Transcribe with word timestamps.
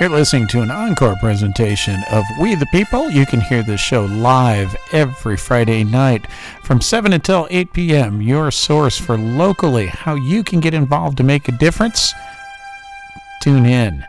You're 0.00 0.08
listening 0.08 0.46
to 0.46 0.62
an 0.62 0.70
encore 0.70 1.14
presentation 1.16 2.02
of 2.10 2.24
We 2.40 2.54
the 2.54 2.64
People. 2.72 3.10
You 3.10 3.26
can 3.26 3.42
hear 3.42 3.62
this 3.62 3.82
show 3.82 4.06
live 4.06 4.74
every 4.92 5.36
Friday 5.36 5.84
night 5.84 6.26
from 6.64 6.80
7 6.80 7.12
until 7.12 7.46
8 7.50 7.74
p.m. 7.74 8.22
Your 8.22 8.50
source 8.50 8.96
for 8.96 9.18
locally 9.18 9.88
how 9.88 10.14
you 10.14 10.42
can 10.42 10.60
get 10.60 10.72
involved 10.72 11.18
to 11.18 11.22
make 11.22 11.48
a 11.48 11.52
difference. 11.52 12.14
Tune 13.42 13.66
in. 13.66 14.02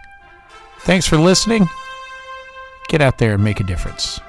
Thanks 0.79 1.05
for 1.05 1.17
listening. 1.17 1.67
Get 2.87 3.01
out 3.01 3.17
there 3.17 3.33
and 3.33 3.43
make 3.43 3.59
a 3.59 3.65
difference. 3.65 4.21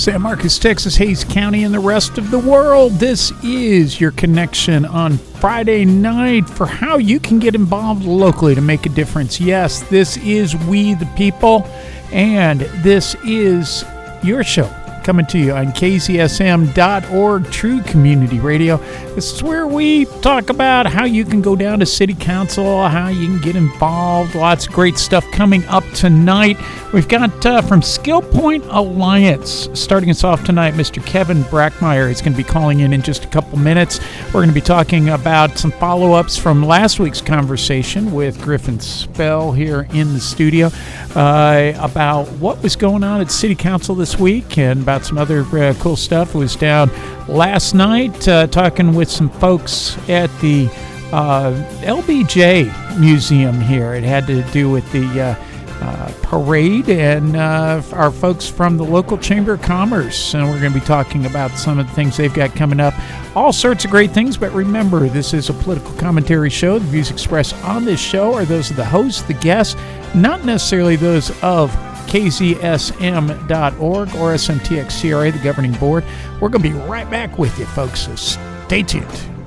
San 0.00 0.22
Marcos, 0.22 0.58
Texas, 0.58 0.96
Hays 0.96 1.24
County, 1.24 1.62
and 1.62 1.74
the 1.74 1.78
rest 1.78 2.16
of 2.16 2.30
the 2.30 2.38
world. 2.38 2.92
This 2.92 3.32
is 3.44 4.00
your 4.00 4.12
connection 4.12 4.86
on 4.86 5.18
Friday 5.18 5.84
night 5.84 6.48
for 6.48 6.64
how 6.64 6.96
you 6.96 7.20
can 7.20 7.38
get 7.38 7.54
involved 7.54 8.06
locally 8.06 8.54
to 8.54 8.62
make 8.62 8.86
a 8.86 8.88
difference. 8.88 9.38
Yes, 9.38 9.82
this 9.90 10.16
is 10.16 10.56
We 10.56 10.94
the 10.94 11.04
People, 11.16 11.66
and 12.12 12.60
this 12.82 13.14
is 13.26 13.84
your 14.22 14.42
show 14.42 14.79
coming 15.02 15.26
to 15.26 15.38
you 15.38 15.52
on 15.52 15.66
kzsm.org, 15.68 17.50
True 17.50 17.82
Community 17.82 18.38
Radio. 18.38 18.76
This 19.14 19.32
is 19.32 19.42
where 19.42 19.66
we 19.66 20.04
talk 20.22 20.50
about 20.50 20.86
how 20.86 21.04
you 21.04 21.24
can 21.24 21.42
go 21.42 21.56
down 21.56 21.80
to 21.80 21.86
City 21.86 22.14
Council, 22.14 22.86
how 22.88 23.08
you 23.08 23.26
can 23.26 23.40
get 23.40 23.56
involved. 23.56 24.34
Lots 24.34 24.66
of 24.66 24.72
great 24.72 24.96
stuff 24.96 25.24
coming 25.32 25.64
up 25.66 25.84
tonight. 25.94 26.56
We've 26.92 27.08
got 27.08 27.46
uh, 27.46 27.62
from 27.62 27.82
Skill 27.82 28.22
Point 28.22 28.64
Alliance 28.68 29.68
starting 29.74 30.10
us 30.10 30.24
off 30.24 30.44
tonight, 30.44 30.74
Mr. 30.74 31.04
Kevin 31.04 31.42
Brackmeyer 31.44 32.10
is 32.10 32.20
going 32.20 32.32
to 32.32 32.36
be 32.36 32.44
calling 32.44 32.80
in 32.80 32.92
in 32.92 33.02
just 33.02 33.24
a 33.24 33.28
couple 33.28 33.58
minutes. 33.58 34.00
We're 34.26 34.40
going 34.40 34.48
to 34.48 34.54
be 34.54 34.60
talking 34.60 35.10
about 35.10 35.58
some 35.58 35.70
follow 35.72 36.12
ups 36.12 36.36
from 36.36 36.64
last 36.64 36.98
week's 36.98 37.20
conversation 37.20 38.12
with 38.12 38.40
Griffin 38.42 38.80
Spell 38.80 39.52
here 39.52 39.86
in 39.92 40.14
the 40.14 40.20
studio 40.20 40.70
uh, 41.14 41.72
about 41.78 42.28
what 42.32 42.62
was 42.62 42.76
going 42.76 43.04
on 43.04 43.20
at 43.20 43.30
City 43.30 43.54
Council 43.54 43.94
this 43.94 44.18
week 44.18 44.58
and 44.58 44.84
about 44.90 45.06
some 45.06 45.18
other 45.18 45.42
uh, 45.56 45.72
cool 45.74 45.94
stuff. 45.94 46.34
Was 46.34 46.56
down 46.56 46.90
last 47.28 47.74
night 47.74 48.26
uh, 48.26 48.48
talking 48.48 48.92
with 48.92 49.08
some 49.08 49.30
folks 49.30 49.96
at 50.08 50.28
the 50.40 50.66
uh, 51.12 51.52
LBJ 51.82 52.98
Museum 52.98 53.60
here. 53.60 53.94
It 53.94 54.02
had 54.02 54.26
to 54.26 54.42
do 54.50 54.68
with 54.68 54.90
the 54.90 55.20
uh, 55.20 55.34
uh, 55.80 56.12
parade 56.22 56.88
and 56.88 57.36
our 57.36 58.10
folks 58.10 58.48
from 58.48 58.76
the 58.76 58.82
local 58.82 59.16
Chamber 59.16 59.52
of 59.52 59.62
Commerce. 59.62 60.34
And 60.34 60.42
we're 60.42 60.58
going 60.58 60.72
to 60.72 60.80
be 60.80 60.84
talking 60.84 61.24
about 61.24 61.52
some 61.52 61.78
of 61.78 61.86
the 61.86 61.92
things 61.94 62.16
they've 62.16 62.34
got 62.34 62.56
coming 62.56 62.80
up. 62.80 62.92
All 63.36 63.52
sorts 63.52 63.84
of 63.84 63.92
great 63.92 64.10
things, 64.10 64.36
but 64.36 64.50
remember, 64.50 65.08
this 65.08 65.32
is 65.32 65.50
a 65.50 65.54
political 65.54 65.92
commentary 65.98 66.50
show. 66.50 66.80
The 66.80 66.86
views 66.86 67.12
expressed 67.12 67.54
on 67.62 67.84
this 67.84 68.00
show 68.00 68.34
are 68.34 68.44
those 68.44 68.70
of 68.70 68.76
the 68.76 68.84
host, 68.84 69.28
the 69.28 69.34
guests, 69.34 69.76
not 70.16 70.44
necessarily 70.44 70.96
those 70.96 71.30
of 71.44 71.72
kzsm.org 72.10 74.08
or 74.16 74.34
SMTXCRA, 74.34 75.32
the 75.32 75.38
governing 75.38 75.72
board. 75.72 76.04
We're 76.40 76.48
going 76.48 76.62
to 76.62 76.70
be 76.70 76.74
right 76.74 77.08
back 77.08 77.38
with 77.38 77.56
you, 77.58 77.66
folks, 77.66 78.00
so 78.00 78.16
stay 78.16 78.82
tuned. 78.82 79.39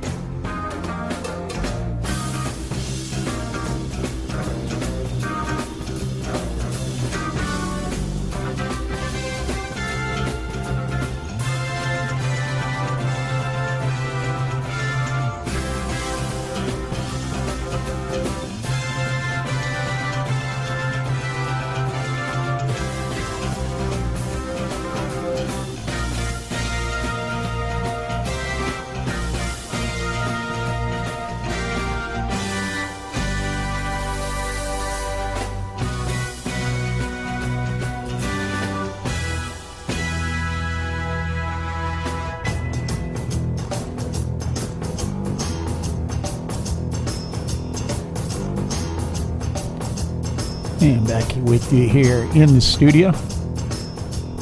With 51.54 51.72
you 51.72 51.88
here 51.88 52.24
in 52.34 52.56
the 52.56 52.60
studio. 52.62 53.10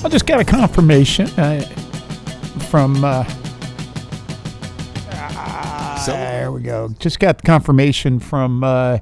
I 0.02 0.08
just 0.08 0.26
got 0.26 0.40
a 0.40 0.46
confirmation 0.46 1.28
uh, 1.38 1.60
from. 2.70 3.04
Uh, 3.04 3.26
So- 6.06 6.14
there 6.14 6.52
we 6.54 6.62
go. 6.62 6.90
Just 7.00 7.20
got 7.20 7.44
confirmation 7.44 8.18
from. 8.20 8.64
Uh, 8.64 9.00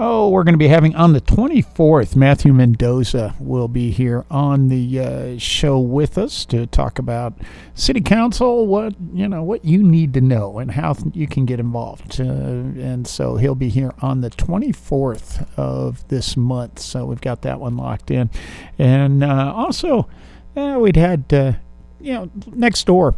oh, 0.00 0.30
we're 0.30 0.44
going 0.44 0.54
to 0.54 0.58
be 0.58 0.66
having 0.66 0.96
on 0.96 1.12
the 1.12 1.20
24th. 1.20 2.16
Matthew 2.16 2.54
Mendoza 2.54 3.34
will 3.38 3.68
be 3.68 3.90
here 3.90 4.24
on 4.30 4.68
the 4.68 4.98
uh, 4.98 5.38
show 5.38 5.78
with 5.78 6.16
us 6.16 6.46
to 6.46 6.66
talk 6.66 6.98
about 6.98 7.34
city 7.74 8.00
council, 8.00 8.66
what 8.66 8.94
you 9.12 9.28
know, 9.28 9.42
what 9.42 9.62
you 9.62 9.82
need 9.82 10.14
to 10.14 10.22
know, 10.22 10.58
and 10.58 10.70
how 10.70 10.94
th- 10.94 11.14
you 11.14 11.28
can 11.28 11.44
get 11.44 11.60
involved. 11.60 12.18
Uh, 12.18 12.24
and 12.24 13.06
so 13.06 13.36
he'll 13.36 13.54
be 13.54 13.68
here 13.68 13.92
on 14.00 14.22
the 14.22 14.30
24th 14.30 15.46
of 15.58 16.08
this 16.08 16.34
month. 16.34 16.78
So 16.78 17.04
we've 17.04 17.20
got 17.20 17.42
that 17.42 17.60
one 17.60 17.76
locked 17.76 18.10
in, 18.10 18.30
and 18.78 19.22
uh, 19.22 19.52
also 19.54 20.08
uh, 20.56 20.78
we'd 20.80 20.96
had 20.96 21.32
uh, 21.32 21.52
you 22.00 22.14
know 22.14 22.30
next 22.46 22.86
door 22.86 23.14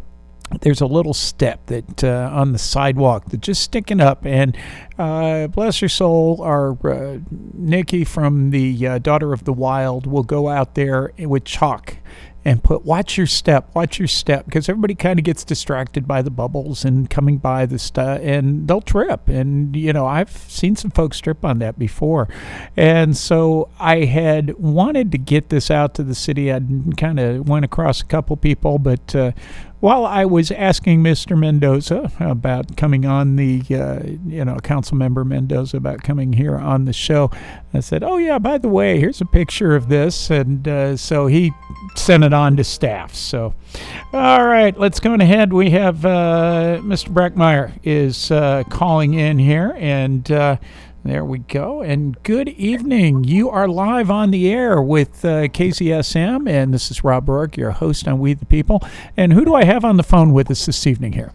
there's 0.60 0.80
a 0.80 0.86
little 0.86 1.14
step 1.14 1.66
that 1.66 2.04
uh, 2.04 2.30
on 2.32 2.52
the 2.52 2.58
sidewalk 2.58 3.24
that's 3.26 3.44
just 3.46 3.62
sticking 3.62 4.00
up 4.00 4.24
and 4.24 4.56
uh, 4.98 5.46
bless 5.48 5.80
her 5.80 5.88
soul 5.88 6.40
our 6.42 6.72
uh, 6.88 7.18
nikki 7.30 8.04
from 8.04 8.50
the 8.50 8.86
uh, 8.86 8.98
daughter 8.98 9.32
of 9.32 9.44
the 9.44 9.52
wild 9.52 10.06
will 10.06 10.22
go 10.22 10.48
out 10.48 10.74
there 10.74 11.12
with 11.18 11.44
chalk 11.44 11.96
and 12.44 12.62
put 12.62 12.84
watch 12.84 13.16
your 13.16 13.26
step 13.26 13.72
watch 13.74 13.98
your 13.98 14.08
step 14.08 14.44
because 14.46 14.68
everybody 14.68 14.94
kind 14.94 15.18
of 15.18 15.24
gets 15.24 15.44
distracted 15.44 16.08
by 16.08 16.22
the 16.22 16.30
bubbles 16.30 16.84
and 16.84 17.08
coming 17.08 17.38
by 17.38 17.66
the 17.66 17.78
stuff 17.78 18.18
and 18.22 18.66
they'll 18.66 18.80
trip. 18.80 19.28
And 19.28 19.76
you 19.76 19.92
know 19.92 20.06
i've 20.06 20.30
seen 20.30 20.76
some 20.76 20.90
folks 20.90 21.20
trip 21.20 21.44
on 21.44 21.58
that 21.60 21.78
before. 21.78 22.28
And 22.76 23.16
so 23.16 23.68
i 23.78 24.04
had 24.04 24.54
wanted 24.58 25.12
to 25.12 25.18
get 25.18 25.48
this 25.50 25.70
out 25.70 25.94
to 25.94 26.02
the 26.02 26.14
city. 26.14 26.52
I 26.52 26.60
kind 26.96 27.20
of 27.20 27.48
went 27.48 27.64
across 27.64 28.00
a 28.00 28.06
couple 28.06 28.36
people 28.36 28.78
but 28.78 29.14
uh, 29.14 29.32
while 29.82 30.06
I 30.06 30.24
was 30.24 30.52
asking 30.52 31.02
Mr. 31.02 31.36
Mendoza 31.36 32.12
about 32.20 32.76
coming 32.76 33.04
on 33.04 33.34
the, 33.34 33.62
uh, 33.72 33.98
you 34.24 34.44
know, 34.44 34.56
council 34.58 34.96
member 34.96 35.24
Mendoza 35.24 35.76
about 35.76 36.04
coming 36.04 36.34
here 36.34 36.56
on 36.56 36.84
the 36.84 36.92
show, 36.92 37.32
I 37.74 37.80
said, 37.80 38.04
"Oh 38.04 38.16
yeah, 38.16 38.38
by 38.38 38.58
the 38.58 38.68
way, 38.68 39.00
here's 39.00 39.20
a 39.20 39.24
picture 39.24 39.74
of 39.74 39.88
this," 39.88 40.30
and 40.30 40.68
uh, 40.68 40.96
so 40.96 41.26
he 41.26 41.52
sent 41.96 42.22
it 42.22 42.32
on 42.32 42.56
to 42.58 42.64
staff. 42.64 43.12
So, 43.12 43.54
all 44.12 44.46
right, 44.46 44.78
let's 44.78 45.00
go 45.00 45.14
ahead. 45.14 45.52
We 45.52 45.70
have 45.70 46.06
uh, 46.06 46.78
Mr. 46.84 47.08
Brackmeyer 47.08 47.72
is 47.82 48.30
uh, 48.30 48.62
calling 48.70 49.14
in 49.14 49.36
here, 49.36 49.74
and 49.78 50.30
uh, 50.30 50.58
there 51.04 51.24
we 51.24 51.38
go. 51.38 51.82
And 51.82 52.20
good 52.22 52.48
evening. 52.48 53.24
You 53.24 53.50
are 53.50 53.66
live 53.66 54.10
on 54.10 54.30
the 54.30 54.52
air 54.52 54.80
with 54.80 55.24
uh, 55.24 55.48
KZSM, 55.48 56.48
and 56.48 56.72
this 56.72 56.90
is 56.90 57.02
Rob 57.02 57.26
Roark, 57.26 57.56
your 57.56 57.72
host 57.72 58.06
on 58.06 58.20
We 58.20 58.34
the 58.34 58.46
People. 58.46 58.82
And 59.16 59.32
who 59.32 59.44
do 59.44 59.54
I 59.54 59.64
have 59.64 59.84
on 59.84 59.96
the 59.96 60.02
phone 60.02 60.32
with 60.32 60.50
us 60.50 60.66
this 60.66 60.86
evening 60.86 61.14
here? 61.14 61.32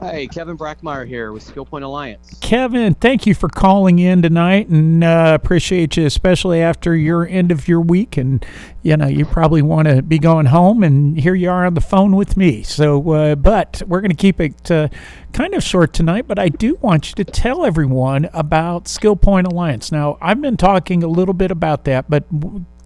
Hi, 0.00 0.26
Kevin 0.26 0.56
Brackmeyer 0.56 1.06
here 1.06 1.32
with 1.32 1.44
SkillPoint 1.44 1.82
Alliance. 1.82 2.36
Kevin, 2.40 2.94
thank 2.94 3.26
you 3.26 3.34
for 3.34 3.48
calling 3.48 3.98
in 3.98 4.22
tonight, 4.22 4.68
and 4.68 5.04
uh, 5.04 5.36
appreciate 5.40 5.96
you, 5.96 6.06
especially 6.06 6.60
after 6.60 6.96
your 6.96 7.26
end 7.26 7.50
of 7.50 7.68
your 7.68 7.80
week. 7.80 8.16
And 8.16 8.44
you 8.82 8.96
know, 8.96 9.06
you 9.06 9.24
probably 9.24 9.62
want 9.62 9.88
to 9.88 10.02
be 10.02 10.18
going 10.18 10.46
home, 10.46 10.82
and 10.82 11.18
here 11.18 11.34
you 11.34 11.50
are 11.50 11.66
on 11.66 11.74
the 11.74 11.80
phone 11.80 12.16
with 12.16 12.36
me. 12.36 12.62
So, 12.62 13.10
uh, 13.12 13.34
but 13.34 13.82
we're 13.86 14.00
going 14.00 14.10
to 14.10 14.16
keep 14.16 14.40
it 14.40 14.70
uh, 14.70 14.88
kind 15.32 15.54
of 15.54 15.62
short 15.62 15.92
tonight. 15.92 16.26
But 16.26 16.38
I 16.38 16.48
do 16.48 16.76
want 16.76 17.08
you 17.08 17.24
to 17.24 17.24
tell 17.24 17.64
everyone 17.64 18.28
about 18.32 18.84
SkillPoint 18.84 19.50
Alliance. 19.50 19.92
Now, 19.92 20.18
I've 20.20 20.40
been 20.40 20.56
talking 20.56 21.02
a 21.02 21.08
little 21.08 21.34
bit 21.34 21.50
about 21.50 21.84
that, 21.84 22.10
but 22.10 22.24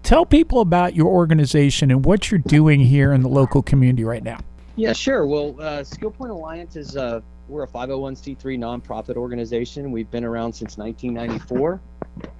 tell 0.03 0.25
people 0.25 0.61
about 0.61 0.95
your 0.95 1.07
organization 1.07 1.89
and 1.89 2.05
what 2.05 2.29
you're 2.29 2.39
doing 2.39 2.81
here 2.81 3.13
in 3.13 3.21
the 3.21 3.29
local 3.29 3.61
community 3.61 4.03
right 4.03 4.23
now. 4.23 4.39
Yeah, 4.75 4.93
sure. 4.93 5.25
Well, 5.27 5.55
uh, 5.59 5.83
SkillPoint 5.83 6.31
Alliance 6.31 6.75
is 6.75 6.97
uh, 6.97 7.21
we're 7.47 7.63
a 7.63 7.67
501c3 7.67 8.37
nonprofit 8.57 9.15
organization. 9.15 9.91
We've 9.91 10.09
been 10.09 10.23
around 10.23 10.53
since 10.53 10.77
1994. 10.77 11.79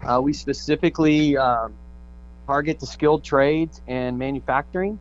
Uh, 0.04 0.22
we 0.22 0.34
specifically 0.34 1.38
um, 1.38 1.74
target 2.48 2.80
the 2.80 2.88
skilled 2.88 3.24
trades 3.24 3.82
and 3.88 4.18
manufacturing. 4.18 4.98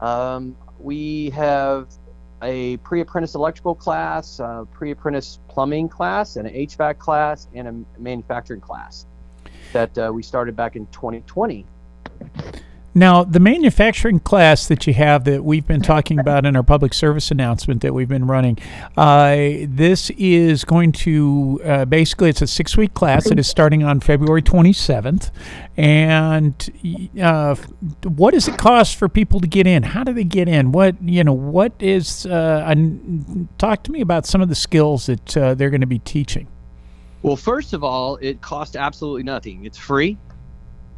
Um, 0.00 0.56
we 0.80 1.30
have 1.30 1.88
a 2.42 2.76
pre-apprentice 2.78 3.34
electrical 3.34 3.74
class, 3.74 4.40
a 4.40 4.66
pre-apprentice 4.72 5.38
plumbing 5.48 5.88
class, 5.88 6.36
and 6.36 6.48
an 6.48 6.54
HVAC 6.54 6.98
class, 6.98 7.48
and 7.54 7.68
a 7.68 8.00
manufacturing 8.00 8.60
class 8.60 9.06
that 9.72 9.96
uh, 9.98 10.10
we 10.12 10.22
started 10.22 10.56
back 10.56 10.74
in 10.76 10.86
2020. 10.86 11.64
Now, 12.98 13.22
the 13.22 13.38
manufacturing 13.38 14.18
class 14.18 14.66
that 14.66 14.88
you 14.88 14.92
have 14.94 15.22
that 15.22 15.44
we've 15.44 15.64
been 15.64 15.82
talking 15.82 16.18
about 16.18 16.44
in 16.44 16.56
our 16.56 16.64
public 16.64 16.92
service 16.92 17.30
announcement 17.30 17.80
that 17.82 17.94
we've 17.94 18.08
been 18.08 18.26
running, 18.26 18.58
uh, 18.96 19.36
this 19.68 20.10
is 20.10 20.64
going 20.64 20.90
to 20.92 21.60
uh, 21.64 21.84
basically 21.84 22.30
it's 22.30 22.42
a 22.42 22.48
six 22.48 22.76
week 22.76 22.94
class 22.94 23.28
that 23.28 23.38
is 23.38 23.46
starting 23.46 23.84
on 23.84 24.00
February 24.00 24.42
27th. 24.42 25.30
And 25.76 27.12
uh, 27.22 27.54
what 28.02 28.34
does 28.34 28.48
it 28.48 28.58
cost 28.58 28.96
for 28.96 29.08
people 29.08 29.38
to 29.38 29.46
get 29.46 29.68
in? 29.68 29.84
How 29.84 30.02
do 30.02 30.12
they 30.12 30.24
get 30.24 30.48
in? 30.48 30.72
What 30.72 31.00
you 31.00 31.22
know? 31.22 31.32
What 31.32 31.74
is? 31.78 32.26
Uh, 32.26 32.74
talk 33.58 33.84
to 33.84 33.92
me 33.92 34.00
about 34.00 34.26
some 34.26 34.40
of 34.40 34.48
the 34.48 34.56
skills 34.56 35.06
that 35.06 35.36
uh, 35.36 35.54
they're 35.54 35.70
going 35.70 35.82
to 35.82 35.86
be 35.86 36.00
teaching. 36.00 36.48
Well, 37.22 37.36
first 37.36 37.74
of 37.74 37.84
all, 37.84 38.16
it 38.16 38.40
costs 38.40 38.74
absolutely 38.74 39.22
nothing. 39.22 39.64
It's 39.64 39.78
free. 39.78 40.18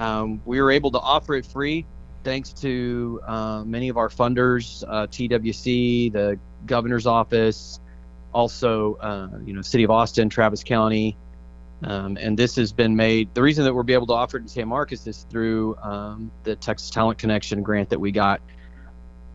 Um, 0.00 0.41
we 0.47 0.61
were 0.61 0.70
able 0.70 0.91
to 0.93 0.99
offer 0.99 1.35
it 1.35 1.47
free 1.47 1.87
thanks 2.25 2.52
to 2.52 3.20
uh, 3.26 3.62
many 3.64 3.88
of 3.88 3.97
our 3.97 4.08
funders, 4.08 4.82
uh, 4.88 5.06
TWC, 5.06 6.12
the 6.12 6.38
governor's 6.67 7.06
office, 7.06 7.81
also 8.32 8.94
uh, 8.97 9.29
you 9.44 9.52
know 9.52 9.62
City 9.62 9.85
of 9.85 9.91
Austin, 9.91 10.29
Travis 10.29 10.64
County, 10.64 11.17
um, 11.85 12.17
and 12.20 12.38
this 12.38 12.56
has 12.56 12.73
been 12.73 12.97
made. 12.97 13.32
The 13.35 13.43
reason 13.43 13.64
that 13.64 13.75
we'll 13.75 13.85
be 13.85 13.94
able 13.94 14.06
to 14.08 14.14
offer 14.14 14.38
it 14.38 14.43
in 14.43 14.49
San 14.49 14.69
Marcos 14.69 15.06
is 15.06 15.26
through 15.31 15.76
um, 15.76 16.31
the 16.44 16.56
Texas 16.56 16.91
Talent 16.91 17.19
Connection 17.19 17.62
grant 17.62 17.91
that 17.91 18.00
we 18.00 18.11
got. 18.11 18.41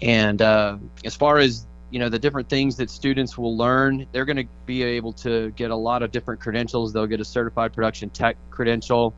And 0.02 0.42
uh, 0.42 0.78
as 1.04 1.16
far 1.16 1.38
as 1.38 1.66
you 1.92 2.00
know, 2.00 2.10
the 2.10 2.20
different 2.20 2.50
things 2.50 2.76
that 2.78 2.90
students 2.90 3.38
will 3.38 3.56
learn, 3.56 4.06
they're 4.12 4.26
going 4.26 4.38
to 4.38 4.48
be 4.66 4.84
able 4.84 5.14
to 5.14 5.52
get 5.52 5.72
a 5.72 5.76
lot 5.76 6.04
of 6.04 6.12
different 6.12 6.42
credentials. 6.42 6.92
They'll 6.92 7.08
get 7.08 7.22
a 7.22 7.26
certified 7.26 7.74
production 7.74 8.10
tech 8.10 8.36
credential 8.50 9.14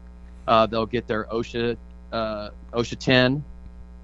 uh, 0.47 0.65
they'll 0.65 0.85
get 0.85 1.07
their 1.07 1.25
OSHA 1.25 1.77
uh, 2.11 2.49
OSHA 2.73 2.99
10. 2.99 3.43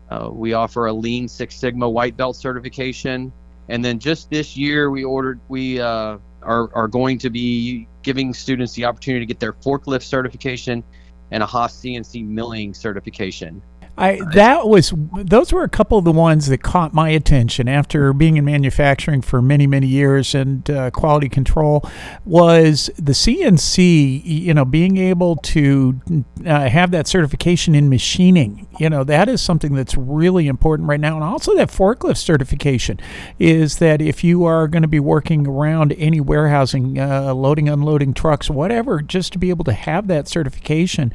Uh, 0.09 0.29
we 0.31 0.53
offer 0.53 0.87
a 0.87 0.93
Lean 0.93 1.27
Six 1.27 1.55
Sigma 1.55 1.89
white 1.89 2.17
belt 2.17 2.35
certification, 2.35 3.31
and 3.69 3.83
then 3.83 3.99
just 3.99 4.29
this 4.29 4.57
year 4.57 4.89
we 4.89 5.03
ordered 5.03 5.39
we 5.47 5.79
uh, 5.79 6.17
are 6.41 6.69
are 6.75 6.87
going 6.87 7.17
to 7.19 7.29
be 7.29 7.87
giving 8.03 8.33
students 8.33 8.73
the 8.73 8.85
opportunity 8.85 9.25
to 9.25 9.27
get 9.27 9.39
their 9.39 9.53
forklift 9.53 10.03
certification 10.03 10.83
and 11.31 11.41
a 11.41 11.45
Haas 11.45 11.75
CNC 11.75 12.27
milling 12.27 12.73
certification. 12.73 13.61
I 13.95 14.19
that 14.33 14.67
was 14.67 14.91
those 15.13 15.53
were 15.53 15.63
a 15.63 15.69
couple 15.69 15.99
of 15.99 16.03
the 16.03 16.11
ones 16.11 16.47
that 16.47 16.63
caught 16.63 16.95
my 16.95 17.09
attention 17.09 17.67
after 17.67 18.11
being 18.11 18.37
in 18.37 18.45
manufacturing 18.45 19.21
for 19.21 19.39
many 19.39 19.67
many 19.67 19.85
years 19.85 20.33
and 20.33 20.67
uh, 20.67 20.89
quality 20.89 21.29
control 21.29 21.87
was 22.25 22.89
the 22.95 23.11
CNC 23.11 24.21
you 24.25 24.53
know 24.55 24.65
being 24.65 24.97
able 24.97 25.35
to 25.37 26.01
uh, 26.43 26.67
have 26.69 26.89
that 26.89 27.07
certification 27.07 27.75
in 27.75 27.87
machining. 27.87 28.67
You 28.79 28.89
know 28.89 29.03
that 29.03 29.29
is 29.29 29.41
something 29.41 29.75
that's 29.75 29.95
really 29.95 30.47
important 30.47 30.89
right 30.89 30.99
now. 30.99 31.13
And 31.13 31.23
also 31.23 31.55
that 31.55 31.69
forklift 31.69 32.17
certification 32.17 32.99
is 33.37 33.77
that 33.77 34.01
if 34.01 34.23
you 34.23 34.43
are 34.45 34.67
going 34.67 34.81
to 34.81 34.87
be 34.87 34.99
working 34.99 35.45
around 35.45 35.93
any 35.93 36.19
warehousing 36.19 36.97
uh, 36.97 37.31
loading 37.35 37.69
unloading 37.69 38.15
trucks 38.15 38.49
whatever 38.49 39.01
just 39.01 39.33
to 39.33 39.39
be 39.39 39.51
able 39.51 39.65
to 39.65 39.73
have 39.73 40.07
that 40.07 40.27
certification 40.27 41.13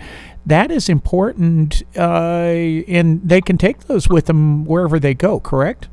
that 0.48 0.70
is 0.70 0.88
important, 0.88 1.82
uh, 1.96 2.00
and 2.88 3.20
they 3.22 3.40
can 3.40 3.58
take 3.58 3.80
those 3.80 4.08
with 4.08 4.26
them 4.26 4.64
wherever 4.64 4.98
they 4.98 5.12
go. 5.12 5.40
Correct? 5.40 5.88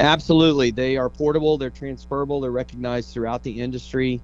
Absolutely, 0.00 0.72
they 0.72 0.96
are 0.96 1.08
portable. 1.08 1.56
They're 1.56 1.70
transferable. 1.70 2.40
They're 2.40 2.50
recognized 2.50 3.12
throughout 3.12 3.42
the 3.44 3.60
industry. 3.60 4.20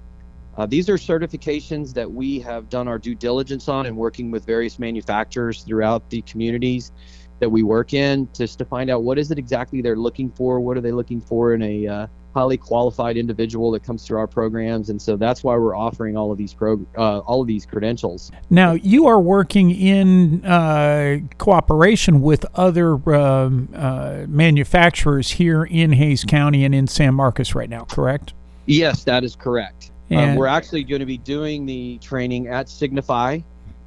Uh, 0.57 0.65
these 0.65 0.89
are 0.89 0.97
certifications 0.97 1.93
that 1.93 2.11
we 2.11 2.39
have 2.39 2.69
done 2.69 2.87
our 2.87 2.97
due 2.97 3.15
diligence 3.15 3.69
on 3.69 3.85
and 3.85 3.95
working 3.95 4.29
with 4.29 4.45
various 4.45 4.77
manufacturers 4.77 5.63
throughout 5.63 6.09
the 6.09 6.21
communities 6.23 6.91
that 7.39 7.49
we 7.49 7.63
work 7.63 7.93
in 7.93 8.27
just 8.33 8.57
to 8.57 8.65
find 8.65 8.89
out 8.89 9.03
what 9.03 9.17
is 9.17 9.29
it 9.31 9.37
exactly 9.37 9.79
they're 9.79 9.95
looking 9.95 10.31
for 10.31 10.59
what 10.59 10.75
are 10.75 10.81
they 10.81 10.91
looking 10.91 11.21
for 11.21 11.53
in 11.53 11.61
a 11.61 11.87
uh, 11.87 12.07
highly 12.37 12.57
qualified 12.57 13.17
individual 13.17 13.71
that 13.71 13.83
comes 13.83 14.05
through 14.05 14.19
our 14.19 14.27
programs, 14.27 14.91
and 14.91 15.01
so 15.01 15.17
that's 15.17 15.43
why 15.43 15.57
we're 15.57 15.75
offering 15.75 16.15
all 16.15 16.31
of 16.31 16.37
these 16.37 16.53
pro 16.53 16.85
uh, 16.95 17.19
all 17.19 17.41
of 17.41 17.47
these 17.47 17.65
credentials. 17.65 18.31
Now, 18.51 18.73
you 18.73 19.07
are 19.07 19.19
working 19.19 19.71
in 19.71 20.45
uh, 20.45 21.17
cooperation 21.39 22.21
with 22.21 22.45
other 22.53 22.93
um, 23.15 23.69
uh, 23.73 24.25
manufacturers 24.27 25.31
here 25.31 25.63
in 25.63 25.93
Hays 25.93 26.23
County 26.23 26.63
and 26.63 26.75
in 26.75 26.85
San 26.85 27.15
Marcos 27.15 27.55
right 27.55 27.69
now, 27.69 27.85
correct? 27.85 28.33
Yes, 28.67 29.03
that 29.05 29.23
is 29.23 29.35
correct. 29.35 29.89
Um, 30.11 30.35
we're 30.35 30.47
actually 30.47 30.83
going 30.83 30.99
to 30.99 31.05
be 31.05 31.17
doing 31.17 31.65
the 31.65 31.97
training 31.97 32.47
at 32.47 32.69
Signify. 32.69 33.39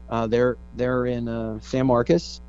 Uh, 0.08 0.26
they're 0.26 0.56
they're 0.74 1.06
in 1.06 1.28
uh, 1.28 1.60
San 1.60 1.86
Marcos. 1.86 2.40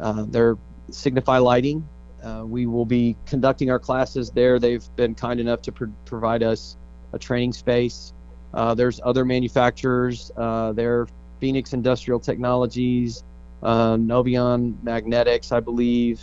Uh, 0.00 0.24
they're 0.28 0.58
Signify 0.90 1.38
Lighting 1.38 1.88
uh, 2.24 2.44
we 2.44 2.66
will 2.66 2.86
be 2.86 3.16
conducting 3.26 3.70
our 3.70 3.78
classes 3.78 4.30
there. 4.30 4.58
They've 4.58 4.84
been 4.96 5.14
kind 5.14 5.40
enough 5.40 5.62
to 5.62 5.72
provide 6.04 6.42
us 6.42 6.76
a 7.12 7.18
training 7.18 7.52
space. 7.52 8.12
Uh, 8.52 8.74
there's 8.74 9.00
other 9.04 9.24
manufacturers. 9.24 10.30
Uh, 10.36 10.72
there, 10.72 11.06
Phoenix 11.40 11.72
Industrial 11.72 12.20
Technologies, 12.20 13.24
uh, 13.62 13.96
Novion 13.96 14.82
Magnetics, 14.82 15.52
I 15.52 15.60
believe. 15.60 16.20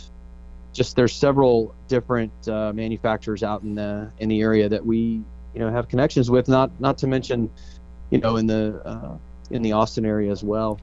Just 0.72 0.96
there's 0.96 1.12
several 1.12 1.74
different 1.88 2.32
uh, 2.48 2.72
manufacturers 2.72 3.42
out 3.42 3.62
in 3.62 3.74
the 3.74 4.10
in 4.18 4.30
the 4.30 4.40
area 4.40 4.68
that 4.70 4.84
we 4.84 5.22
you 5.54 5.60
know 5.60 5.70
have 5.70 5.88
connections 5.88 6.30
with. 6.30 6.48
Not 6.48 6.70
not 6.80 6.96
to 6.98 7.06
mention, 7.06 7.50
you 8.10 8.18
know, 8.18 8.36
in 8.36 8.46
the 8.46 8.80
uh, 8.84 9.16
in 9.50 9.60
the 9.60 9.72
Austin 9.72 10.06
area 10.06 10.32
as 10.32 10.42
well. 10.42 10.80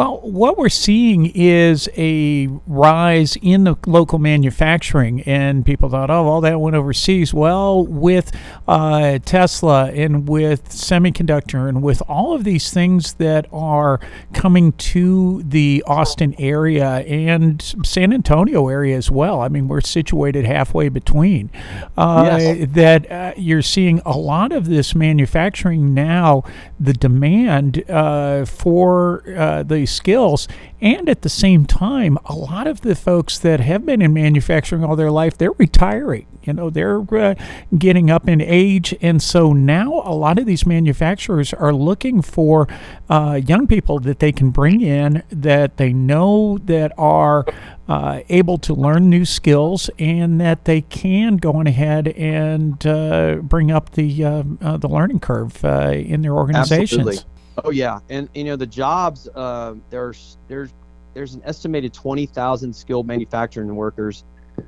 Well, 0.00 0.20
what 0.22 0.56
we're 0.56 0.70
seeing 0.70 1.26
is 1.26 1.86
a 1.94 2.46
rise 2.66 3.36
in 3.42 3.64
the 3.64 3.76
local 3.86 4.18
manufacturing, 4.18 5.20
and 5.24 5.62
people 5.62 5.90
thought, 5.90 6.08
oh, 6.08 6.26
all 6.26 6.40
that 6.40 6.58
went 6.58 6.74
overseas. 6.74 7.34
Well, 7.34 7.84
with 7.84 8.32
uh, 8.66 9.18
Tesla 9.26 9.90
and 9.90 10.26
with 10.26 10.70
semiconductor 10.70 11.68
and 11.68 11.82
with 11.82 12.02
all 12.08 12.32
of 12.32 12.44
these 12.44 12.72
things 12.72 13.12
that 13.14 13.44
are 13.52 14.00
coming 14.32 14.72
to 14.72 15.42
the 15.42 15.84
Austin 15.86 16.34
area 16.38 17.00
and 17.00 17.60
San 17.84 18.14
Antonio 18.14 18.68
area 18.68 18.96
as 18.96 19.10
well. 19.10 19.42
I 19.42 19.48
mean, 19.48 19.68
we're 19.68 19.82
situated 19.82 20.46
halfway 20.46 20.88
between. 20.88 21.50
Uh, 21.98 22.38
yes. 22.40 22.68
That 22.72 23.12
uh, 23.12 23.34
you're 23.36 23.60
seeing 23.60 24.00
a 24.06 24.16
lot 24.16 24.52
of 24.52 24.64
this 24.64 24.94
manufacturing 24.94 25.92
now, 25.92 26.42
the 26.78 26.94
demand 26.94 27.84
uh, 27.90 28.46
for 28.46 29.24
uh, 29.36 29.62
the 29.62 29.89
skills. 29.90 30.48
And 30.80 31.08
at 31.08 31.22
the 31.22 31.28
same 31.28 31.66
time, 31.66 32.16
a 32.24 32.34
lot 32.34 32.66
of 32.66 32.80
the 32.80 32.94
folks 32.94 33.38
that 33.40 33.60
have 33.60 33.84
been 33.84 34.00
in 34.00 34.14
manufacturing 34.14 34.82
all 34.82 34.96
their 34.96 35.10
life, 35.10 35.36
they're 35.36 35.52
retiring. 35.52 36.26
You 36.42 36.54
know, 36.54 36.70
they're 36.70 37.00
uh, 37.14 37.34
getting 37.76 38.10
up 38.10 38.26
in 38.26 38.40
age. 38.40 38.94
And 39.02 39.22
so 39.22 39.52
now 39.52 40.02
a 40.04 40.14
lot 40.14 40.38
of 40.38 40.46
these 40.46 40.64
manufacturers 40.64 41.52
are 41.52 41.72
looking 41.72 42.22
for 42.22 42.66
uh, 43.10 43.40
young 43.44 43.66
people 43.66 43.98
that 44.00 44.20
they 44.20 44.32
can 44.32 44.50
bring 44.50 44.80
in 44.80 45.22
that 45.28 45.76
they 45.76 45.92
know 45.92 46.58
that 46.64 46.92
are 46.96 47.44
uh, 47.88 48.20
able 48.28 48.56
to 48.56 48.72
learn 48.72 49.10
new 49.10 49.24
skills 49.24 49.90
and 49.98 50.40
that 50.40 50.64
they 50.64 50.80
can 50.80 51.36
go 51.36 51.54
on 51.54 51.66
ahead 51.66 52.08
and 52.08 52.86
uh, 52.86 53.34
bring 53.42 53.70
up 53.70 53.90
the 53.90 54.24
uh, 54.24 54.42
uh, 54.62 54.76
the 54.76 54.88
learning 54.88 55.20
curve 55.20 55.62
in 55.64 56.22
their 56.22 56.34
organizations. 56.34 57.06
Absolutely. 57.06 57.18
Oh 57.64 57.70
yeah, 57.70 58.00
and 58.08 58.28
you 58.34 58.44
know 58.44 58.56
the 58.56 58.66
jobs. 58.66 59.28
Uh, 59.34 59.74
there's 59.90 60.38
there's 60.48 60.72
there's 61.14 61.34
an 61.34 61.42
estimated 61.44 61.92
20,000 61.92 62.74
skilled 62.74 63.06
manufacturing 63.06 63.74
workers 63.74 64.24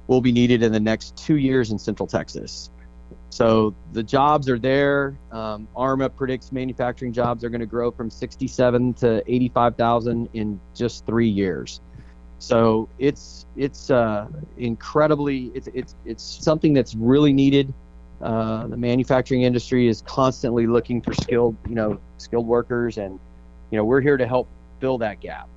will 0.06 0.20
be 0.20 0.32
needed 0.32 0.62
in 0.62 0.72
the 0.72 0.80
next 0.80 1.16
two 1.16 1.36
years 1.36 1.70
in 1.70 1.78
Central 1.78 2.06
Texas. 2.06 2.70
So 3.30 3.74
the 3.92 4.02
jobs 4.02 4.48
are 4.48 4.58
there. 4.58 5.16
Um, 5.30 5.68
ARMA 5.76 6.10
predicts 6.10 6.52
manufacturing 6.52 7.12
jobs 7.12 7.44
are 7.44 7.48
going 7.48 7.60
to 7.60 7.66
grow 7.66 7.90
from 7.90 8.10
67 8.10 8.94
to 8.94 9.22
85,000 9.26 10.28
in 10.34 10.60
just 10.74 11.06
three 11.06 11.28
years. 11.28 11.80
So 12.38 12.88
it's 12.98 13.46
it's 13.56 13.90
uh, 13.90 14.26
incredibly 14.58 15.52
it's 15.54 15.68
it's 15.72 15.94
it's 16.04 16.24
something 16.24 16.72
that's 16.72 16.94
really 16.94 17.32
needed. 17.32 17.72
Uh, 18.22 18.68
the 18.68 18.76
manufacturing 18.76 19.42
industry 19.42 19.88
is 19.88 20.02
constantly 20.02 20.66
looking 20.66 21.02
for 21.02 21.12
skilled 21.12 21.56
you 21.68 21.74
know 21.74 21.98
skilled 22.18 22.46
workers, 22.46 22.98
and 22.98 23.18
you 23.70 23.78
know 23.78 23.84
we're 23.84 24.00
here 24.00 24.16
to 24.16 24.26
help 24.26 24.48
fill 24.80 24.98
that 24.98 25.20
gap. 25.20 25.48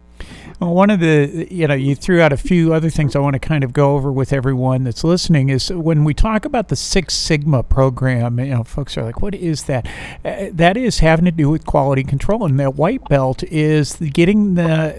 Well, 0.59 0.73
one 0.73 0.89
of 0.89 0.99
the, 0.99 1.47
you 1.51 1.67
know, 1.67 1.73
you 1.73 1.95
threw 1.95 2.21
out 2.21 2.31
a 2.31 2.37
few 2.37 2.73
other 2.73 2.89
things 2.89 3.15
I 3.15 3.19
want 3.19 3.33
to 3.33 3.39
kind 3.39 3.63
of 3.63 3.73
go 3.73 3.95
over 3.95 4.11
with 4.11 4.31
everyone 4.31 4.83
that's 4.83 5.03
listening 5.03 5.49
is 5.49 5.71
when 5.71 6.03
we 6.03 6.13
talk 6.13 6.45
about 6.45 6.69
the 6.69 6.75
Six 6.75 7.13
Sigma 7.13 7.63
program, 7.63 8.39
you 8.39 8.45
know, 8.45 8.63
folks 8.63 8.97
are 8.97 9.03
like, 9.03 9.21
what 9.21 9.35
is 9.35 9.65
that? 9.65 9.85
Uh, 10.23 10.47
that 10.53 10.77
is 10.77 10.99
having 10.99 11.25
to 11.25 11.31
do 11.31 11.49
with 11.49 11.65
quality 11.65 12.03
control. 12.03 12.45
And 12.45 12.59
that 12.59 12.75
white 12.75 13.07
belt 13.09 13.43
is 13.43 13.95
getting 13.95 14.55
the, 14.55 14.95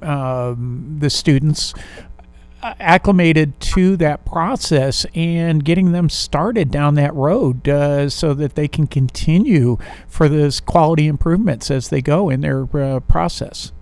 the, 0.00 0.08
um, 0.08 0.96
the 0.98 1.10
students 1.10 1.74
acclimated 2.62 3.58
to 3.60 3.96
that 3.96 4.24
process 4.24 5.06
and 5.14 5.64
getting 5.64 5.92
them 5.92 6.08
started 6.08 6.70
down 6.70 6.94
that 6.94 7.14
road 7.14 7.68
uh, 7.68 8.08
so 8.08 8.34
that 8.34 8.54
they 8.54 8.68
can 8.68 8.86
continue 8.86 9.78
for 10.08 10.28
those 10.28 10.60
quality 10.60 11.06
improvements 11.06 11.70
as 11.70 11.88
they 11.88 12.02
go 12.02 12.30
in 12.30 12.40
their 12.40 12.64
uh, 12.76 13.00
process. 13.00 13.72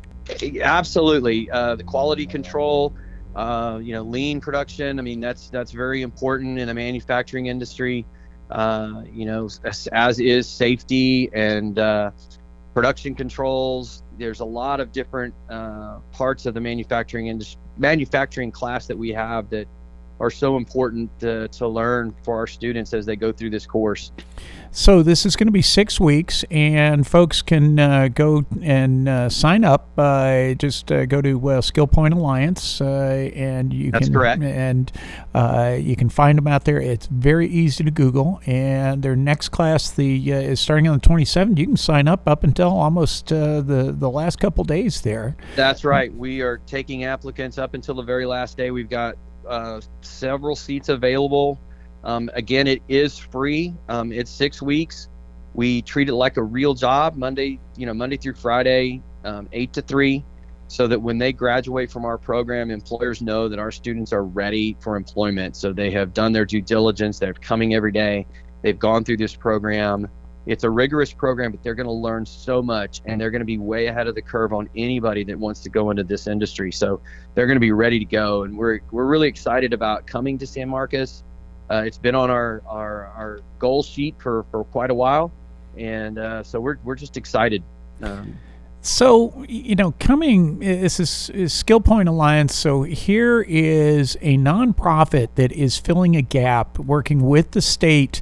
Absolutely, 0.61 1.49
uh, 1.50 1.76
the 1.76 1.85
quality 1.85 2.26
control, 2.26 2.92
uh, 3.37 3.78
you 3.83 3.92
know, 3.92 4.02
lean 4.02 4.40
production. 4.40 4.99
I 4.99 5.02
mean, 5.02 5.21
that's 5.21 5.49
that's 5.50 5.71
very 5.71 6.02
important 6.02 6.59
in 6.59 6.66
the 6.66 6.75
manufacturing 6.75 7.47
industry. 7.47 8.04
Uh, 8.50 9.02
you 9.12 9.25
know, 9.25 9.49
as, 9.64 9.88
as, 9.92 10.21
is 10.21 10.49
safety 10.49 11.30
and 11.33 11.78
uh, 11.78 12.11
production 12.75 13.14
controls. 13.14 14.02
There's 14.19 14.41
a 14.41 14.45
lot 14.45 14.81
of 14.81 14.93
different 14.93 15.35
uh, 15.49 15.99
parts 16.13 16.47
of 16.47 16.55
the 16.55 16.61
manufacturing 16.61 17.27
industry, 17.29 17.61
manufacturing 17.77 18.51
class 18.51 18.87
that 18.87 18.97
we 18.97 19.11
have 19.13 19.51
that 19.51 19.67
are 20.21 20.31
so 20.31 20.57
important 20.57 21.11
to, 21.21 21.49
to 21.49 21.69
learn 21.69 22.15
for 22.23 22.37
our 22.37 22.47
students 22.47 22.95
as 22.95 23.05
they 23.07 23.17
go 23.17 23.33
through 23.33 23.51
this 23.51 23.67
course. 23.67 24.13
So 24.77 25.03
this 25.03 25.25
is 25.25 25.37
going 25.37 25.47
to 25.47 25.53
be 25.53 25.63
six 25.63 25.99
weeks, 25.99 26.45
and 26.51 27.07
folks 27.07 27.41
can 27.41 27.79
uh, 27.79 28.09
go 28.09 28.45
and 28.61 29.09
uh, 29.09 29.31
sign 29.31 29.65
up. 29.65 29.89
Uh, 29.97 30.53
just 30.53 30.93
uh, 30.93 31.07
go 31.07 31.23
to 31.23 31.49
uh, 31.49 31.61
Skill 31.63 31.87
Point 31.87 32.13
Alliance, 32.13 32.83
uh, 32.83 33.31
and 33.35 33.73
you 33.73 33.91
That's 33.91 34.07
can 34.07 34.15
correct. 34.15 34.43
and 34.43 34.93
you 35.83 35.97
can 35.97 36.11
find 36.11 36.37
them 36.37 36.47
out 36.47 36.65
there. 36.65 36.79
It's 36.79 37.07
very 37.07 37.49
easy 37.49 37.85
to 37.85 37.91
Google, 37.91 38.41
and 38.45 39.03
their 39.03 39.17
next 39.17 39.49
class 39.49 39.91
the 39.91 40.31
is 40.31 40.61
starting 40.61 40.89
on 40.89 40.99
the 40.99 41.09
27th. 41.09 41.59
You 41.59 41.67
can 41.67 41.77
sign 41.79 42.07
up 42.07 42.29
up 42.29 42.45
until 42.45 42.69
almost 42.69 43.29
the 43.29 43.95
the 43.99 44.11
last 44.11 44.39
couple 44.39 44.63
days 44.65 45.01
there. 45.01 45.37
That's 45.55 45.85
right. 45.85 46.15
We 46.15 46.43
are 46.43 46.59
taking 46.59 47.05
applicants 47.05 47.57
up 47.57 47.73
until 47.73 47.95
the 47.95 48.03
very 48.03 48.27
last 48.27 48.59
day. 48.59 48.71
We've 48.71 48.91
got 48.91 49.17
uh, 49.49 49.81
several 50.00 50.57
seats 50.57 50.88
available. 50.88 51.59
Um, 52.05 52.31
again, 52.35 52.67
it 52.67 52.83
is 52.88 53.19
free. 53.19 53.75
Um, 53.88 54.12
it's 54.12 54.31
six 54.31 54.62
weeks. 54.62 55.09
We 55.55 55.83
treat 55.83 56.09
it 56.09 56.15
like 56.15 56.37
a 56.37 56.43
real 56.43 56.75
job, 56.75 57.17
Monday, 57.17 57.59
you 57.76 57.87
know, 57.87 57.95
Monday 57.95 58.17
through 58.17 58.35
Friday, 58.35 59.03
um, 59.25 59.49
eight 59.53 59.73
to 59.73 59.83
three, 59.83 60.25
so 60.69 60.87
that 60.87 61.00
when 61.00 61.19
they 61.19 61.33
graduate 61.33 61.91
from 61.91 62.05
our 62.05 62.19
program, 62.19 62.71
employers 62.71 63.23
know 63.23 63.49
that 63.49 63.59
our 63.59 63.71
students 63.71 64.12
are 64.12 64.25
ready 64.25 64.76
for 64.81 64.97
employment. 64.97 65.57
So 65.57 65.73
they 65.73 65.91
have 65.93 66.12
done 66.12 66.33
their 66.33 66.45
due 66.45 66.61
diligence. 66.61 67.19
They're 67.19 67.33
coming 67.33 67.75
every 67.75 67.93
day. 67.93 68.26
They've 68.62 68.79
gone 68.79 69.05
through 69.05 69.17
this 69.17 69.35
program 69.35 70.09
it's 70.47 70.65
a 70.65 70.71
rigorous 70.71 71.12
program, 71.12 71.50
but 71.50 71.62
they're 71.62 71.75
going 71.75 71.88
to 71.88 71.93
learn 71.93 72.25
so 72.25 72.62
much 72.62 73.03
and 73.05 73.21
they're 73.21 73.31
going 73.31 73.41
to 73.41 73.47
be 73.47 73.59
way 73.59 73.87
ahead 73.87 74.07
of 74.07 74.15
the 74.15 74.23
curve 74.23 74.53
on 74.53 74.69
anybody 74.76 75.25
that 75.25 75.38
wants 75.38 75.61
to 75.61 75.69
go 75.69 75.91
into 75.91 76.05
this 76.05 76.26
industry. 76.26 76.71
So 76.71 77.00
they're 77.35 77.47
going 77.47 77.57
to 77.57 77.61
be 77.61 77.73
ready 77.73 77.99
to 77.99 78.05
go. 78.05 78.45
And 78.45 78.57
we're, 78.57 78.81
we're 78.93 79.07
really 79.07 79.29
excited 79.29 79.73
about 79.73 80.07
coming 80.07 80.38
to 80.38 80.47
San 80.47 80.69
Marcos. 80.69 81.25
Uh, 81.69 81.83
it's 81.85 81.99
been 81.99 82.15
on 82.15 82.31
our, 82.31 82.62
our, 82.67 83.07
our 83.07 83.41
goal 83.59 83.83
sheet 83.83 84.15
for, 84.19 84.45
for 84.53 84.65
quite 84.65 84.91
a 84.91 84.95
while. 84.95 85.33
And 85.76 86.19
uh, 86.19 86.43
so 86.45 86.61
we're, 86.61 86.79
we're 86.85 86.95
just 86.95 87.17
excited. 87.17 87.62
Um, 88.03 88.38
so, 88.87 89.45
you 89.49 89.75
know, 89.75 89.95
coming, 89.99 90.61
this 90.61 91.00
is, 91.00 91.29
is 91.31 91.53
Skill 91.53 91.81
Point 91.81 92.09
Alliance. 92.09 92.55
So, 92.55 92.85
here 92.85 93.43
is 93.43 94.17
a 94.21 94.37
nonprofit 94.37 95.31
that 95.35 95.50
is 95.50 95.76
filling 95.76 96.15
a 96.15 96.23
gap, 96.23 96.79
working 96.79 97.23
with 97.26 97.50
the 97.50 97.61
state 97.61 98.21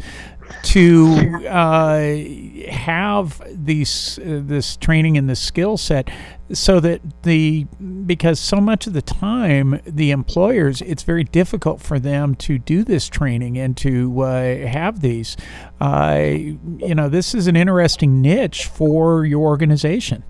to 0.63 1.47
uh, 1.49 2.71
have 2.71 3.41
these 3.53 4.19
uh, 4.19 4.41
this 4.43 4.77
training 4.77 5.17
and 5.17 5.29
this 5.29 5.41
skill 5.41 5.77
set 5.77 6.09
so 6.53 6.81
that 6.81 7.01
the 7.23 7.65
because 8.07 8.39
so 8.39 8.61
much 8.61 8.87
of 8.87 8.93
the 8.93 9.03
time 9.03 9.81
the 9.87 10.11
employers 10.11 10.83
it's 10.83 11.03
very 11.03 11.25
difficult 11.25 11.81
for 11.81 11.99
them 11.99 12.35
to 12.35 12.59
do 12.59 12.85
this 12.85 13.09
training 13.09 13.59
and 13.59 13.77
to 13.77 14.21
uh, 14.21 14.67
have 14.67 15.01
these. 15.01 15.37
You 15.81 16.95
know 16.95 17.09
this 17.09 17.35
is 17.35 17.47
an 17.47 17.57
interesting 17.57 18.21
niche 18.21 18.67
for 18.67 19.25
your 19.25 19.47
organization. 19.47 20.25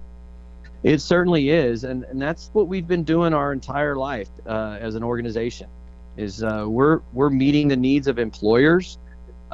It 0.82 1.00
certainly 1.00 1.50
is 1.50 1.84
and, 1.84 2.04
and 2.04 2.20
that's 2.20 2.50
what 2.52 2.68
we've 2.68 2.86
been 2.86 3.04
doing 3.04 3.32
our 3.32 3.52
entire 3.52 3.96
life 3.96 4.28
uh, 4.46 4.76
as 4.80 4.94
an 4.94 5.02
organization 5.02 5.68
is 6.16 6.42
uh, 6.42 6.66
we're 6.68 7.00
we're 7.12 7.30
meeting 7.30 7.68
the 7.68 7.76
needs 7.76 8.06
of 8.06 8.18
employers 8.18 8.98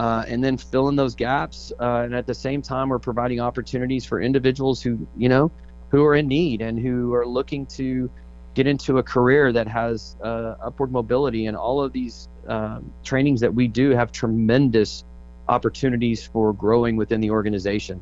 uh, 0.01 0.25
and 0.27 0.43
then 0.43 0.57
fill 0.57 0.89
in 0.89 0.97
those 0.97 1.15
gaps. 1.15 1.75
Uh, 1.79 2.05
and 2.05 2.15
at 2.15 2.27
the 2.27 2.33
same 2.33 2.63
time, 2.63 2.89
we're 2.89 2.99
providing 2.99 3.39
opportunities 3.39 4.07
for 4.07 4.19
individuals 4.19 4.81
who, 4.81 5.07
you 5.15 5.29
know, 5.29 5.51
who 5.91 6.03
are 6.07 6.15
in 6.15 6.27
need 6.27 6.63
and 6.63 6.79
who 6.79 7.13
are 7.13 7.27
looking 7.27 7.67
to 7.67 8.11
get 8.55 8.67
into 8.67 8.97
a 8.97 9.03
career 9.03 9.53
that 9.53 9.69
has 9.69 10.17
uh, 10.25 10.55
upward 10.65 10.91
mobility. 10.91 11.45
And 11.45 11.55
all 11.55 11.83
of 11.83 11.93
these 11.93 12.31
um, 12.49 12.91
trainings 13.05 13.43
that 13.43 13.53
we 13.53 13.69
do 13.69 13.91
have 13.91 14.11
tremendous 14.11 15.05
opportunities 15.51 16.27
for 16.27 16.55
growing 16.55 16.97
within 16.97 17.21
the 17.21 17.31
organization. 17.31 18.01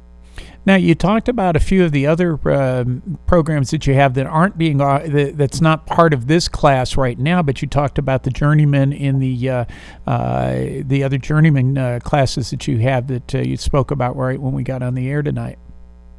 Now, 0.67 0.77
you 0.77 0.95
talked 0.95 1.29
about 1.29 1.57
a 1.57 1.61
few 1.61 1.85
of 1.85 1.93
the 1.93 2.07
other 2.07 2.39
um, 2.51 3.19
programs 3.27 3.71
that 3.71 3.87
you 3.87 3.95
have 3.95 4.15
that 4.15 4.27
aren't 4.27 4.59
being 4.59 4.81
uh, 4.81 5.33
that's 5.35 5.61
not 5.61 5.87
part 5.87 6.13
of 6.13 6.27
this 6.27 6.49
class 6.49 6.97
right 6.97 7.19
now, 7.19 7.43
but 7.43 7.63
you 7.63 7.69
talked 7.69 7.99
about 7.99 8.23
the 8.25 8.31
journeyman 8.31 8.93
in 8.93 9.19
the 9.19 9.49
uh, 9.49 9.65
uh, 10.07 10.55
the 10.83 11.03
other 11.05 11.19
journeyman 11.19 11.79
uh, 11.79 12.01
classes 12.03 12.51
that 12.51 12.69
you 12.69 12.79
have 12.79 13.07
that 13.07 13.35
uh, 13.35 13.39
you 13.39 13.57
spoke 13.57 13.91
about 13.91 14.17
right 14.17 14.41
when 14.41 14.53
we 14.53 14.63
got 14.63 14.83
on 14.83 14.95
the 14.95 15.09
air 15.09 15.23
tonight. 15.23 15.59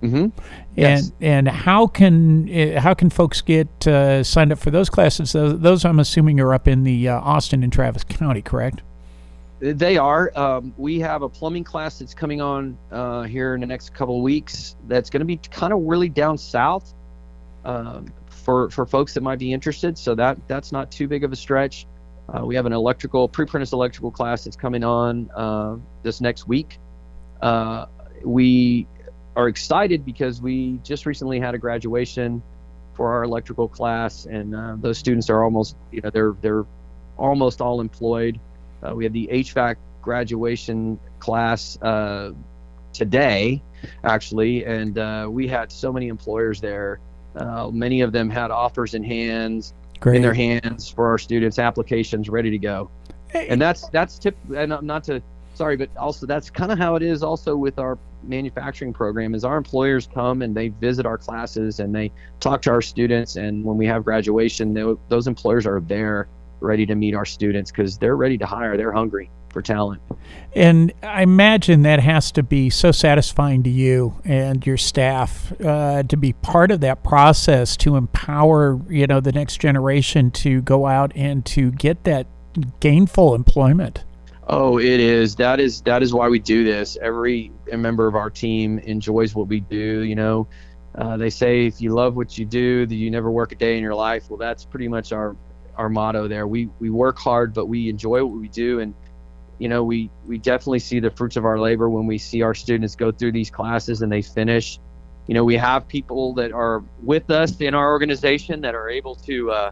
Mm-hmm. 0.01 0.27
Yes. 0.75 1.11
And 1.19 1.47
and 1.47 1.47
how 1.47 1.87
can 1.87 2.49
uh, 2.49 2.79
how 2.79 2.93
can 2.93 3.09
folks 3.09 3.41
get 3.41 3.67
signed 3.83 4.51
up 4.51 4.59
for 4.59 4.71
those 4.71 4.89
classes? 4.89 5.33
Those, 5.33 5.59
those, 5.59 5.85
I'm 5.85 5.99
assuming 5.99 6.39
are 6.39 6.53
up 6.53 6.67
in 6.67 6.83
the 6.83 7.09
Austin 7.09 7.63
and 7.63 7.71
Travis 7.71 8.03
County, 8.03 8.41
correct? 8.41 8.81
They 9.59 9.97
are. 9.97 10.31
Um, 10.37 10.73
we 10.77 10.99
have 11.01 11.21
a 11.21 11.29
plumbing 11.29 11.65
class 11.65 11.99
that's 11.99 12.13
coming 12.13 12.39
on 12.39 12.77
uh, 12.91 13.23
here 13.23 13.55
in 13.55 13.61
the 13.61 13.67
next 13.67 13.93
couple 13.93 14.17
of 14.17 14.23
weeks. 14.23 14.77
That's 14.87 15.09
going 15.09 15.19
to 15.19 15.25
be 15.25 15.37
kind 15.37 15.73
of 15.73 15.81
really 15.81 16.07
down 16.07 16.37
south 16.37 16.93
um, 17.65 18.05
for 18.27 18.69
for 18.69 18.85
folks 18.85 19.13
that 19.15 19.21
might 19.21 19.39
be 19.39 19.51
interested. 19.51 19.97
So 19.97 20.15
that 20.15 20.37
that's 20.47 20.71
not 20.71 20.91
too 20.91 21.07
big 21.07 21.25
of 21.25 21.33
a 21.33 21.35
stretch. 21.35 21.87
Uh, 22.29 22.45
we 22.45 22.55
have 22.55 22.65
an 22.65 22.73
electrical 22.73 23.27
pre-apprentice 23.27 23.73
electrical 23.73 24.11
class 24.11 24.43
that's 24.43 24.55
coming 24.55 24.83
on 24.83 25.29
uh, 25.35 25.75
this 26.03 26.21
next 26.21 26.47
week. 26.47 26.77
Uh, 27.41 27.85
we 28.23 28.87
are 29.35 29.47
excited 29.47 30.05
because 30.05 30.41
we 30.41 30.79
just 30.83 31.05
recently 31.05 31.39
had 31.39 31.53
a 31.53 31.57
graduation 31.57 32.41
for 32.93 33.11
our 33.11 33.23
electrical 33.23 33.67
class, 33.67 34.25
and 34.25 34.55
uh, 34.55 34.75
those 34.79 34.97
students 34.97 35.29
are 35.29 35.43
almost 35.43 35.75
you 35.91 35.99
know 36.01 36.09
they're 36.09 36.35
they're 36.41 36.65
almost 37.17 37.59
all 37.59 37.81
employed. 37.81 38.39
Uh, 38.83 38.95
we 38.95 39.03
have 39.03 39.13
the 39.13 39.29
HVAC 39.31 39.75
graduation 40.01 40.99
class 41.19 41.81
uh, 41.81 42.31
today, 42.93 43.61
actually, 44.03 44.65
and 44.65 44.97
uh, 44.97 45.27
we 45.29 45.47
had 45.47 45.71
so 45.71 45.91
many 45.91 46.07
employers 46.07 46.61
there. 46.61 46.99
Uh, 47.35 47.69
many 47.69 48.01
of 48.01 48.11
them 48.11 48.29
had 48.29 48.51
offers 48.51 48.93
in 48.93 49.03
hands, 49.03 49.73
Great. 49.99 50.17
in 50.17 50.21
their 50.21 50.33
hands 50.33 50.89
for 50.89 51.07
our 51.07 51.17
students, 51.17 51.59
applications 51.59 52.29
ready 52.29 52.49
to 52.49 52.57
go. 52.57 52.89
Hey. 53.29 53.47
And 53.49 53.61
that's 53.61 53.87
that's 53.89 54.17
tip. 54.17 54.35
And 54.55 54.73
I'm 54.73 54.85
not 54.85 55.03
to 55.05 55.21
sorry, 55.53 55.77
but 55.77 55.89
also 55.97 56.25
that's 56.25 56.49
kind 56.49 56.71
of 56.71 56.79
how 56.79 56.95
it 56.95 57.03
is. 57.03 57.21
Also 57.21 57.55
with 57.55 57.77
our 57.77 57.97
manufacturing 58.23 58.93
program, 58.93 59.35
is 59.35 59.43
our 59.45 59.57
employers 59.57 60.07
come 60.13 60.41
and 60.41 60.55
they 60.55 60.69
visit 60.69 61.05
our 61.05 61.17
classes 61.17 61.79
and 61.79 61.93
they 61.93 62.11
talk 62.39 62.61
to 62.63 62.71
our 62.71 62.81
students, 62.81 63.35
and 63.35 63.63
when 63.63 63.77
we 63.77 63.85
have 63.85 64.03
graduation, 64.03 64.73
they, 64.73 64.83
those 65.09 65.27
employers 65.27 65.65
are 65.65 65.79
there 65.81 66.27
ready 66.59 66.85
to 66.85 66.95
meet 66.95 67.15
our 67.15 67.25
students 67.25 67.71
because 67.71 67.97
they're 67.97 68.15
ready 68.15 68.37
to 68.37 68.45
hire. 68.45 68.77
They're 68.77 68.91
hungry 68.91 69.29
for 69.51 69.61
talent. 69.61 70.01
And 70.55 70.93
I 71.03 71.23
imagine 71.23 71.83
that 71.83 71.99
has 71.99 72.31
to 72.33 72.43
be 72.43 72.69
so 72.69 72.91
satisfying 72.91 73.63
to 73.63 73.69
you 73.69 74.15
and 74.23 74.65
your 74.65 74.77
staff 74.77 75.51
uh, 75.61 76.03
to 76.03 76.17
be 76.17 76.33
part 76.33 76.71
of 76.71 76.81
that 76.81 77.03
process 77.03 77.75
to 77.77 77.95
empower 77.95 78.79
you 78.89 79.07
know 79.07 79.19
the 79.19 79.31
next 79.31 79.59
generation 79.59 80.31
to 80.31 80.61
go 80.61 80.85
out 80.85 81.11
and 81.15 81.45
to 81.47 81.71
get 81.71 82.03
that 82.03 82.27
gainful 82.79 83.35
employment. 83.35 84.03
Oh, 84.47 84.79
it 84.79 84.99
is. 84.99 85.35
That 85.35 85.59
is 85.59 85.81
that 85.81 86.01
is 86.01 86.13
why 86.13 86.27
we 86.27 86.39
do 86.39 86.63
this. 86.63 86.97
Every 87.01 87.51
member 87.71 88.07
of 88.07 88.15
our 88.15 88.31
team 88.31 88.79
enjoys 88.79 89.35
what 89.35 89.47
we 89.47 89.59
do. 89.59 90.01
You 90.01 90.15
know, 90.15 90.47
uh, 90.95 91.17
they 91.17 91.29
say 91.29 91.67
if 91.67 91.79
you 91.79 91.93
love 91.93 92.15
what 92.15 92.37
you 92.37 92.45
do, 92.45 92.87
that 92.87 92.95
you 92.95 93.11
never 93.11 93.29
work 93.29 93.51
a 93.51 93.55
day 93.55 93.77
in 93.77 93.83
your 93.83 93.93
life. 93.93 94.29
Well, 94.29 94.37
that's 94.37 94.65
pretty 94.65 94.87
much 94.87 95.11
our 95.11 95.35
our 95.79 95.89
motto 95.89 96.27
there. 96.27 96.45
We 96.45 96.69
we 96.79 96.89
work 96.89 97.17
hard, 97.17 97.53
but 97.53 97.65
we 97.67 97.89
enjoy 97.89 98.23
what 98.23 98.37
we 98.37 98.49
do, 98.49 98.81
and 98.81 98.93
you 99.59 99.69
know, 99.69 99.83
we 99.83 100.09
we 100.27 100.37
definitely 100.37 100.79
see 100.79 100.99
the 100.99 101.09
fruits 101.09 101.37
of 101.37 101.45
our 101.45 101.57
labor 101.57 101.89
when 101.89 102.05
we 102.05 102.17
see 102.17 102.41
our 102.41 102.53
students 102.53 102.95
go 102.95 103.11
through 103.11 103.31
these 103.31 103.49
classes 103.49 104.01
and 104.01 104.11
they 104.11 104.21
finish. 104.21 104.77
You 105.27 105.35
know, 105.35 105.43
we 105.43 105.55
have 105.55 105.87
people 105.87 106.33
that 106.35 106.51
are 106.51 106.83
with 107.01 107.31
us 107.31 107.59
in 107.61 107.73
our 107.73 107.91
organization 107.91 108.61
that 108.61 108.75
are 108.75 108.89
able 108.89 109.15
to 109.15 109.51
uh, 109.51 109.71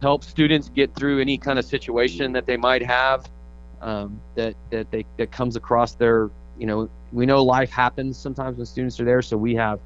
help 0.00 0.24
students 0.24 0.68
get 0.70 0.94
through 0.94 1.20
any 1.20 1.36
kind 1.36 1.58
of 1.58 1.64
situation 1.64 2.32
that 2.32 2.46
they 2.46 2.56
might 2.56 2.82
have 2.82 3.28
um, 3.82 4.20
that 4.34 4.54
that 4.70 4.90
they 4.90 5.04
that 5.18 5.30
comes 5.30 5.56
across 5.56 5.94
their. 5.94 6.30
You 6.56 6.66
know, 6.66 6.90
we 7.12 7.26
know 7.26 7.42
life 7.42 7.70
happens 7.70 8.16
sometimes 8.16 8.56
when 8.56 8.66
students 8.66 8.98
are 9.00 9.04
there, 9.04 9.20
so 9.20 9.36
we 9.36 9.54
have 9.56 9.80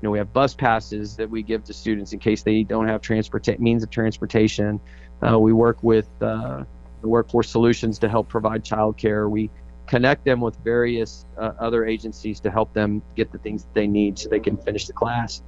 you 0.00 0.06
know, 0.06 0.10
we 0.10 0.18
have 0.18 0.32
bus 0.32 0.54
passes 0.54 1.16
that 1.16 1.28
we 1.28 1.42
give 1.42 1.64
to 1.64 1.74
students 1.74 2.12
in 2.12 2.18
case 2.18 2.42
they 2.42 2.62
don't 2.62 2.88
have 2.88 3.02
transport 3.02 3.46
means 3.60 3.82
of 3.82 3.90
transportation. 3.90 4.80
Uh, 5.22 5.38
we 5.38 5.52
work 5.52 5.82
with 5.82 6.08
uh, 6.22 6.64
the 7.02 7.08
Workforce 7.08 7.50
Solutions 7.50 7.98
to 7.98 8.08
help 8.08 8.28
provide 8.28 8.64
childcare. 8.64 9.28
We 9.28 9.50
connect 9.86 10.24
them 10.24 10.40
with 10.40 10.56
various 10.64 11.26
uh, 11.36 11.52
other 11.58 11.84
agencies 11.84 12.40
to 12.40 12.50
help 12.50 12.72
them 12.72 13.02
get 13.14 13.30
the 13.30 13.38
things 13.38 13.64
that 13.64 13.74
they 13.74 13.86
need 13.86 14.18
so 14.18 14.30
they 14.30 14.40
can 14.40 14.56
finish 14.56 14.86
the 14.86 14.92
class. 14.94 15.42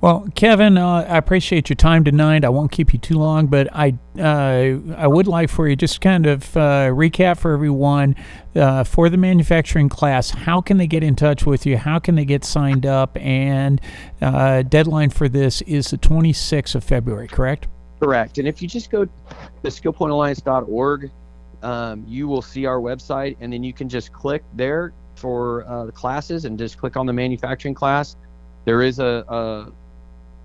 Well, 0.00 0.28
Kevin, 0.34 0.76
uh, 0.76 1.06
I 1.08 1.16
appreciate 1.16 1.70
your 1.70 1.76
time 1.76 2.04
tonight. 2.04 2.44
I 2.44 2.50
won't 2.50 2.70
keep 2.70 2.92
you 2.92 2.98
too 2.98 3.18
long, 3.18 3.46
but 3.46 3.68
I 3.72 3.96
uh, 4.18 4.76
I 4.96 5.06
would 5.06 5.26
like 5.26 5.48
for 5.48 5.66
you 5.66 5.76
just 5.76 6.02
kind 6.02 6.26
of 6.26 6.54
uh, 6.56 6.90
recap 6.90 7.38
for 7.38 7.54
everyone 7.54 8.14
uh, 8.54 8.84
for 8.84 9.08
the 9.08 9.16
manufacturing 9.16 9.88
class. 9.88 10.28
How 10.28 10.60
can 10.60 10.76
they 10.76 10.86
get 10.86 11.02
in 11.02 11.16
touch 11.16 11.46
with 11.46 11.64
you? 11.64 11.78
How 11.78 11.98
can 11.98 12.16
they 12.16 12.26
get 12.26 12.44
signed 12.44 12.84
up? 12.84 13.16
And 13.16 13.80
uh, 14.20 14.60
deadline 14.62 15.08
for 15.08 15.26
this 15.26 15.62
is 15.62 15.90
the 15.90 15.96
26th 15.96 16.74
of 16.74 16.84
February, 16.84 17.28
correct? 17.28 17.68
Correct. 17.98 18.36
And 18.36 18.46
if 18.46 18.60
you 18.60 18.68
just 18.68 18.90
go 18.90 19.06
to 19.06 19.10
skillpointalliance.org, 19.64 21.10
um, 21.62 22.04
you 22.06 22.28
will 22.28 22.42
see 22.42 22.66
our 22.66 22.78
website, 22.78 23.38
and 23.40 23.50
then 23.50 23.62
you 23.62 23.72
can 23.72 23.88
just 23.88 24.12
click 24.12 24.44
there 24.52 24.92
for 25.14 25.66
uh, 25.66 25.86
the 25.86 25.92
classes 25.92 26.44
and 26.44 26.58
just 26.58 26.76
click 26.76 26.96
on 26.98 27.06
the 27.06 27.12
manufacturing 27.12 27.72
class. 27.72 28.16
There 28.66 28.82
is 28.82 28.98
a, 28.98 29.24
a 29.28 29.72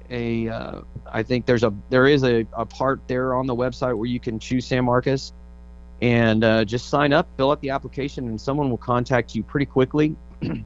a 0.10 0.50
uh, 0.50 0.82
I 1.12 1.24
think 1.24 1.46
there's 1.46 1.64
a 1.64 1.74
there 1.90 2.08
is 2.08 2.24
a, 2.24 2.46
a 2.54 2.66
part 2.66 3.02
there 3.08 3.36
on 3.36 3.48
the 3.48 3.56
website 3.56 3.98
where 3.98 4.08
you 4.08 4.20
can 4.20 4.40
choose 4.40 4.66
San 4.66 4.86
Marcos 4.86 5.34
and 6.02 6.44
uh, 6.44 6.66
just 6.66 6.90
sign 6.90 7.14
up, 7.14 7.28
fill 7.38 7.52
out 7.52 7.62
the 7.62 7.70
application, 7.70 8.28
and 8.28 8.40
someone 8.40 8.70
will 8.70 8.78
contact 8.78 9.36
you 9.36 9.44
pretty 9.44 9.66
quickly. 9.66 10.16
you 10.42 10.64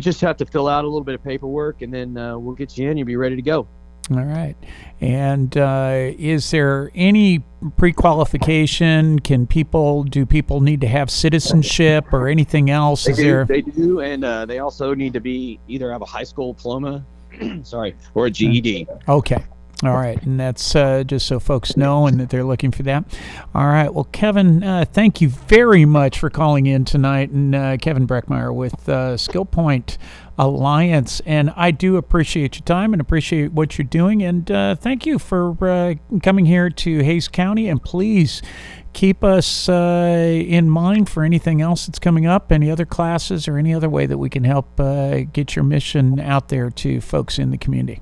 just 0.00 0.20
have 0.20 0.36
to 0.36 0.46
fill 0.46 0.68
out 0.68 0.84
a 0.84 0.86
little 0.86 1.04
bit 1.04 1.14
of 1.14 1.24
paperwork, 1.24 1.82
and 1.82 1.92
then 1.92 2.16
uh, 2.16 2.38
we'll 2.38 2.54
get 2.54 2.76
you 2.76 2.90
in. 2.90 2.96
You'll 2.96 3.06
be 3.06 3.16
ready 3.16 3.36
to 3.36 3.42
go. 3.42 3.66
All 4.10 4.24
right. 4.24 4.56
And 5.00 5.54
uh, 5.56 6.12
is 6.18 6.50
there 6.50 6.90
any 6.94 7.44
pre-qualification? 7.76 9.18
Can 9.18 9.46
people 9.46 10.04
do 10.04 10.24
people 10.24 10.60
need 10.60 10.80
to 10.80 10.88
have 10.88 11.10
citizenship 11.10 12.12
or 12.12 12.28
anything 12.28 12.70
else? 12.70 13.04
They 13.04 13.12
is 13.12 13.18
do, 13.18 13.24
there? 13.24 13.44
They 13.44 13.60
do, 13.60 14.00
and 14.00 14.24
uh, 14.24 14.46
they 14.46 14.60
also 14.60 14.94
need 14.94 15.12
to 15.12 15.20
be 15.20 15.60
either 15.68 15.92
have 15.92 16.02
a 16.02 16.06
high 16.06 16.24
school 16.24 16.54
diploma 16.54 17.04
sorry, 17.62 17.94
or 18.14 18.26
a 18.26 18.30
GED. 18.30 18.86
Okay. 19.08 19.44
All 19.84 19.94
right, 19.94 20.20
and 20.24 20.40
that's 20.40 20.74
uh, 20.74 21.04
just 21.04 21.28
so 21.28 21.38
folks 21.38 21.76
know 21.76 22.08
and 22.08 22.18
that 22.18 22.30
they're 22.30 22.42
looking 22.42 22.72
for 22.72 22.82
that. 22.82 23.04
All 23.54 23.68
right, 23.68 23.94
well, 23.94 24.08
Kevin, 24.10 24.64
uh, 24.64 24.84
thank 24.84 25.20
you 25.20 25.28
very 25.28 25.84
much 25.84 26.18
for 26.18 26.30
calling 26.30 26.66
in 26.66 26.84
tonight, 26.84 27.30
and 27.30 27.54
uh, 27.54 27.76
Kevin 27.76 28.04
Brackmeyer 28.04 28.52
with 28.52 28.88
uh, 28.88 29.14
SkillPoint 29.14 29.96
Alliance, 30.36 31.20
and 31.24 31.52
I 31.54 31.70
do 31.70 31.96
appreciate 31.96 32.56
your 32.56 32.64
time 32.64 32.92
and 32.92 33.00
appreciate 33.00 33.52
what 33.52 33.78
you're 33.78 33.86
doing, 33.86 34.20
and 34.20 34.50
uh, 34.50 34.74
thank 34.74 35.06
you 35.06 35.16
for 35.16 35.56
uh, 35.64 35.94
coming 36.24 36.46
here 36.46 36.70
to 36.70 37.04
Hays 37.04 37.28
County, 37.28 37.68
and 37.68 37.80
please 37.80 38.42
keep 38.94 39.22
us 39.22 39.68
uh, 39.68 40.42
in 40.44 40.68
mind 40.68 41.08
for 41.08 41.22
anything 41.22 41.62
else 41.62 41.86
that's 41.86 42.00
coming 42.00 42.26
up, 42.26 42.50
any 42.50 42.68
other 42.68 42.84
classes, 42.84 43.46
or 43.46 43.56
any 43.58 43.72
other 43.72 43.88
way 43.88 44.06
that 44.06 44.18
we 44.18 44.28
can 44.28 44.42
help 44.42 44.76
get 45.32 45.54
your 45.54 45.64
mission 45.64 46.18
out 46.18 46.48
there 46.48 46.68
to 46.68 47.00
folks 47.00 47.38
in 47.38 47.52
the 47.52 47.58
community. 47.58 48.00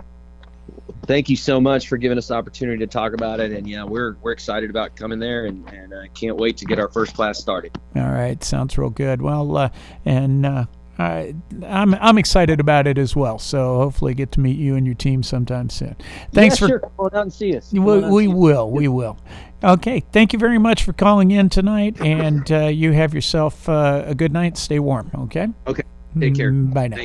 Thank 1.07 1.29
you 1.29 1.37
so 1.37 1.61
much 1.61 1.88
for 1.88 1.96
giving 1.96 2.18
us 2.18 2.29
the 2.29 2.35
opportunity 2.35 2.79
to 2.79 2.87
talk 2.87 3.12
about 3.12 3.40
it, 3.40 3.53
and 3.53 3.68
yeah, 3.68 3.85
we're 3.85 4.16
we're 4.22 4.33
excited 4.33 4.70
about 4.70 4.96
coming 4.96 5.18
there, 5.18 5.46
and 5.46 5.68
and 5.70 5.92
uh, 5.92 6.03
can't 6.14 6.37
wait 6.37 6.57
to 6.59 6.64
get 6.64 6.79
our 6.79 6.88
first 6.88 7.14
class 7.14 7.38
started. 7.38 7.77
All 7.94 8.11
right, 8.11 8.42
sounds 8.42 8.77
real 8.77 8.90
good. 8.90 9.22
Well, 9.22 9.57
uh, 9.57 9.68
and 10.05 10.44
uh, 10.44 10.66
I, 10.99 11.35
I'm 11.64 11.94
I'm 11.94 12.18
excited 12.18 12.61
about 12.61 12.87
it 12.87 12.99
as 12.99 13.14
well. 13.14 13.38
So 13.38 13.79
hopefully 13.79 14.14
get 14.14 14.33
to 14.33 14.40
meet 14.40 14.57
you 14.59 14.77
and 14.77 14.87
your 14.87 14.94
team 14.94 15.22
sometime 15.22 15.68
soon. 15.70 15.96
Thanks 16.33 16.61
yeah, 16.61 16.66
for 16.66 16.68
sure. 16.68 16.79
Come 16.81 16.92
on 16.99 17.14
out 17.14 17.22
and 17.22 17.33
see 17.33 17.57
us. 17.57 17.70
Come 17.70 17.85
we, 17.85 17.92
on 17.92 17.99
out 17.99 18.05
and 18.05 18.14
we 18.14 18.25
see 18.25 18.31
us. 18.31 18.37
will 18.37 18.70
we 18.70 18.88
will. 18.88 19.18
Okay, 19.62 20.01
thank 20.12 20.33
you 20.33 20.38
very 20.38 20.59
much 20.59 20.85
for 20.85 20.92
calling 20.92 21.31
in 21.31 21.49
tonight, 21.49 22.01
and 22.01 22.51
uh, 22.51 22.66
you 22.66 22.92
have 22.92 23.14
yourself 23.14 23.68
uh, 23.68 24.05
a 24.07 24.14
good 24.14 24.33
night. 24.33 24.57
Stay 24.57 24.79
warm. 24.79 25.11
Okay. 25.14 25.49
Okay. 25.66 25.83
Take 26.18 26.35
care. 26.35 26.51
Mm, 26.51 26.72
Bye 26.72 26.88
now. 26.88 27.05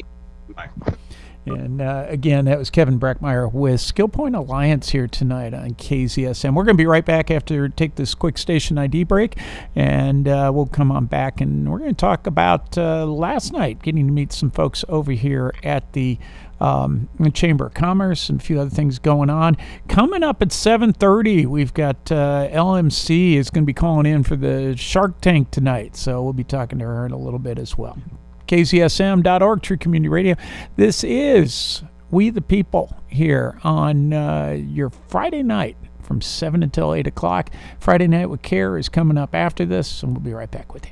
Bye. 0.56 0.96
And 1.46 1.82
uh, 1.82 2.06
again, 2.08 2.46
that 2.46 2.60
was 2.60 2.70
Kevin 2.70 3.00
Brackmeyer 3.00 3.52
with 3.52 3.82
SkillPoint 3.82 4.38
Alliance 4.38 4.90
here 4.90 5.08
tonight 5.08 5.54
on 5.54 5.72
KZSM. 5.72 6.54
We're 6.54 6.64
going 6.64 6.78
to 6.78 6.82
be 6.82 6.86
right 6.86 7.04
back 7.06 7.32
after 7.32 7.68
take 7.68 7.96
this 7.96 8.14
quick 8.14 8.38
station 8.38 8.78
ID 8.78 9.06
break, 9.06 9.38
and 9.76 10.28
uh, 10.28 10.52
we'll 10.54 10.68
come 10.68 10.92
on 10.92 11.08
back 11.08 11.42
and 11.42 11.72
we're 11.72 11.80
going 11.80 11.96
to 11.96 12.00
talk 12.00 12.28
about 12.28 12.78
uh, 12.78 13.06
last 13.06 13.54
night 13.54 13.82
getting 13.82 14.06
to 14.06 14.14
meet 14.14 14.32
some 14.32 14.52
folks 14.52 14.86
over 14.88 15.12
here 15.12 15.52
at 15.64 15.94
the 15.94 16.20
um, 16.60 17.10
Chamber 17.34 17.66
of 17.66 17.74
Commerce 17.74 18.30
and 18.30 18.40
a 18.40 18.44
few 18.44 18.60
other 18.62 18.70
things 18.70 19.00
going 19.00 19.32
on. 19.32 19.58
Coming 19.88 20.22
up 20.22 20.44
at 20.44 20.50
7:30, 20.50 21.48
we've 21.48 21.74
got 21.74 22.12
uh, 22.12 22.48
LMC 22.52 23.34
is 23.34 23.50
going 23.50 23.64
to 23.64 23.68
be 23.68 23.74
calling 23.74 24.06
in 24.06 24.24
for 24.24 24.36
the 24.36 24.78
Shark 24.78 25.20
Tank 25.22 25.50
tonight, 25.50 25.96
so 25.96 26.22
we'll 26.22 26.34
be 26.34 26.44
talking 26.44 26.78
to 26.80 26.86
her 26.86 27.06
in 27.06 27.12
a 27.12 27.18
little 27.18 27.40
bit 27.40 27.58
as 27.58 27.78
well. 27.80 27.98
KZSM.org, 28.52 29.62
True 29.62 29.78
Community 29.78 30.10
Radio. 30.10 30.36
This 30.76 31.06
is 31.06 31.84
We 32.10 32.30
the 32.32 32.42
People 32.42 32.94
here 33.08 33.58
on 33.64 34.12
uh, 34.12 34.58
your 34.68 34.90
Friday 35.08 35.42
night 35.42 35.78
from 36.02 36.20
7 36.20 36.62
until 36.62 36.94
8 36.94 37.08
o'clock. 37.08 37.50
Friday 37.80 38.08
Night 38.08 38.30
with 38.30 38.42
Care 38.42 38.78
is 38.78 38.90
coming 38.90 39.18
up 39.18 39.34
after 39.34 39.64
this, 39.64 40.04
and 40.04 40.12
we'll 40.12 40.20
be 40.20 40.34
right 40.34 40.52
back 40.52 40.74
with 40.74 40.86
you. 40.86 40.92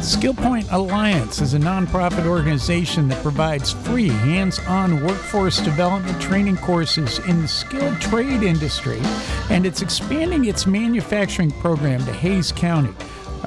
SkillPoint 0.00 0.72
Alliance 0.72 1.42
is 1.42 1.52
a 1.52 1.58
nonprofit 1.58 2.24
organization 2.24 3.06
that 3.08 3.22
provides 3.22 3.70
free 3.70 4.08
hands 4.08 4.60
on 4.60 5.04
workforce 5.04 5.60
development 5.60 6.18
training 6.22 6.56
courses 6.56 7.18
in 7.20 7.42
the 7.42 7.48
skilled 7.48 8.00
trade 8.00 8.42
industry, 8.42 9.00
and 9.50 9.66
it's 9.66 9.82
expanding 9.82 10.46
its 10.46 10.66
manufacturing 10.66 11.50
program 11.50 12.02
to 12.06 12.12
Hays 12.14 12.50
County 12.50 12.94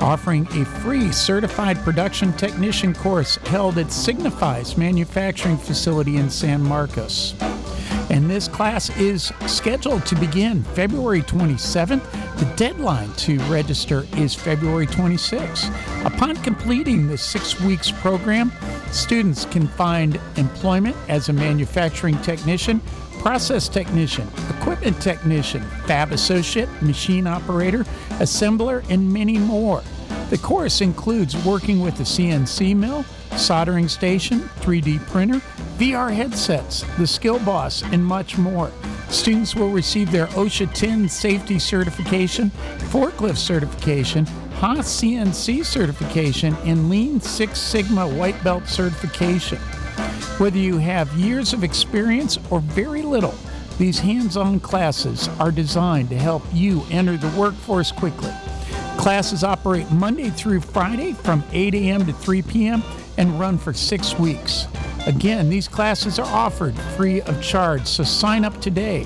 offering 0.01 0.47
a 0.51 0.65
free 0.65 1.11
certified 1.11 1.77
production 1.79 2.33
technician 2.33 2.93
course 2.93 3.35
held 3.47 3.77
at 3.77 3.91
Signify's 3.91 4.77
Manufacturing 4.77 5.57
Facility 5.57 6.17
in 6.17 6.29
San 6.29 6.61
Marcos. 6.61 7.33
And 8.09 8.29
this 8.29 8.47
class 8.47 8.89
is 8.97 9.33
scheduled 9.47 10.05
to 10.05 10.15
begin 10.15 10.63
February 10.63 11.21
27th. 11.23 12.03
The 12.37 12.45
deadline 12.55 13.11
to 13.13 13.37
register 13.41 14.05
is 14.15 14.33
February 14.33 14.87
26th. 14.87 16.05
Upon 16.05 16.35
completing 16.37 17.07
the 17.07 17.17
six 17.17 17.59
weeks 17.59 17.91
program, 17.91 18.53
students 18.91 19.45
can 19.45 19.67
find 19.67 20.19
employment 20.37 20.95
as 21.09 21.27
a 21.27 21.33
manufacturing 21.33 22.17
technician, 22.21 22.81
process 23.19 23.67
technician, 23.67 24.27
equipment 24.49 25.01
technician, 25.01 25.61
fab 25.85 26.11
associate, 26.11 26.69
machine 26.81 27.27
operator, 27.27 27.83
assembler, 28.19 28.87
and 28.89 29.11
many 29.11 29.37
more. 29.37 29.83
The 30.29 30.37
course 30.37 30.81
includes 30.81 31.37
working 31.45 31.79
with 31.79 31.99
a 31.99 32.03
CNC 32.03 32.75
mill, 32.75 33.03
soldering 33.37 33.87
station, 33.87 34.41
3D 34.61 35.05
printer, 35.07 35.41
VR 35.77 36.13
headsets, 36.13 36.83
the 36.97 37.07
Skill 37.07 37.39
Boss, 37.39 37.83
and 37.83 38.05
much 38.05 38.37
more. 38.37 38.71
Students 39.09 39.55
will 39.55 39.69
receive 39.69 40.11
their 40.11 40.27
OSHA 40.27 40.73
10 40.73 41.07
safety 41.07 41.59
certification, 41.59 42.51
forklift 42.89 43.37
certification, 43.37 44.25
Haas 44.55 45.01
CNC 45.01 45.63
certification, 45.63 46.55
and 46.65 46.89
Lean 46.89 47.21
Six 47.21 47.59
Sigma 47.59 48.07
white 48.07 48.41
belt 48.43 48.67
certification. 48.67 49.59
Whether 50.37 50.57
you 50.57 50.77
have 50.77 51.11
years 51.13 51.53
of 51.53 51.63
experience 51.63 52.37
or 52.49 52.59
very 52.59 53.01
little, 53.01 53.35
these 53.77 53.99
hands 53.99 54.37
on 54.37 54.59
classes 54.59 55.29
are 55.39 55.51
designed 55.51 56.09
to 56.09 56.17
help 56.17 56.43
you 56.51 56.83
enter 56.89 57.17
the 57.17 57.29
workforce 57.39 57.91
quickly. 57.91 58.31
Classes 58.97 59.43
operate 59.43 59.89
Monday 59.91 60.29
through 60.29 60.61
Friday 60.61 61.13
from 61.13 61.43
8 61.51 61.75
a.m. 61.75 62.05
to 62.05 62.13
3 62.13 62.41
p.m. 62.41 62.83
and 63.17 63.39
run 63.39 63.57
for 63.57 63.73
six 63.73 64.17
weeks. 64.17 64.67
Again, 65.05 65.49
these 65.49 65.67
classes 65.67 66.19
are 66.19 66.25
offered 66.25 66.75
free 66.95 67.21
of 67.21 67.41
charge, 67.41 67.85
so 67.85 68.03
sign 68.03 68.43
up 68.43 68.59
today 68.59 69.05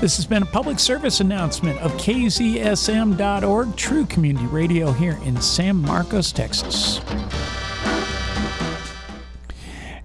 This 0.00 0.16
has 0.16 0.24
been 0.24 0.42
a 0.42 0.46
public 0.46 0.78
service 0.78 1.20
announcement 1.20 1.78
of 1.80 1.92
KZSM.org, 1.92 3.76
True 3.76 4.06
Community 4.06 4.46
Radio 4.46 4.92
here 4.92 5.18
in 5.26 5.38
San 5.42 5.76
Marcos, 5.76 6.32
Texas. 6.32 7.02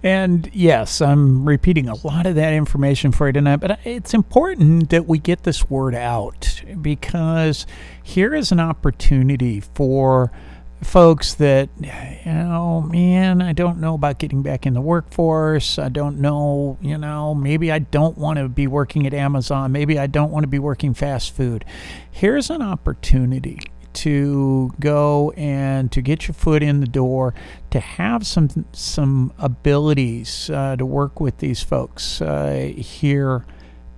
And 0.04 0.50
yes, 0.54 1.00
I'm 1.00 1.48
repeating 1.48 1.88
a 1.88 1.96
lot 2.06 2.26
of 2.26 2.36
that 2.36 2.52
information 2.52 3.14
for 3.14 3.28
you 3.28 3.34
tonight, 3.34 3.62
but 3.62 3.80
it's 3.86 4.14
important 4.14 4.90
that 4.90 5.08
we 5.08 5.18
get 5.18 5.44
this 5.44 5.70
word 5.70 5.96
out 5.96 6.62
because 6.82 7.66
here 8.04 8.36
is 8.36 8.52
an 8.52 8.60
opportunity 8.60 9.62
for 9.62 10.30
folks 10.82 11.34
that, 11.36 11.70
you 11.80 12.32
know, 12.32 12.82
man, 12.82 13.42
I 13.42 13.54
don't 13.54 13.80
know 13.80 13.96
about 13.96 14.20
getting 14.20 14.42
back 14.42 14.66
in 14.66 14.74
the 14.74 14.82
workforce. 14.82 15.80
I 15.80 15.90
don't 15.90 16.20
know, 16.20 16.78
you 16.82 16.98
know, 16.98 17.34
maybe 17.34 17.72
I 17.72 17.80
don't 17.80 18.18
want 18.18 18.40
to 18.40 18.48
be 18.48 18.68
working 18.68 19.08
at 19.08 19.14
Amazon. 19.14 19.72
Maybe 19.72 19.98
I 19.98 20.08
don't 20.08 20.32
want 20.32 20.44
to 20.44 20.48
be 20.48 20.60
working 20.60 20.94
fast 20.94 21.36
food. 21.36 21.66
Here's 22.12 22.50
an 22.50 22.62
opportunity 22.62 23.60
to 23.94 24.74
go 24.80 25.32
and 25.32 25.92
to 25.92 26.02
get 26.02 26.28
your 26.28 26.36
foot 26.36 26.62
in 26.62 26.82
the 26.82 26.88
door, 26.88 27.34
to 27.72 27.80
have 27.80 28.28
some 28.28 28.66
some 28.74 29.34
abilities 29.38 30.50
uh, 30.50 30.76
to 30.76 30.86
work 30.86 31.20
with 31.20 31.38
these 31.38 31.64
folks 31.64 32.22
uh, 32.22 32.72
here 32.76 33.46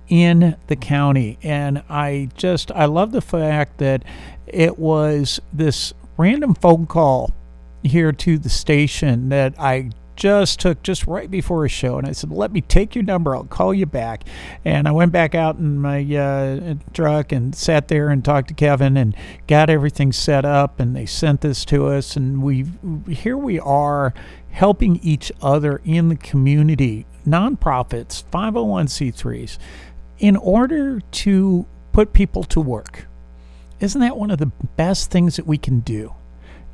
in 0.08 0.56
the 0.68 0.76
county. 0.76 1.38
And 1.42 1.82
I 1.88 2.30
just 2.34 2.70
I 2.72 2.86
love 2.86 3.12
the 3.12 3.20
fact 3.20 3.78
that 3.78 4.04
it 4.46 4.78
was 4.78 5.40
this 5.52 5.92
random 6.18 6.54
phone 6.54 6.86
call 6.86 7.32
here 7.82 8.12
to 8.12 8.38
the 8.38 8.48
station 8.50 9.30
that 9.30 9.54
I 9.58 9.90
just 10.16 10.58
took 10.58 10.82
just 10.82 11.06
right 11.06 11.30
before 11.30 11.64
a 11.64 11.68
show, 11.68 11.96
and 11.96 12.06
I 12.06 12.10
said, 12.10 12.32
"Let 12.32 12.50
me 12.50 12.60
take 12.60 12.96
your 12.96 13.04
number. 13.04 13.36
I'll 13.36 13.44
call 13.44 13.72
you 13.72 13.86
back." 13.86 14.24
And 14.64 14.88
I 14.88 14.90
went 14.90 15.12
back 15.12 15.36
out 15.36 15.58
in 15.58 15.78
my 15.78 16.04
uh, 16.16 16.74
truck 16.92 17.30
and 17.30 17.54
sat 17.54 17.86
there 17.86 18.08
and 18.08 18.24
talked 18.24 18.48
to 18.48 18.54
Kevin 18.54 18.96
and 18.96 19.14
got 19.46 19.70
everything 19.70 20.12
set 20.12 20.44
up. 20.44 20.80
And 20.80 20.94
they 20.94 21.06
sent 21.06 21.42
this 21.42 21.64
to 21.66 21.86
us, 21.86 22.16
and 22.16 22.42
we 22.42 22.66
here 23.08 23.36
we 23.36 23.60
are 23.60 24.12
helping 24.50 24.96
each 25.04 25.30
other 25.40 25.80
in 25.84 26.08
the 26.08 26.16
community, 26.16 27.06
nonprofits, 27.24 28.24
501c3s, 28.32 29.56
in 30.18 30.34
order 30.36 31.00
to 31.00 31.64
put 31.92 32.12
people 32.12 32.42
to 32.42 32.60
work. 32.60 33.07
Isn't 33.80 34.00
that 34.00 34.16
one 34.16 34.30
of 34.30 34.38
the 34.38 34.52
best 34.76 35.10
things 35.10 35.36
that 35.36 35.46
we 35.46 35.58
can 35.58 35.80
do? 35.80 36.14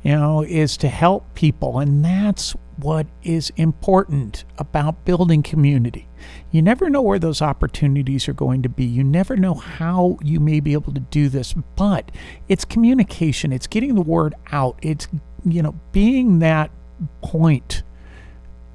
You 0.03 0.11
know, 0.11 0.43
is 0.43 0.77
to 0.77 0.87
help 0.87 1.33
people, 1.33 1.79
and 1.79 2.05
that's 2.05 2.55
what 2.77 3.07
is 3.23 3.51
important 3.55 4.43
about 4.57 5.03
building 5.03 5.41
community. 5.41 6.07
You 6.51 6.61
never 6.61 6.89
know 6.89 7.01
where 7.01 7.17
those 7.17 7.41
opportunities 7.41 8.27
are 8.27 8.33
going 8.33 8.61
to 8.63 8.69
be. 8.69 8.85
You 8.85 9.03
never 9.03 9.35
know 9.35 9.55
how 9.55 10.19
you 10.21 10.39
may 10.39 10.59
be 10.59 10.73
able 10.73 10.93
to 10.93 10.99
do 10.99 11.27
this, 11.29 11.53
but 11.75 12.11
it's 12.47 12.65
communication. 12.65 13.51
It's 13.51 13.67
getting 13.67 13.95
the 13.95 14.01
word 14.01 14.35
out. 14.51 14.77
It's, 14.81 15.07
you 15.43 15.63
know, 15.63 15.73
being 15.91 16.39
that 16.39 16.69
point 17.21 17.81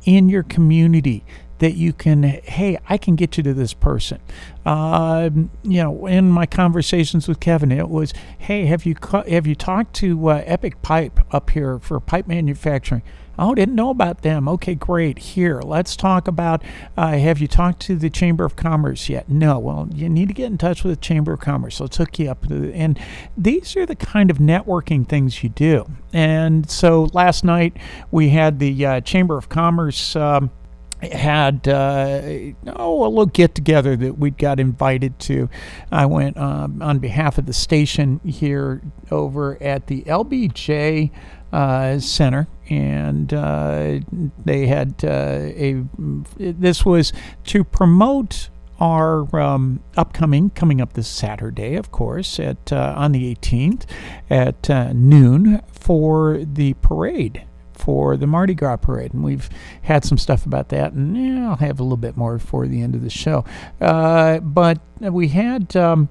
in 0.04 0.28
your 0.28 0.42
community 0.42 1.24
that 1.60 1.74
you 1.74 1.92
can, 1.92 2.22
hey, 2.22 2.78
I 2.88 2.98
can 2.98 3.16
get 3.16 3.36
you 3.36 3.42
to 3.44 3.54
this 3.54 3.72
person. 3.72 4.20
Uh, 4.66 5.30
you 5.62 5.82
know, 5.82 6.06
in 6.06 6.30
my 6.30 6.46
conversations 6.46 7.28
with 7.28 7.38
Kevin, 7.38 7.70
it 7.70 7.88
was, 7.88 8.12
hey, 8.38 8.66
have 8.66 8.84
you 8.84 8.96
have 9.28 9.46
you 9.46 9.54
talked 9.54 9.94
to 9.96 10.30
uh, 10.30 10.42
Epic 10.46 10.82
Pipe 10.82 11.20
up 11.32 11.50
here 11.50 11.78
for 11.78 12.00
pipe 12.00 12.26
manufacturing? 12.26 13.02
Oh, 13.38 13.54
didn't 13.54 13.74
know 13.74 13.88
about 13.88 14.20
them. 14.20 14.48
Okay, 14.48 14.74
great. 14.74 15.18
Here, 15.18 15.60
let's 15.62 15.96
talk 15.96 16.28
about. 16.28 16.62
Uh, 16.94 17.16
have 17.16 17.38
you 17.38 17.48
talked 17.48 17.80
to 17.82 17.96
the 17.96 18.10
Chamber 18.10 18.44
of 18.44 18.54
Commerce 18.54 19.08
yet? 19.08 19.30
No. 19.30 19.58
Well, 19.58 19.88
you 19.94 20.10
need 20.10 20.28
to 20.28 20.34
get 20.34 20.46
in 20.46 20.58
touch 20.58 20.84
with 20.84 20.98
the 20.98 21.00
Chamber 21.00 21.32
of 21.32 21.40
Commerce. 21.40 21.80
Let's 21.80 21.96
hook 21.96 22.18
you 22.18 22.30
up. 22.30 22.44
And 22.50 22.98
these 23.38 23.76
are 23.76 23.86
the 23.86 23.96
kind 23.96 24.30
of 24.30 24.38
networking 24.38 25.08
things 25.08 25.42
you 25.42 25.48
do. 25.48 25.86
And 26.12 26.68
so 26.68 27.08
last 27.14 27.42
night 27.42 27.78
we 28.10 28.28
had 28.28 28.58
the 28.58 28.84
uh, 28.84 29.00
Chamber 29.00 29.38
of 29.38 29.48
Commerce. 29.48 30.14
Um, 30.16 30.50
had 31.02 31.66
uh, 31.66 32.20
oh 32.76 33.06
a 33.06 33.08
little 33.08 33.26
get 33.26 33.54
together 33.54 33.96
that 33.96 34.18
we 34.18 34.30
got 34.30 34.60
invited 34.60 35.18
to. 35.20 35.48
I 35.90 36.06
went 36.06 36.36
um, 36.36 36.82
on 36.82 36.98
behalf 36.98 37.38
of 37.38 37.46
the 37.46 37.52
station 37.52 38.20
here 38.24 38.82
over 39.10 39.60
at 39.62 39.86
the 39.86 40.02
LBJ 40.02 41.10
uh, 41.52 41.98
Center, 41.98 42.48
and 42.68 43.32
uh, 43.32 44.00
they 44.44 44.66
had 44.66 45.04
uh, 45.04 45.08
a. 45.08 45.84
This 46.36 46.84
was 46.84 47.12
to 47.44 47.64
promote 47.64 48.50
our 48.78 49.36
um, 49.38 49.82
upcoming 49.96 50.50
coming 50.50 50.80
up 50.80 50.94
this 50.94 51.08
Saturday, 51.08 51.76
of 51.76 51.90
course, 51.90 52.40
at 52.40 52.72
uh, 52.72 52.94
on 52.96 53.12
the 53.12 53.34
18th 53.34 53.84
at 54.30 54.70
uh, 54.70 54.92
noon 54.92 55.62
for 55.70 56.38
the 56.42 56.74
parade 56.74 57.44
for 57.80 58.16
the 58.16 58.26
Mardi 58.26 58.54
Gras 58.54 58.76
parade, 58.76 59.14
and 59.14 59.24
we've 59.24 59.48
had 59.82 60.04
some 60.04 60.18
stuff 60.18 60.46
about 60.46 60.68
that, 60.68 60.92
and 60.92 61.16
yeah, 61.16 61.48
I'll 61.50 61.56
have 61.56 61.80
a 61.80 61.82
little 61.82 61.96
bit 61.96 62.16
more 62.16 62.38
for 62.38 62.66
the 62.66 62.82
end 62.82 62.94
of 62.94 63.02
the 63.02 63.10
show. 63.10 63.44
Uh, 63.80 64.38
but 64.40 64.78
we 65.00 65.28
had 65.28 65.74
um, 65.76 66.08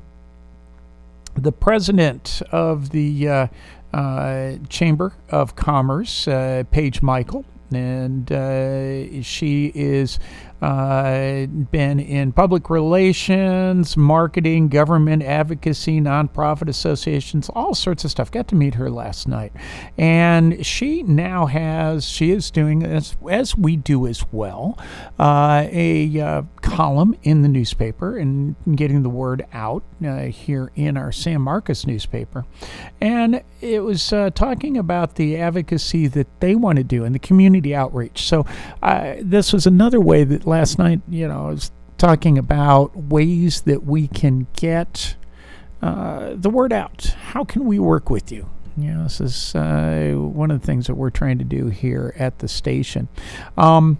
the 1.35 1.51
president 1.51 2.41
of 2.51 2.89
the 2.89 3.27
uh, 3.27 3.47
uh, 3.93 4.53
Chamber 4.69 5.13
of 5.29 5.55
Commerce, 5.55 6.27
uh, 6.27 6.63
Paige 6.71 7.01
Michael, 7.01 7.45
and 7.71 8.31
uh, 8.31 9.21
she 9.21 9.71
is 9.75 10.19
uh, 10.61 11.45
been 11.45 11.99
in 11.99 12.31
public 12.33 12.69
relations, 12.69 13.95
marketing, 13.95 14.67
government 14.67 15.23
advocacy, 15.23 16.01
nonprofit 16.01 16.67
associations, 16.67 17.49
all 17.49 17.73
sorts 17.73 18.03
of 18.03 18.11
stuff. 18.11 18.29
Got 18.29 18.47
to 18.49 18.55
meet 18.55 18.75
her 18.75 18.89
last 18.89 19.27
night, 19.27 19.53
and 19.97 20.65
she 20.65 21.03
now 21.03 21.45
has 21.45 22.05
she 22.05 22.31
is 22.31 22.51
doing 22.51 22.83
as 22.83 23.15
as 23.29 23.55
we 23.55 23.77
do 23.77 24.05
as 24.05 24.25
well 24.31 24.77
uh, 25.17 25.65
a 25.71 26.19
uh, 26.19 26.41
column 26.61 27.15
in 27.23 27.41
the 27.41 27.47
newspaper 27.47 28.17
and 28.17 28.55
getting 28.75 29.03
the 29.03 29.09
word 29.09 29.45
out 29.53 29.83
uh, 30.05 30.23
here 30.23 30.71
in 30.75 30.97
our 30.97 31.11
San 31.11 31.41
Marcos 31.41 31.85
newspaper, 31.85 32.45
and 32.99 33.41
it 33.61 33.83
was 33.83 34.11
uh, 34.11 34.29
talking 34.31 34.77
about 34.77 35.15
the 35.15 35.37
advocacy 35.37 36.07
that 36.07 36.27
they 36.39 36.55
want 36.55 36.77
to 36.77 36.83
do 36.83 37.03
and 37.03 37.15
the 37.15 37.19
community 37.19 37.73
outreach. 37.73 38.23
So 38.23 38.45
uh, 38.81 39.15
this 39.21 39.53
was 39.53 39.65
another 39.65 39.99
way 39.99 40.23
that 40.23 40.45
last 40.49 40.79
night, 40.79 41.01
you 41.07 41.27
know, 41.27 41.47
I 41.47 41.51
was 41.51 41.71
talking 41.97 42.37
about 42.37 42.95
ways 42.95 43.61
that 43.61 43.85
we 43.85 44.07
can 44.07 44.47
get 44.53 45.15
uh, 45.81 46.33
the 46.35 46.49
word 46.49 46.73
out. 46.73 47.15
How 47.21 47.45
can 47.45 47.65
we 47.65 47.79
work 47.79 48.09
with 48.09 48.31
you? 48.31 48.49
You 48.75 48.93
know, 48.93 49.03
this 49.03 49.21
is 49.21 49.55
uh, 49.55 50.13
one 50.15 50.51
of 50.51 50.59
the 50.59 50.65
things 50.65 50.87
that 50.87 50.95
we're 50.95 51.09
trying 51.09 51.37
to 51.37 51.43
do 51.43 51.67
here 51.67 52.13
at 52.17 52.39
the 52.39 52.47
station. 52.47 53.07
Um, 53.57 53.99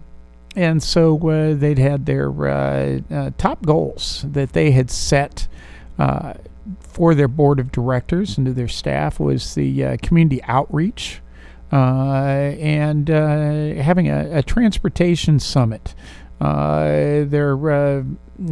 and 0.56 0.82
so 0.82 1.16
uh, 1.28 1.54
they'd 1.54 1.78
had 1.78 2.06
their 2.06 2.30
uh, 2.48 3.00
uh, 3.10 3.30
top 3.38 3.64
goals 3.64 4.24
that 4.28 4.52
they 4.52 4.72
had 4.72 4.90
set 4.90 5.46
uh, 5.98 6.34
for 6.80 7.14
their 7.14 7.28
board 7.28 7.60
of 7.60 7.70
directors 7.70 8.36
and 8.36 8.46
to 8.46 8.52
their 8.52 8.68
staff 8.68 9.20
was 9.20 9.54
the 9.54 9.96
community 9.98 10.42
outreach. 10.44 11.20
and 11.70 13.08
having 13.08 14.08
a, 14.08 14.38
a 14.38 14.42
transportation 14.42 15.38
summit 15.38 15.94
uh, 15.94 16.19
they're 16.40 17.70
uh, 17.70 18.02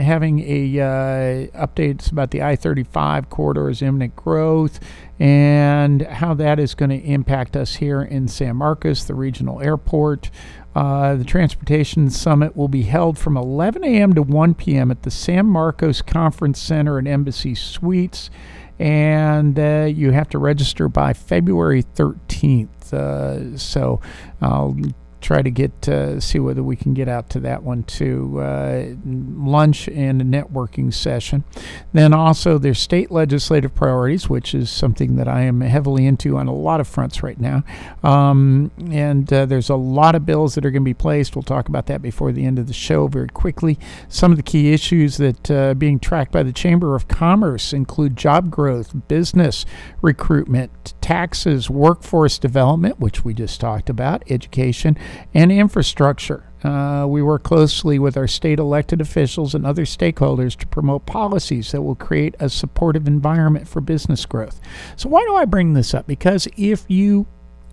having 0.01 0.41
a 0.41 0.81
uh, 0.81 1.67
updates 1.67 2.13
about 2.13 2.31
the 2.31 2.43
I-35 2.43 3.31
corridor's 3.31 3.81
imminent 3.81 4.15
growth 4.15 4.79
and 5.19 6.03
how 6.03 6.35
that 6.35 6.61
is 6.61 6.75
going 6.75 6.91
to 6.91 6.99
impact 6.99 7.57
us 7.57 7.77
here 7.77 8.03
in 8.03 8.29
San 8.29 8.57
Marcos, 8.57 9.05
the 9.05 9.15
regional 9.15 9.61
airport. 9.61 10.31
Uh, 10.75 11.17
the 11.17 11.25
Transportation 11.25 12.11
Summit 12.11 12.57
will 12.57 12.69
be 12.69 12.83
held 12.83 13.19
from 13.19 13.37
11 13.37 13.83
a.m. 13.83 14.13
to 14.13 14.23
1 14.23 14.55
p.m. 14.55 14.91
at 14.91 15.03
the 15.03 15.11
San 15.11 15.47
Marcos 15.47 16.03
Conference 16.03 16.61
Center 16.61 16.99
and 16.99 17.09
Embassy 17.09 17.55
Suites, 17.55 18.31
and 18.79 19.59
uh, 19.59 19.89
you 19.91 20.13
have 20.13 20.29
to 20.29 20.39
register 20.39 20.89
by 20.89 21.13
February 21.13 21.83
13th. 21.83 22.93
Uh, 22.93 23.57
so 23.57 24.01
I'll 24.41 24.77
try 25.21 25.43
to 25.43 25.51
get 25.51 25.89
uh, 25.89 26.21
see 26.21 26.39
whether 26.39 26.63
we 26.63 26.77
can 26.77 26.95
get 26.95 27.09
out 27.09 27.29
to 27.31 27.41
that 27.41 27.63
one 27.63 27.83
too. 27.83 28.41
Uh, 28.41 28.95
lunch 29.05 29.89
and 29.89 30.21
a 30.23 30.25
networking 30.25 30.93
session. 30.93 31.45
Then 31.93 32.13
also 32.13 32.59
there's 32.59 32.79
state 32.79 33.11
legislative 33.11 33.75
priorities, 33.75 34.29
which 34.29 34.55
is 34.55 34.71
something 34.71 35.17
that 35.17 35.29
I 35.29 35.43
am 35.43 35.61
heavily 35.61 36.07
into 36.07 36.37
on 36.37 36.47
a 36.47 36.55
lot 36.55 36.81
of 36.81 36.89
fronts 36.89 37.23
right 37.23 37.39
now. 37.39 37.65
Um, 38.03 38.71
and 38.91 39.31
uh, 39.33 39.47
there's 39.47 39.71
a 39.71 39.77
lot 39.77 40.15
of 40.15 40.25
bills 40.25 40.55
that 40.55 40.65
are 40.65 40.71
going 40.71 40.83
to 40.83 40.89
be 40.89 40.95
placed. 40.95 41.35
We'll 41.35 41.43
talk 41.43 41.69
about 41.69 41.87
that 41.87 42.03
before 42.03 42.33
the 42.33 42.45
end 42.45 42.59
of 42.59 42.67
the 42.67 42.73
show 42.73 43.07
very 43.09 43.29
quickly. 43.29 43.79
Some 44.09 44.31
of 44.31 44.37
the 44.37 44.43
key 44.43 44.73
issues 44.73 45.17
that 45.17 45.51
uh, 45.51 45.75
being 45.75 45.99
tracked 45.99 46.33
by 46.33 46.43
the 46.43 46.53
Chamber 46.53 46.95
of 46.95 47.09
Commerce 47.09 47.73
include 47.73 48.17
job 48.17 48.51
growth, 48.51 49.09
business 49.09 49.65
recruitment, 50.03 50.95
taxes, 51.01 51.71
workforce 51.71 52.39
development, 52.39 53.01
which 53.01 53.25
we 53.25 53.35
just 53.35 53.61
talked 53.61 53.89
about, 53.91 54.23
education, 54.31 54.97
and 55.35 55.53
infrastructure. 55.53 56.45
Uh, 56.65 57.07
we 57.09 57.23
work 57.23 57.45
closely 57.45 57.99
with 57.99 58.17
our 58.17 58.27
state 58.27 58.59
elected 58.59 59.01
officials 59.01 59.55
and 59.55 59.65
other 59.65 59.85
stakeholders 59.85 60.57
to 60.57 60.67
promote 60.67 61.07
policies 61.07 61.71
that 61.71 61.83
will 61.83 61.95
create 61.95 62.35
a 62.41 62.49
supportive 62.49 63.07
environment 63.07 63.69
for 63.69 63.81
business 63.81 64.27
growth. 64.27 64.61
So, 64.97 65.09
why 65.09 65.25
do 65.25 65.37
I 65.37 65.45
bring 65.45 65.75
this 65.75 65.95
up? 65.95 66.07
Because 66.07 66.49
if 66.57 66.85
you 66.89 67.27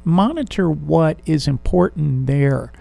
monitor 0.03 0.69
what 0.69 1.19
is 1.25 1.47
important 1.47 2.27
there, 2.27 2.71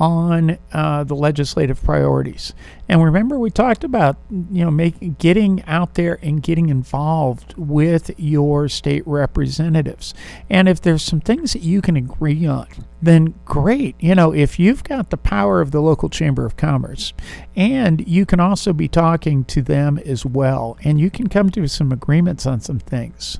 on 0.00 0.58
uh, 0.72 1.04
the 1.04 1.14
legislative 1.14 1.82
priorities. 1.84 2.54
And 2.88 3.04
remember, 3.04 3.38
we 3.38 3.50
talked 3.50 3.84
about 3.84 4.16
you 4.30 4.64
know 4.64 4.70
making 4.70 5.16
getting 5.18 5.62
out 5.64 5.94
there 5.94 6.18
and 6.22 6.42
getting 6.42 6.70
involved 6.70 7.54
with 7.56 8.10
your 8.18 8.68
state 8.68 9.06
representatives. 9.06 10.14
And 10.48 10.68
if 10.68 10.80
there's 10.80 11.02
some 11.02 11.20
things 11.20 11.52
that 11.52 11.62
you 11.62 11.82
can 11.82 11.96
agree 11.96 12.46
on, 12.46 12.66
then 13.02 13.34
great. 13.44 13.94
You 14.00 14.14
know, 14.14 14.32
if 14.32 14.58
you've 14.58 14.82
got 14.82 15.10
the 15.10 15.18
power 15.18 15.60
of 15.60 15.70
the 15.70 15.82
local 15.82 16.08
chamber 16.08 16.46
of 16.46 16.56
commerce, 16.56 17.12
and 17.54 18.06
you 18.08 18.24
can 18.24 18.40
also 18.40 18.72
be 18.72 18.88
talking 18.88 19.44
to 19.44 19.60
them 19.60 19.98
as 19.98 20.24
well, 20.24 20.78
and 20.82 20.98
you 20.98 21.10
can 21.10 21.28
come 21.28 21.50
to 21.50 21.68
some 21.68 21.92
agreements 21.92 22.46
on 22.46 22.60
some 22.60 22.78
things. 22.78 23.38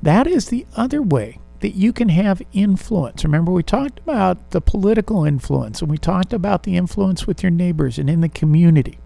That 0.00 0.26
is 0.26 0.46
the 0.46 0.66
other 0.74 1.02
way 1.02 1.38
that 1.62 1.74
you 1.74 1.92
can 1.92 2.08
have 2.10 2.42
influence. 2.52 3.24
Remember, 3.24 3.50
we 3.52 3.62
talked 3.62 3.98
about 4.00 4.50
the 4.50 4.60
political 4.60 5.24
influence 5.24 5.80
and 5.80 5.90
we 5.90 5.96
talked 5.96 6.32
about 6.32 6.64
the 6.64 6.76
influence 6.76 7.26
with 7.26 7.42
your 7.42 7.50
neighbors 7.50 7.98
and 7.98 8.10
in 8.10 8.20
the 8.20 8.28
community. 8.28 8.98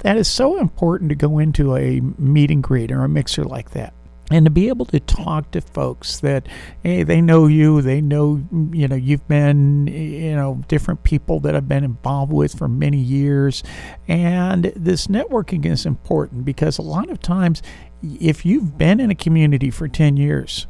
That 0.00 0.16
is 0.16 0.26
so 0.26 0.58
important 0.58 1.10
to 1.10 1.14
go 1.14 1.38
into 1.38 1.76
a 1.76 2.00
meet 2.00 2.50
and 2.50 2.62
greet 2.62 2.90
or 2.90 3.04
a 3.04 3.08
mixer 3.08 3.44
like 3.44 3.70
that. 3.70 3.94
And 4.30 4.46
to 4.46 4.50
be 4.50 4.68
able 4.68 4.86
to 4.86 5.00
talk 5.00 5.50
to 5.50 5.60
folks 5.60 6.20
that, 6.20 6.48
hey, 6.82 7.02
they 7.02 7.20
know 7.20 7.46
you, 7.46 7.82
they 7.82 8.00
know, 8.00 8.42
you 8.72 8.88
know, 8.88 8.96
you've 8.96 9.28
been, 9.28 9.86
you 9.88 10.34
know, 10.34 10.62
different 10.68 11.02
people 11.02 11.40
that 11.40 11.54
I've 11.54 11.68
been 11.68 11.84
involved 11.84 12.32
with 12.32 12.56
for 12.56 12.68
many 12.68 12.96
years. 12.96 13.62
And 14.08 14.72
this 14.74 15.08
networking 15.08 15.66
is 15.66 15.84
important 15.84 16.46
because 16.46 16.78
a 16.78 16.82
lot 16.82 17.10
of 17.10 17.20
times, 17.20 17.62
if 18.02 18.46
you've 18.46 18.78
been 18.78 19.00
in 19.00 19.10
a 19.10 19.14
community 19.14 19.70
for 19.70 19.86
10 19.86 20.16
years, 20.16 20.66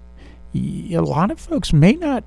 a 0.54 1.00
lot 1.00 1.30
of 1.30 1.40
folks 1.40 1.72
may 1.72 1.92
not 1.92 2.24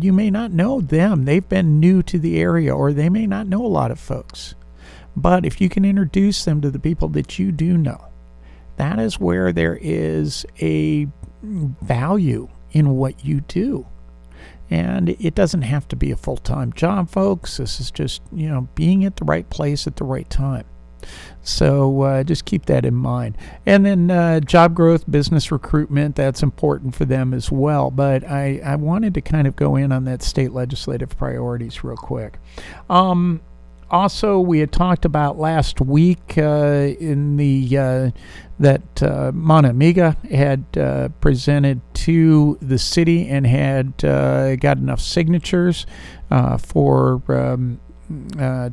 you 0.00 0.12
may 0.12 0.30
not 0.30 0.52
know 0.52 0.82
them. 0.82 1.24
They've 1.24 1.48
been 1.48 1.80
new 1.80 2.02
to 2.02 2.18
the 2.18 2.38
area 2.38 2.74
or 2.76 2.92
they 2.92 3.08
may 3.08 3.26
not 3.26 3.46
know 3.46 3.64
a 3.64 3.68
lot 3.68 3.90
of 3.90 3.98
folks. 3.98 4.54
But 5.16 5.46
if 5.46 5.62
you 5.62 5.70
can 5.70 5.84
introduce 5.84 6.44
them 6.44 6.60
to 6.60 6.70
the 6.70 6.78
people 6.78 7.08
that 7.08 7.38
you 7.38 7.52
do 7.52 7.78
know 7.78 8.12
that 8.76 8.98
is 8.98 9.20
where 9.20 9.52
there 9.52 9.78
is 9.80 10.46
a 10.60 11.06
value 11.42 12.48
in 12.72 12.90
what 12.96 13.24
you 13.24 13.40
do. 13.42 13.86
And 14.70 15.10
it 15.10 15.34
doesn't 15.34 15.62
have 15.62 15.86
to 15.88 15.96
be 15.96 16.10
a 16.10 16.16
full-time 16.16 16.72
job 16.72 17.10
folks. 17.10 17.58
This 17.58 17.78
is 17.78 17.90
just 17.90 18.22
you 18.32 18.48
know 18.48 18.68
being 18.74 19.04
at 19.04 19.16
the 19.16 19.24
right 19.24 19.48
place 19.50 19.86
at 19.86 19.96
the 19.96 20.04
right 20.04 20.28
time 20.28 20.64
so 21.42 22.02
uh, 22.02 22.22
just 22.22 22.44
keep 22.44 22.66
that 22.66 22.84
in 22.84 22.94
mind. 22.94 23.36
And 23.66 23.84
then 23.84 24.10
uh, 24.10 24.40
job 24.40 24.74
growth, 24.74 25.10
business 25.10 25.50
recruitment, 25.50 26.16
that's 26.16 26.42
important 26.42 26.94
for 26.94 27.04
them 27.04 27.34
as 27.34 27.50
well. 27.50 27.90
But 27.90 28.24
I, 28.24 28.60
I 28.64 28.76
wanted 28.76 29.14
to 29.14 29.20
kind 29.20 29.46
of 29.46 29.56
go 29.56 29.76
in 29.76 29.92
on 29.92 30.04
that 30.04 30.22
state 30.22 30.52
legislative 30.52 31.16
priorities 31.16 31.82
real 31.82 31.96
quick. 31.96 32.38
Um, 32.88 33.40
also, 33.92 34.40
we 34.40 34.60
had 34.60 34.72
talked 34.72 35.04
about 35.04 35.38
last 35.38 35.82
week 35.82 36.38
uh, 36.38 36.94
in 36.98 37.36
the 37.36 37.76
uh, 37.76 38.10
that 38.58 39.02
uh, 39.02 39.32
Mano 39.34 39.68
Amiga 39.68 40.16
had 40.30 40.64
uh, 40.78 41.10
presented 41.20 41.82
to 41.94 42.56
the 42.62 42.78
city 42.78 43.28
and 43.28 43.46
had 43.46 44.02
uh, 44.02 44.56
got 44.56 44.78
enough 44.78 45.00
signatures 45.00 45.84
uh, 46.30 46.56
for 46.56 47.20
um, 47.28 47.80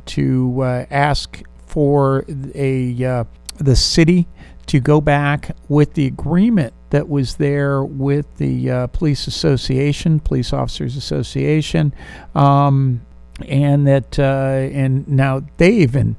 to 0.06 0.62
ask 0.90 1.42
for 1.70 2.24
a 2.54 3.04
uh, 3.04 3.24
the 3.58 3.76
city 3.76 4.26
to 4.66 4.80
go 4.80 5.00
back 5.00 5.56
with 5.68 5.94
the 5.94 6.06
agreement 6.06 6.74
that 6.90 7.08
was 7.08 7.36
there 7.36 7.84
with 7.84 8.26
the 8.38 8.70
uh, 8.70 8.86
police 8.88 9.28
association, 9.28 10.18
police 10.18 10.52
officers 10.52 10.96
association, 10.96 11.94
um, 12.34 13.00
and 13.46 13.86
that 13.86 14.18
uh, 14.18 14.68
and 14.72 15.06
now 15.08 15.42
they 15.58 15.70
even 15.70 16.16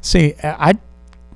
see 0.00 0.34
I 0.42 0.74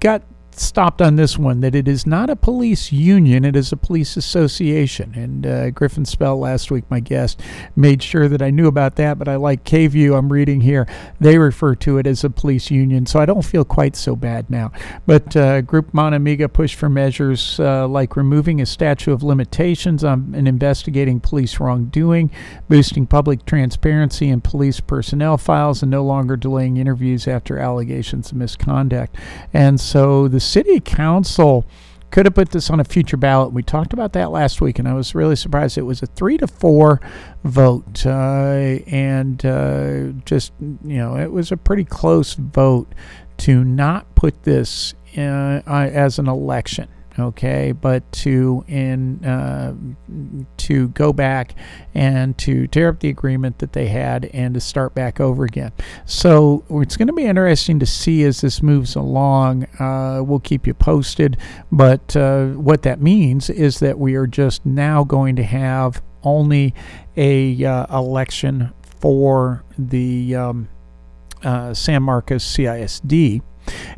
got 0.01 0.23
stopped 0.61 1.01
on 1.01 1.17
this 1.17 1.39
one 1.39 1.61
that 1.61 1.75
it 1.75 1.89
is 1.89 2.07
not 2.07 2.31
a 2.31 2.37
police 2.37 2.93
union, 2.93 3.45
it 3.45 3.57
is 3.57 3.73
a 3.73 3.77
police 3.77 4.17
association. 4.17 5.15
And 5.15 5.47
uh, 5.47 5.71
Griffin 5.71 6.05
Spell, 6.05 6.39
last 6.39 6.71
week, 6.71 6.85
my 6.91 7.01
guest, 7.01 7.41
made 7.77 8.03
sure 8.03 8.29
that 8.29 8.43
I 8.43 8.51
knew 8.51 8.67
about 8.67 8.97
that. 8.97 9.19
But 9.19 9.29
I 9.29 9.37
like 9.37 9.65
KVUE, 9.65 10.17
I'm 10.17 10.33
reading 10.33 10.61
here, 10.61 10.87
they 11.19 11.39
refer 11.39 11.75
to 11.77 11.99
it 11.99 12.07
as 12.07 12.25
a 12.25 12.31
police 12.31 12.71
union. 12.71 13.07
So 13.07 13.21
I 13.21 13.27
don't 13.27 13.45
feel 13.45 13.65
quite 13.65 13.97
so 13.97 14.15
bad 14.17 14.51
now. 14.51 14.73
But 15.07 15.35
uh, 15.37 15.63
Group 15.63 15.93
Mano 15.95 16.17
Amiga 16.17 16.49
pushed 16.49 16.77
for 16.77 16.89
measures 16.89 17.59
uh, 17.61 17.89
like 17.89 18.17
removing 18.17 18.61
a 18.61 18.67
statute 18.67 19.13
of 19.13 19.23
limitations 19.23 20.05
on 20.05 20.35
and 20.35 20.47
investigating 20.47 21.21
police 21.21 21.59
wrongdoing, 21.59 22.31
boosting 22.69 23.07
public 23.07 23.45
transparency 23.47 24.29
in 24.29 24.41
police 24.41 24.81
personnel 24.81 25.39
files, 25.39 25.83
and 25.83 25.91
no 25.91 26.05
longer 26.05 26.37
delaying 26.37 26.77
interviews 26.77 27.27
after 27.27 27.59
allegations 27.59 28.31
of 28.31 28.37
misconduct. 28.37 29.17
And 29.53 29.81
so 29.81 30.29
the 30.29 30.41
city 30.51 30.81
council 30.81 31.65
could 32.11 32.27
have 32.27 32.35
put 32.35 32.51
this 32.51 32.71
on 32.71 32.81
a 32.81 32.85
future 32.85 33.17
ballot. 33.17 33.53
We 33.53 33.63
talked 33.63 33.93
about 33.93 34.13
that 34.15 34.31
last 34.31 34.61
week, 34.61 34.79
and 34.79 34.89
I 34.89 34.95
was 34.95 35.15
really 35.15 35.37
surprised. 35.37 35.79
It 35.79 35.83
was 35.83 36.03
a 36.03 36.07
three 36.07 36.39
to 36.39 36.47
four 36.47 37.01
vote, 37.45 38.05
uh, 38.05 38.11
and 38.89 39.45
uh, 39.45 40.05
just 40.25 40.53
you 40.61 40.99
know, 40.99 41.17
it 41.17 41.31
was 41.31 41.53
a 41.53 41.57
pretty 41.57 41.85
close 41.85 42.35
vote 42.35 42.93
to 43.39 43.65
not 43.65 44.13
put 44.17 44.43
this 44.43 44.95
uh, 45.17 45.63
as 45.67 46.19
an 46.19 46.29
election 46.29 46.89
okay 47.21 47.73
but 47.73 48.11
to 48.13 48.65
in 48.69 49.25
uh, 49.25 49.75
to 50.57 50.89
go 50.89 51.13
back 51.13 51.55
and 51.95 52.37
to 52.39 52.67
tear 52.69 52.89
up 52.89 53.01
the 53.01 53.09
agreement 53.09 53.59
that 53.59 53.73
they 53.73 53.87
had 53.87 54.27
and 54.27 54.55
to 54.55 54.61
start 54.61 54.95
back 54.95 55.21
over 55.21 55.45
again. 55.45 55.73
So 56.05 56.65
it's 56.71 56.97
going 56.97 57.09
to 57.09 57.13
be 57.13 57.25
interesting 57.25 57.79
to 57.81 57.87
see 57.87 58.25
as 58.25 58.41
this 58.41 58.63
moves 58.63 58.95
along 58.97 59.65
uh, 59.79 60.23
we'll 60.23 60.41
keep 60.41 60.67
you 60.67 60.75
posted 60.75 61.37
but 61.71 62.17
uh, 62.17 62.47
what 62.49 62.83
that 62.83 63.01
means 63.01 63.51
is 63.51 63.81
that 63.81 63.99
we 63.99 64.15
are 64.15 64.27
just 64.27 64.65
now 64.65 65.05
going 65.05 65.37
to 65.37 65.45
have 65.45 66.03
only 66.23 66.75
a 67.17 67.65
uh, 67.65 67.99
election 67.99 68.73
for 69.01 69.65
the 69.79 70.35
um, 70.35 70.69
uh, 71.43 71.73
San 71.75 72.03
Marcos 72.03 72.45
CISD 72.45 73.43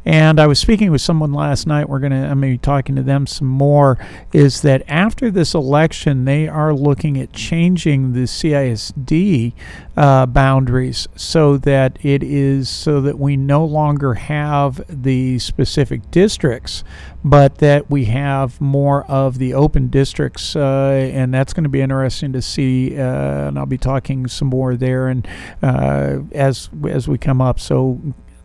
and 0.04 0.40
I 0.40 0.46
was 0.46 0.58
speaking 0.58 0.90
with 0.90 1.00
someone 1.00 1.32
last 1.32 1.66
night. 1.66 1.88
We're 1.88 2.00
going 2.00 2.12
to, 2.12 2.18
I'm 2.18 2.40
be 2.40 2.58
talking 2.58 2.96
to 2.96 3.02
them 3.02 3.26
some 3.26 3.46
more. 3.46 3.98
Is 4.32 4.62
that 4.62 4.82
after 4.88 5.30
this 5.30 5.54
election, 5.54 6.24
they 6.24 6.48
are 6.48 6.74
looking 6.74 7.18
at 7.18 7.32
changing 7.32 8.12
the 8.12 8.24
CISD 8.24 9.52
uh, 9.96 10.26
boundaries 10.26 11.06
so 11.14 11.56
that 11.58 11.98
it 12.04 12.22
is 12.22 12.68
so 12.68 13.00
that 13.00 13.18
we 13.18 13.36
no 13.36 13.64
longer 13.64 14.14
have 14.14 14.80
the 14.88 15.38
specific 15.38 16.10
districts, 16.10 16.82
but 17.24 17.58
that 17.58 17.90
we 17.90 18.06
have 18.06 18.60
more 18.60 19.04
of 19.06 19.38
the 19.38 19.54
open 19.54 19.88
districts. 19.88 20.56
Uh, 20.56 21.10
and 21.12 21.32
that's 21.32 21.52
going 21.52 21.64
to 21.64 21.70
be 21.70 21.80
interesting 21.80 22.32
to 22.32 22.42
see. 22.42 22.98
Uh, 22.98 23.48
and 23.48 23.58
I'll 23.58 23.66
be 23.66 23.78
talking 23.78 24.26
some 24.26 24.48
more 24.48 24.76
there 24.76 25.08
and 25.08 25.26
uh, 25.62 26.20
as 26.32 26.70
as 26.88 27.06
we 27.06 27.18
come 27.18 27.40
up. 27.40 27.60
So 27.60 28.00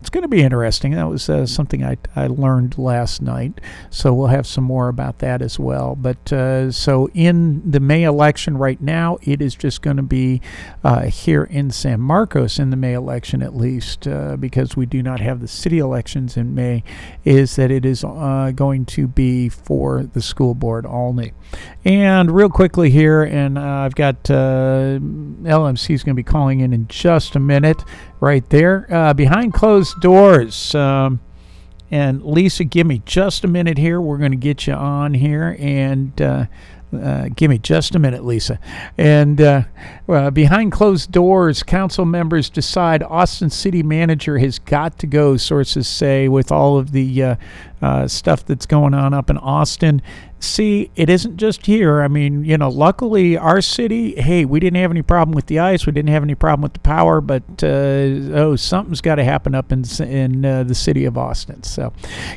it's 0.08 0.14
going 0.14 0.22
to 0.22 0.28
be 0.28 0.40
interesting. 0.40 0.92
That 0.92 1.10
was 1.10 1.28
uh, 1.28 1.44
something 1.44 1.84
I, 1.84 1.98
I 2.16 2.28
learned 2.28 2.78
last 2.78 3.20
night. 3.20 3.60
So 3.90 4.14
we'll 4.14 4.28
have 4.28 4.46
some 4.46 4.64
more 4.64 4.88
about 4.88 5.18
that 5.18 5.42
as 5.42 5.58
well. 5.58 5.94
But 5.94 6.32
uh, 6.32 6.72
so 6.72 7.10
in 7.12 7.70
the 7.70 7.78
May 7.78 8.04
election 8.04 8.56
right 8.56 8.80
now, 8.80 9.18
it 9.20 9.42
is 9.42 9.54
just 9.54 9.82
going 9.82 9.98
to 9.98 10.02
be 10.02 10.40
uh, 10.82 11.08
here 11.08 11.44
in 11.44 11.70
San 11.70 12.00
Marcos 12.00 12.58
in 12.58 12.70
the 12.70 12.76
May 12.76 12.94
election 12.94 13.42
at 13.42 13.54
least, 13.54 14.08
uh, 14.08 14.38
because 14.38 14.78
we 14.78 14.86
do 14.86 15.02
not 15.02 15.20
have 15.20 15.42
the 15.42 15.48
city 15.48 15.78
elections 15.78 16.38
in 16.38 16.54
May, 16.54 16.84
is 17.26 17.56
that 17.56 17.70
it 17.70 17.84
is 17.84 18.02
uh, 18.02 18.50
going 18.56 18.86
to 18.86 19.08
be 19.08 19.50
for 19.50 20.04
the 20.04 20.22
school 20.22 20.54
board 20.54 20.86
only. 20.86 21.34
And 21.84 22.30
real 22.30 22.48
quickly 22.48 22.88
here, 22.88 23.24
and 23.24 23.58
I've 23.58 23.94
got 23.94 24.24
LMC 24.24 25.94
is 25.94 26.02
going 26.02 26.16
to 26.16 26.18
be 26.18 26.22
calling 26.22 26.60
in 26.60 26.72
in 26.72 26.88
just 26.88 27.36
a 27.36 27.40
minute 27.40 27.84
right 28.20 28.48
there. 28.50 28.86
Uh, 28.92 29.14
behind 29.14 29.52
closed 29.52 30.00
doors. 30.00 30.74
Um, 30.74 31.20
and 31.90 32.22
Lisa, 32.22 32.64
give 32.64 32.86
me 32.86 33.02
just 33.06 33.44
a 33.44 33.48
minute 33.48 33.78
here. 33.78 34.00
We're 34.00 34.18
going 34.18 34.32
to 34.32 34.36
get 34.36 34.66
you 34.66 34.74
on 34.74 35.14
here. 35.14 35.56
And 35.58 36.20
uh, 36.20 36.46
uh, 36.92 37.28
give 37.34 37.50
me 37.50 37.58
just 37.58 37.94
a 37.94 37.98
minute, 37.98 38.24
Lisa. 38.24 38.58
And 38.96 39.40
uh, 39.40 39.62
behind 40.32 40.72
closed 40.72 41.12
doors, 41.12 41.62
council 41.62 42.04
members 42.04 42.48
decide 42.48 43.02
Austin 43.02 43.50
city 43.50 43.82
manager 43.82 44.38
has 44.38 44.58
got 44.58 44.98
to 44.98 45.06
go, 45.06 45.36
sources 45.36 45.86
say, 45.86 46.28
with 46.28 46.50
all 46.50 46.78
of 46.78 46.92
the 46.92 47.22
uh, 47.22 47.36
uh, 47.82 48.08
stuff 48.08 48.44
that's 48.44 48.66
going 48.66 48.94
on 48.94 49.12
up 49.12 49.28
in 49.28 49.36
Austin. 49.38 50.00
See, 50.40 50.90
it 50.94 51.10
isn't 51.10 51.36
just 51.36 51.66
here. 51.66 52.00
I 52.00 52.06
mean, 52.06 52.44
you 52.44 52.56
know, 52.56 52.68
luckily 52.68 53.36
our 53.36 53.60
city, 53.60 54.20
hey, 54.20 54.44
we 54.44 54.60
didn't 54.60 54.80
have 54.80 54.92
any 54.92 55.02
problem 55.02 55.34
with 55.34 55.46
the 55.46 55.58
ice. 55.58 55.84
We 55.84 55.92
didn't 55.92 56.10
have 56.10 56.22
any 56.22 56.36
problem 56.36 56.62
with 56.62 56.74
the 56.74 56.80
power, 56.80 57.20
but 57.20 57.42
uh, 57.62 57.66
oh, 58.36 58.54
something's 58.56 59.00
got 59.00 59.16
to 59.16 59.24
happen 59.24 59.54
up 59.54 59.72
in, 59.72 59.84
in 60.00 60.42
the 60.42 60.74
city 60.74 61.04
of 61.06 61.18
Austin. 61.18 61.64
So, 61.64 61.92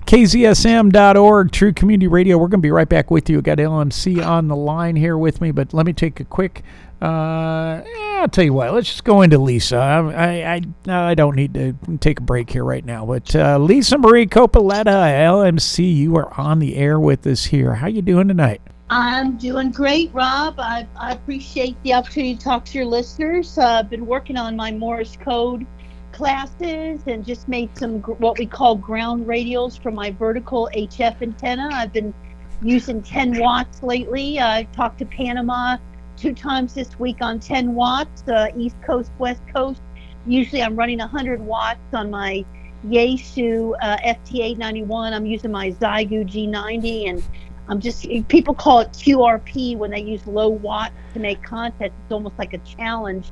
KZSM.org, 0.07 1.51
True 1.51 1.73
Community 1.73 2.07
Radio. 2.07 2.39
We're 2.39 2.47
going 2.47 2.61
to 2.61 2.65
be 2.65 2.71
right 2.71 2.89
back 2.89 3.11
with 3.11 3.29
you. 3.29 3.37
we 3.37 3.43
Got 3.43 3.59
LMC 3.59 4.25
on 4.25 4.47
the 4.47 4.55
line 4.55 4.95
here 4.95 5.17
with 5.17 5.39
me, 5.39 5.51
but 5.51 5.71
let 5.71 5.85
me 5.85 5.93
take 5.93 6.19
a 6.19 6.25
quick 6.25 6.63
uh, 7.01 7.81
I'll 8.21 8.27
tell 8.27 8.43
you 8.43 8.53
what. 8.53 8.73
Let's 8.73 8.87
just 8.87 9.03
go 9.03 9.21
into 9.21 9.37
Lisa. 9.37 9.77
I 9.77 10.61
I 10.87 11.09
I 11.09 11.15
don't 11.15 11.35
need 11.35 11.53
to 11.55 11.73
take 11.99 12.19
a 12.19 12.23
break 12.23 12.49
here 12.49 12.63
right 12.63 12.85
now. 12.85 13.05
But 13.05 13.35
uh, 13.35 13.57
Lisa 13.57 13.97
Marie 13.97 14.27
Copoletta, 14.27 14.85
LMC, 14.85 15.95
you 15.95 16.15
are 16.17 16.31
on 16.39 16.59
the 16.59 16.75
air 16.75 16.99
with 16.99 17.25
us 17.25 17.45
here. 17.45 17.73
How 17.75 17.87
you 17.87 18.01
doing 18.01 18.27
tonight? 18.27 18.61
I'm 18.91 19.37
doing 19.37 19.71
great, 19.71 20.11
Rob. 20.13 20.59
I, 20.59 20.85
I 20.99 21.13
appreciate 21.13 21.81
the 21.83 21.93
opportunity 21.93 22.35
to 22.35 22.43
talk 22.43 22.65
to 22.65 22.77
your 22.77 22.85
listeners. 22.85 23.57
Uh, 23.57 23.79
I've 23.79 23.89
been 23.89 24.05
working 24.05 24.35
on 24.37 24.55
my 24.55 24.71
Morse 24.71 25.15
code 25.15 25.65
classes 26.11 27.01
and 27.07 27.25
just 27.25 27.47
made 27.47 27.75
some 27.77 28.01
what 28.01 28.37
we 28.37 28.45
call 28.45 28.75
ground 28.75 29.25
radials 29.25 29.81
for 29.81 29.91
my 29.91 30.11
vertical 30.11 30.69
HF 30.75 31.21
antenna. 31.21 31.69
I've 31.71 31.93
been 31.93 32.13
using 32.61 33.01
10 33.01 33.39
watts 33.39 33.81
lately. 33.81 34.39
I 34.39 34.67
talked 34.73 34.99
to 34.99 35.05
Panama 35.05 35.77
two 36.21 36.35
times 36.35 36.75
this 36.75 36.99
week 36.99 37.17
on 37.21 37.39
10 37.39 37.73
watts, 37.73 38.23
uh, 38.27 38.47
East 38.55 38.75
Coast, 38.83 39.11
West 39.17 39.41
Coast. 39.51 39.81
Usually 40.27 40.61
I'm 40.61 40.75
running 40.75 40.99
100 40.99 41.41
watts 41.41 41.79
on 41.93 42.11
my 42.11 42.45
Yaesu 42.85 43.73
uh, 43.81 43.97
FT891. 43.97 45.13
I'm 45.13 45.25
using 45.25 45.51
my 45.51 45.71
Xiegu 45.71 46.23
G90 46.29 47.09
and 47.09 47.23
I'm 47.67 47.79
just, 47.79 48.05
people 48.27 48.53
call 48.53 48.81
it 48.81 48.91
QRP 48.91 49.77
when 49.77 49.89
they 49.89 50.01
use 50.01 50.25
low 50.27 50.49
watts 50.49 50.93
to 51.13 51.19
make 51.19 51.41
content. 51.41 51.91
It's 52.03 52.11
almost 52.11 52.37
like 52.37 52.53
a 52.53 52.59
challenge 52.59 53.31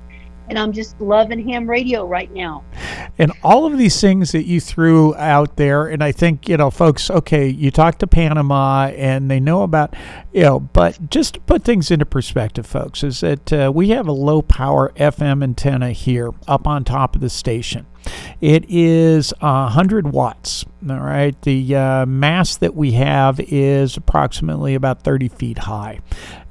and 0.50 0.58
I'm 0.58 0.74
just 0.74 1.00
loving 1.00 1.48
ham 1.48 1.70
radio 1.70 2.06
right 2.06 2.32
now. 2.34 2.64
And 3.18 3.32
all 3.44 3.66
of 3.66 3.78
these 3.78 4.00
things 4.02 4.32
that 4.32 4.46
you 4.46 4.60
threw 4.60 5.16
out 5.16 5.56
there, 5.58 5.88
and 5.88 6.04
I 6.04 6.12
think, 6.12 6.50
you 6.50 6.58
know, 6.58 6.72
folks, 6.72 7.10
okay, 7.10 7.48
you 7.48 7.72
talk 7.72 8.00
to 8.00 8.08
Panama 8.08 8.88
and 8.88 9.30
they 9.30 9.40
know 9.40 9.64
about, 9.64 9.96
you 10.34 10.44
know, 10.44 10.60
but 10.60 11.10
just 11.10 11.36
to 11.36 11.40
put 11.42 11.64
things 11.64 11.92
into 11.92 12.06
perspective, 12.06 12.66
folks, 12.66 13.04
is 13.04 13.20
that 13.22 13.54
uh, 13.54 13.72
we 13.74 13.90
have 13.90 14.08
a 14.08 14.12
low 14.12 14.42
power 14.42 14.92
FM 14.96 15.44
antenna 15.44 15.92
here 15.92 16.32
up 16.48 16.68
on 16.68 16.84
top 16.84 17.16
of 17.16 17.22
the 17.22 17.30
station. 17.30 17.86
It 18.42 18.66
is 18.70 19.34
a 19.42 19.64
100 19.64 20.12
watts. 20.12 20.66
All 20.88 21.00
right. 21.00 21.40
The 21.42 21.76
uh, 21.76 22.06
that 22.06 22.72
we 22.74 22.94
have 22.94 23.40
is 23.40 23.98
approximately 23.98 24.76
about 24.76 25.04
30 25.04 25.28
feet 25.28 25.58
high 25.58 26.00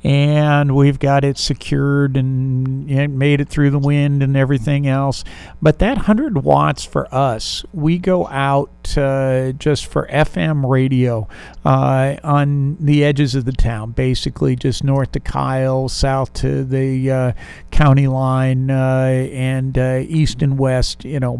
and 0.04 0.76
we've 0.76 0.98
got 0.98 1.24
it 1.24 1.36
secured 1.36 2.16
and 2.16 2.86
made 3.18 3.40
it 3.40 3.48
through 3.48 3.70
the 3.70 3.78
wind 3.78 4.22
and 4.22 4.36
everything 4.36 4.86
else. 4.86 5.24
But 5.60 5.80
that 5.80 5.96
100 5.96 6.44
watts 6.44 6.84
for 6.84 7.12
us, 7.12 7.64
we 7.72 7.98
go 7.98 8.26
out 8.28 8.96
uh, 8.96 9.52
just 9.52 9.86
for 9.86 10.06
FM 10.06 10.68
radio 10.68 11.28
uh, 11.64 12.16
on 12.22 12.76
the 12.78 13.04
edges 13.04 13.34
of 13.34 13.44
the 13.44 13.52
town, 13.52 13.90
basically 13.90 14.54
just 14.54 14.84
north 14.84 15.12
to 15.12 15.20
Kyle, 15.20 15.88
south 15.88 16.32
to 16.34 16.64
the 16.64 17.10
uh, 17.10 17.32
county 17.70 18.06
line, 18.06 18.70
uh, 18.70 19.28
and 19.32 19.76
uh, 19.76 20.00
east 20.06 20.42
and 20.42 20.58
west, 20.58 21.04
you 21.04 21.18
know, 21.18 21.38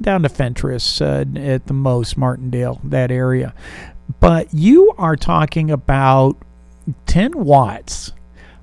down 0.00 0.22
to 0.22 0.28
Fentress 0.28 1.00
uh, 1.00 1.24
at 1.36 1.66
the 1.66 1.74
most, 1.74 1.97
Martindale, 2.16 2.80
that 2.84 3.10
area. 3.10 3.54
But 4.20 4.52
you 4.52 4.94
are 4.98 5.16
talking 5.16 5.70
about 5.70 6.36
10 7.06 7.32
watts 7.44 8.12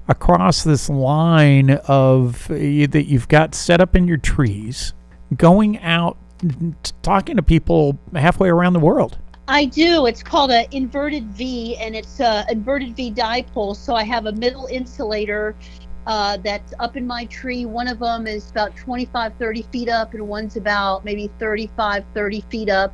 across 0.07 0.63
this 0.63 0.89
line 0.89 1.71
of 1.87 2.49
uh, 2.49 2.53
that 2.53 3.05
you've 3.07 3.27
got 3.27 3.55
set 3.55 3.81
up 3.81 3.95
in 3.95 4.07
your 4.07 4.17
trees, 4.17 4.93
going 5.35 5.79
out 5.79 6.17
talking 7.01 7.35
to 7.37 7.43
people 7.43 7.97
halfway 8.13 8.49
around 8.49 8.73
the 8.73 8.79
world. 8.79 9.17
I 9.47 9.65
do. 9.65 10.07
It's 10.07 10.23
called 10.23 10.51
an 10.51 10.65
inverted 10.71 11.25
V, 11.25 11.77
and 11.77 11.95
it's 11.95 12.19
an 12.19 12.45
inverted 12.49 12.95
V 12.95 13.11
dipole. 13.11 13.75
So 13.75 13.95
I 13.95 14.03
have 14.03 14.25
a 14.25 14.31
middle 14.31 14.65
insulator 14.65 15.55
uh, 16.07 16.37
that's 16.37 16.73
up 16.79 16.97
in 16.97 17.05
my 17.05 17.25
tree. 17.25 17.65
One 17.65 17.87
of 17.87 17.99
them 17.99 18.27
is 18.27 18.49
about 18.49 18.75
25, 18.75 19.33
30 19.37 19.61
feet 19.63 19.89
up, 19.89 20.13
and 20.13 20.27
one's 20.27 20.57
about 20.57 21.05
maybe 21.05 21.29
35, 21.39 22.03
30 22.13 22.41
feet 22.49 22.69
up. 22.69 22.93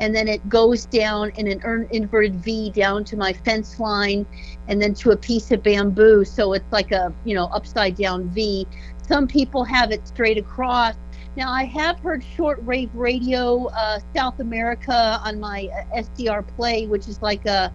And 0.00 0.14
then 0.14 0.26
it 0.26 0.48
goes 0.48 0.86
down 0.86 1.30
in 1.36 1.46
an 1.46 1.88
inverted 1.90 2.36
V 2.36 2.70
down 2.70 3.04
to 3.04 3.16
my 3.16 3.32
fence 3.32 3.78
line 3.78 4.26
and 4.68 4.80
then 4.80 4.94
to 4.94 5.10
a 5.10 5.16
piece 5.16 5.50
of 5.50 5.62
bamboo. 5.62 6.24
So 6.24 6.54
it's 6.54 6.72
like 6.72 6.92
a, 6.92 7.12
you 7.24 7.34
know, 7.34 7.44
upside 7.46 7.96
down 7.96 8.28
V. 8.30 8.66
Some 9.06 9.26
people 9.26 9.64
have 9.64 9.90
it 9.90 10.06
straight 10.08 10.38
across. 10.38 10.94
Now, 11.36 11.50
I 11.50 11.64
have 11.64 11.98
heard 12.00 12.22
shortwave 12.36 12.90
radio 12.92 13.66
uh, 13.68 14.00
South 14.14 14.40
America 14.40 15.20
on 15.24 15.40
my 15.40 15.68
uh, 15.72 16.00
SDR 16.00 16.46
Play, 16.56 16.86
which 16.86 17.08
is 17.08 17.22
like 17.22 17.46
a 17.46 17.72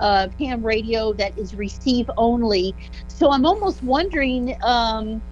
uh, 0.00 0.28
ham 0.38 0.64
radio 0.64 1.12
that 1.14 1.36
is 1.38 1.54
receive 1.54 2.10
only. 2.16 2.74
So 3.08 3.30
I'm 3.30 3.46
almost 3.46 3.82
wondering 3.82 4.56
um, 4.62 5.22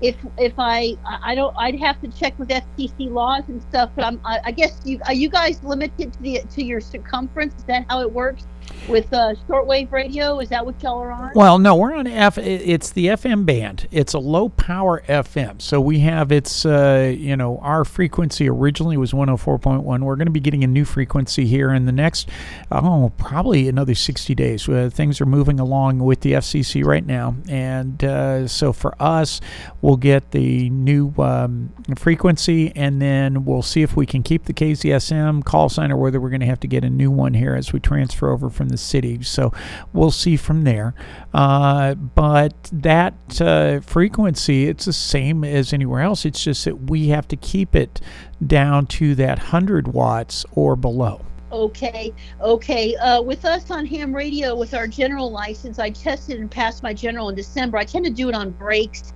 if 0.00 0.16
if 0.38 0.54
I 0.58 0.96
I 1.06 1.34
don't 1.34 1.54
I'd 1.58 1.78
have 1.80 2.00
to 2.02 2.08
check 2.08 2.38
with 2.38 2.48
FCC 2.48 3.10
laws 3.10 3.44
and 3.48 3.62
stuff. 3.62 3.90
But 3.94 4.04
I'm 4.04 4.20
I, 4.24 4.40
I 4.46 4.50
guess 4.52 4.80
you 4.84 5.00
are 5.06 5.14
you 5.14 5.28
guys 5.28 5.62
limited 5.62 6.12
to 6.14 6.22
the 6.22 6.42
to 6.50 6.64
your 6.64 6.80
circumference? 6.80 7.54
Is 7.56 7.64
that 7.64 7.86
how 7.88 8.00
it 8.02 8.12
works? 8.12 8.46
With 8.88 9.12
uh, 9.12 9.34
shortwave 9.48 9.90
radio. 9.90 10.40
Is 10.40 10.48
that 10.50 10.64
what 10.64 10.82
y'all 10.82 10.98
are 11.00 11.10
on? 11.10 11.32
Well, 11.34 11.58
no, 11.58 11.74
we're 11.74 11.94
on 11.94 12.06
F. 12.06 12.38
It's 12.38 12.90
the 12.90 13.06
FM 13.06 13.46
band. 13.46 13.88
It's 13.90 14.12
a 14.12 14.18
low 14.18 14.48
power 14.48 15.02
FM. 15.08 15.60
So 15.62 15.80
we 15.80 16.00
have 16.00 16.32
its, 16.32 16.66
uh, 16.66 17.14
you 17.16 17.36
know, 17.36 17.58
our 17.58 17.84
frequency 17.84 18.48
originally 18.48 18.96
was 18.96 19.12
104.1. 19.12 20.00
We're 20.00 20.16
going 20.16 20.26
to 20.26 20.32
be 20.32 20.40
getting 20.40 20.64
a 20.64 20.68
new 20.68 20.84
frequency 20.84 21.46
here 21.46 21.72
in 21.72 21.86
the 21.86 21.92
next, 21.92 22.28
oh, 22.70 23.12
probably 23.16 23.68
another 23.68 23.94
60 23.94 24.34
days. 24.34 24.68
Uh, 24.68 24.90
things 24.92 25.20
are 25.20 25.26
moving 25.26 25.60
along 25.60 25.98
with 26.00 26.20
the 26.20 26.32
FCC 26.32 26.84
right 26.84 27.04
now, 27.04 27.36
and 27.48 28.02
uh, 28.04 28.46
so 28.46 28.72
for 28.72 28.94
us, 29.00 29.40
we'll 29.80 29.96
get 29.96 30.30
the 30.32 30.70
new 30.70 31.12
um, 31.18 31.72
frequency, 31.96 32.72
and 32.76 33.00
then 33.00 33.44
we'll 33.44 33.62
see 33.62 33.82
if 33.82 33.96
we 33.96 34.06
can 34.06 34.22
keep 34.22 34.44
the 34.44 34.52
KZSM 34.52 35.44
call 35.44 35.68
sign 35.68 35.90
or 35.90 35.96
whether 35.96 36.20
we're 36.20 36.30
going 36.30 36.40
to 36.40 36.46
have 36.46 36.60
to 36.60 36.68
get 36.68 36.84
a 36.84 36.90
new 36.90 37.10
one 37.10 37.34
here 37.34 37.54
as 37.54 37.72
we 37.72 37.80
transfer 37.80 38.30
over 38.30 38.50
from 38.54 38.68
the 38.68 38.78
city. 38.78 39.22
So 39.22 39.52
we'll 39.92 40.10
see 40.10 40.36
from 40.36 40.64
there. 40.64 40.94
Uh, 41.32 41.94
but 41.94 42.54
that 42.72 43.14
uh, 43.40 43.80
frequency, 43.80 44.66
it's 44.66 44.84
the 44.84 44.92
same 44.92 45.44
as 45.44 45.72
anywhere 45.72 46.00
else. 46.00 46.24
It's 46.24 46.42
just 46.42 46.64
that 46.64 46.90
we 46.90 47.08
have 47.08 47.28
to 47.28 47.36
keep 47.36 47.74
it 47.74 48.00
down 48.46 48.86
to 48.86 49.14
that 49.16 49.38
100 49.38 49.88
watts 49.88 50.44
or 50.52 50.76
below. 50.76 51.24
Okay, 51.52 52.12
okay. 52.40 52.96
Uh, 52.96 53.22
with 53.22 53.44
us 53.44 53.70
on 53.70 53.86
ham 53.86 54.12
radio, 54.12 54.56
with 54.56 54.74
our 54.74 54.88
general 54.88 55.30
license, 55.30 55.78
I 55.78 55.90
tested 55.90 56.40
and 56.40 56.50
passed 56.50 56.82
my 56.82 56.92
general 56.92 57.28
in 57.28 57.36
December. 57.36 57.78
I 57.78 57.84
tend 57.84 58.04
to 58.06 58.10
do 58.10 58.28
it 58.28 58.34
on 58.34 58.50
breaks, 58.50 59.12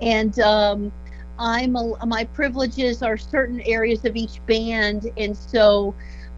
and 0.00 0.38
um, 0.40 0.90
I'm 1.38 1.76
a, 1.76 2.06
my 2.06 2.24
privileges 2.24 3.02
are 3.02 3.18
certain 3.18 3.60
areas 3.62 4.06
of 4.06 4.16
each 4.16 4.44
band, 4.46 5.10
and 5.18 5.36
so 5.36 5.94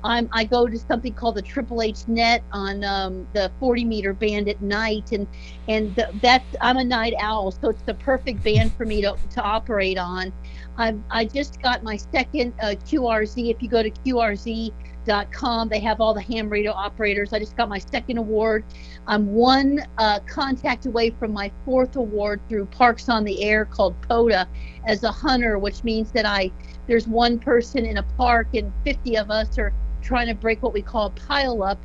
I'm, 0.06 0.28
I 0.32 0.44
go 0.44 0.68
to 0.68 0.78
something 0.78 1.12
called 1.12 1.34
the 1.34 1.42
Triple 1.42 1.82
H 1.82 2.06
Net 2.06 2.44
on 2.52 2.84
um, 2.84 3.26
the 3.32 3.50
40 3.58 3.84
meter 3.84 4.12
band 4.12 4.48
at 4.48 4.62
night, 4.62 5.10
and 5.10 5.26
and 5.68 5.94
the, 5.96 6.08
that's 6.22 6.44
I'm 6.60 6.76
a 6.76 6.84
night 6.84 7.14
owl, 7.18 7.50
so 7.50 7.70
it's 7.70 7.82
the 7.82 7.94
perfect 7.94 8.42
band 8.44 8.72
for 8.74 8.86
me 8.86 9.02
to, 9.02 9.16
to 9.30 9.42
operate 9.42 9.98
on. 9.98 10.32
I've, 10.78 11.00
I 11.10 11.24
just 11.24 11.60
got 11.60 11.82
my 11.82 11.96
second 11.96 12.54
uh, 12.62 12.76
QRZ. 12.86 13.50
If 13.50 13.60
you 13.60 13.68
go 13.68 13.82
to 13.82 13.90
QRZ.com, 13.90 15.68
they 15.68 15.80
have 15.80 16.00
all 16.00 16.14
the 16.14 16.20
ham 16.20 16.50
radio 16.50 16.70
operators. 16.70 17.32
I 17.32 17.40
just 17.40 17.56
got 17.56 17.68
my 17.68 17.78
second 17.78 18.18
award. 18.18 18.64
I'm 19.08 19.32
one 19.32 19.84
uh, 19.98 20.20
contact 20.20 20.86
away 20.86 21.10
from 21.10 21.32
my 21.32 21.50
fourth 21.64 21.96
award 21.96 22.40
through 22.48 22.66
Parks 22.66 23.08
on 23.08 23.24
the 23.24 23.42
Air 23.42 23.64
called 23.64 24.00
POTA 24.02 24.46
as 24.86 25.02
a 25.02 25.10
hunter, 25.10 25.58
which 25.58 25.82
means 25.82 26.12
that 26.12 26.26
I 26.26 26.52
there's 26.86 27.08
one 27.08 27.40
person 27.40 27.84
in 27.84 27.96
a 27.96 28.02
park 28.04 28.46
and 28.54 28.72
50 28.84 29.16
of 29.16 29.32
us 29.32 29.58
are 29.58 29.72
trying 30.06 30.28
to 30.28 30.34
break 30.34 30.62
what 30.62 30.72
we 30.72 30.82
call 30.82 31.06
a 31.06 31.10
pile 31.10 31.62
up 31.62 31.78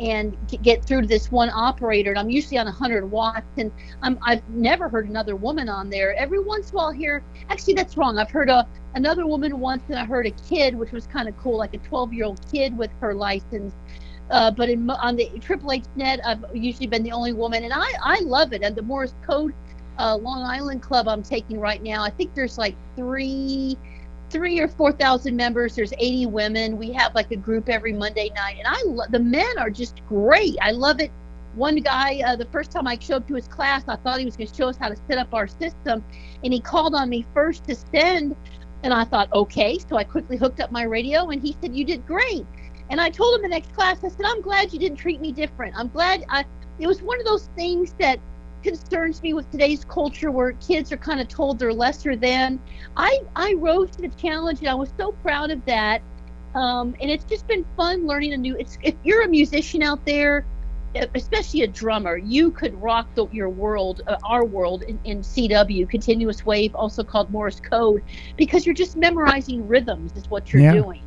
and 0.00 0.36
get 0.62 0.84
through 0.84 1.02
to 1.02 1.06
this 1.06 1.30
one 1.30 1.50
operator. 1.50 2.10
And 2.10 2.18
I'm 2.18 2.30
usually 2.30 2.58
on 2.58 2.66
100 2.66 3.08
watts, 3.10 3.46
and 3.58 3.70
I'm, 4.02 4.18
I've 4.22 4.48
never 4.50 4.88
heard 4.88 5.08
another 5.08 5.36
woman 5.36 5.68
on 5.68 5.88
there. 5.90 6.14
Every 6.14 6.40
once 6.40 6.70
in 6.70 6.74
a 6.74 6.78
while, 6.78 6.92
I 6.92 6.96
hear 6.96 7.22
actually 7.48 7.74
that's 7.74 7.96
wrong. 7.96 8.18
I've 8.18 8.30
heard 8.30 8.48
a 8.48 8.66
another 8.94 9.26
woman 9.26 9.60
once, 9.60 9.82
and 9.88 9.98
I 9.98 10.04
heard 10.04 10.26
a 10.26 10.30
kid, 10.30 10.74
which 10.74 10.92
was 10.92 11.06
kind 11.06 11.28
of 11.28 11.36
cool, 11.38 11.58
like 11.58 11.74
a 11.74 11.78
12 11.78 12.12
year 12.12 12.24
old 12.24 12.40
kid 12.50 12.76
with 12.76 12.90
her 13.00 13.14
license. 13.14 13.74
Uh, 14.30 14.50
but 14.50 14.68
in, 14.70 14.88
on 14.88 15.16
the 15.16 15.30
Triple 15.40 15.72
H 15.72 15.84
net, 15.96 16.18
I've 16.24 16.44
usually 16.54 16.86
been 16.86 17.02
the 17.02 17.12
only 17.12 17.32
woman, 17.32 17.64
and 17.64 17.72
I 17.72 17.92
I 18.02 18.20
love 18.20 18.52
it. 18.52 18.62
And 18.62 18.74
the 18.74 18.82
Morse 18.82 19.14
Code 19.26 19.52
uh, 19.98 20.16
Long 20.16 20.42
Island 20.42 20.82
Club 20.82 21.06
I'm 21.08 21.22
taking 21.22 21.60
right 21.60 21.82
now, 21.82 22.02
I 22.02 22.10
think 22.10 22.34
there's 22.34 22.58
like 22.58 22.74
three 22.96 23.78
three 24.34 24.58
or 24.58 24.66
four 24.66 24.90
thousand 24.90 25.36
members. 25.36 25.76
There's 25.76 25.92
80 25.96 26.26
women. 26.26 26.76
We 26.76 26.92
have 26.92 27.14
like 27.14 27.30
a 27.30 27.36
group 27.36 27.68
every 27.68 27.92
Monday 27.92 28.30
night, 28.34 28.56
and 28.58 28.66
I 28.66 28.82
lo- 28.84 29.06
the 29.08 29.20
men 29.20 29.58
are 29.58 29.70
just 29.70 30.04
great. 30.08 30.56
I 30.60 30.72
love 30.72 31.00
it. 31.00 31.12
One 31.54 31.76
guy, 31.76 32.20
uh, 32.26 32.34
the 32.34 32.46
first 32.46 32.72
time 32.72 32.88
I 32.88 32.98
showed 32.98 33.22
up 33.22 33.28
to 33.28 33.34
his 33.34 33.46
class, 33.46 33.84
I 33.86 33.94
thought 33.94 34.18
he 34.18 34.24
was 34.24 34.36
going 34.36 34.48
to 34.48 34.54
show 34.54 34.68
us 34.68 34.76
how 34.76 34.88
to 34.88 34.96
set 35.08 35.18
up 35.18 35.32
our 35.32 35.46
system, 35.46 36.04
and 36.42 36.52
he 36.52 36.60
called 36.60 36.96
on 36.96 37.08
me 37.08 37.24
first 37.32 37.62
to 37.68 37.76
send, 37.76 38.34
and 38.82 38.92
I 38.92 39.04
thought, 39.04 39.32
okay. 39.32 39.78
So 39.78 39.96
I 39.96 40.02
quickly 40.02 40.36
hooked 40.36 40.58
up 40.58 40.72
my 40.72 40.82
radio, 40.82 41.30
and 41.30 41.40
he 41.40 41.56
said, 41.60 41.74
"You 41.76 41.84
did 41.84 42.04
great." 42.04 42.44
And 42.90 43.00
I 43.00 43.10
told 43.10 43.36
him 43.36 43.42
the 43.42 43.48
next 43.48 43.72
class, 43.72 44.02
I 44.02 44.08
said, 44.08 44.26
"I'm 44.26 44.42
glad 44.42 44.72
you 44.72 44.80
didn't 44.80 44.98
treat 44.98 45.20
me 45.20 45.30
different. 45.30 45.76
I'm 45.76 45.88
glad 45.88 46.24
I." 46.28 46.44
It 46.80 46.88
was 46.88 47.02
one 47.02 47.20
of 47.20 47.24
those 47.24 47.50
things 47.54 47.94
that 48.00 48.18
concerns 48.64 49.22
me 49.22 49.34
with 49.34 49.48
today's 49.52 49.84
culture 49.84 50.30
where 50.32 50.52
kids 50.54 50.90
are 50.90 50.96
kind 50.96 51.20
of 51.20 51.28
told 51.28 51.58
they're 51.60 51.72
lesser 51.72 52.16
than. 52.16 52.58
I 52.96 53.20
I 53.36 53.54
rose 53.58 53.90
to 53.92 54.02
the 54.02 54.08
challenge 54.08 54.60
and 54.60 54.68
I 54.68 54.74
was 54.74 54.90
so 54.98 55.12
proud 55.12 55.50
of 55.52 55.64
that. 55.66 56.02
Um, 56.54 56.94
and 57.00 57.10
it's 57.10 57.24
just 57.24 57.46
been 57.46 57.64
fun 57.76 58.06
learning 58.06 58.32
a 58.32 58.36
new. 58.36 58.56
It's 58.56 58.78
if 58.82 58.94
you're 59.04 59.22
a 59.22 59.28
musician 59.28 59.82
out 59.82 60.04
there, 60.06 60.44
especially 61.14 61.62
a 61.62 61.66
drummer, 61.66 62.16
you 62.16 62.50
could 62.52 62.80
rock 62.80 63.06
the, 63.14 63.26
your 63.32 63.48
world, 63.48 64.02
uh, 64.06 64.16
our 64.24 64.44
world 64.44 64.82
in, 64.84 64.98
in 65.04 65.20
CW, 65.20 65.88
continuous 65.88 66.46
wave, 66.46 66.74
also 66.74 67.02
called 67.02 67.30
Morse 67.30 67.60
code, 67.60 68.02
because 68.36 68.64
you're 68.64 68.74
just 68.74 68.96
memorizing 68.96 69.66
rhythms 69.66 70.12
is 70.16 70.30
what 70.30 70.52
you're 70.52 70.62
Yeah. 70.62 70.72
doing. 70.80 71.02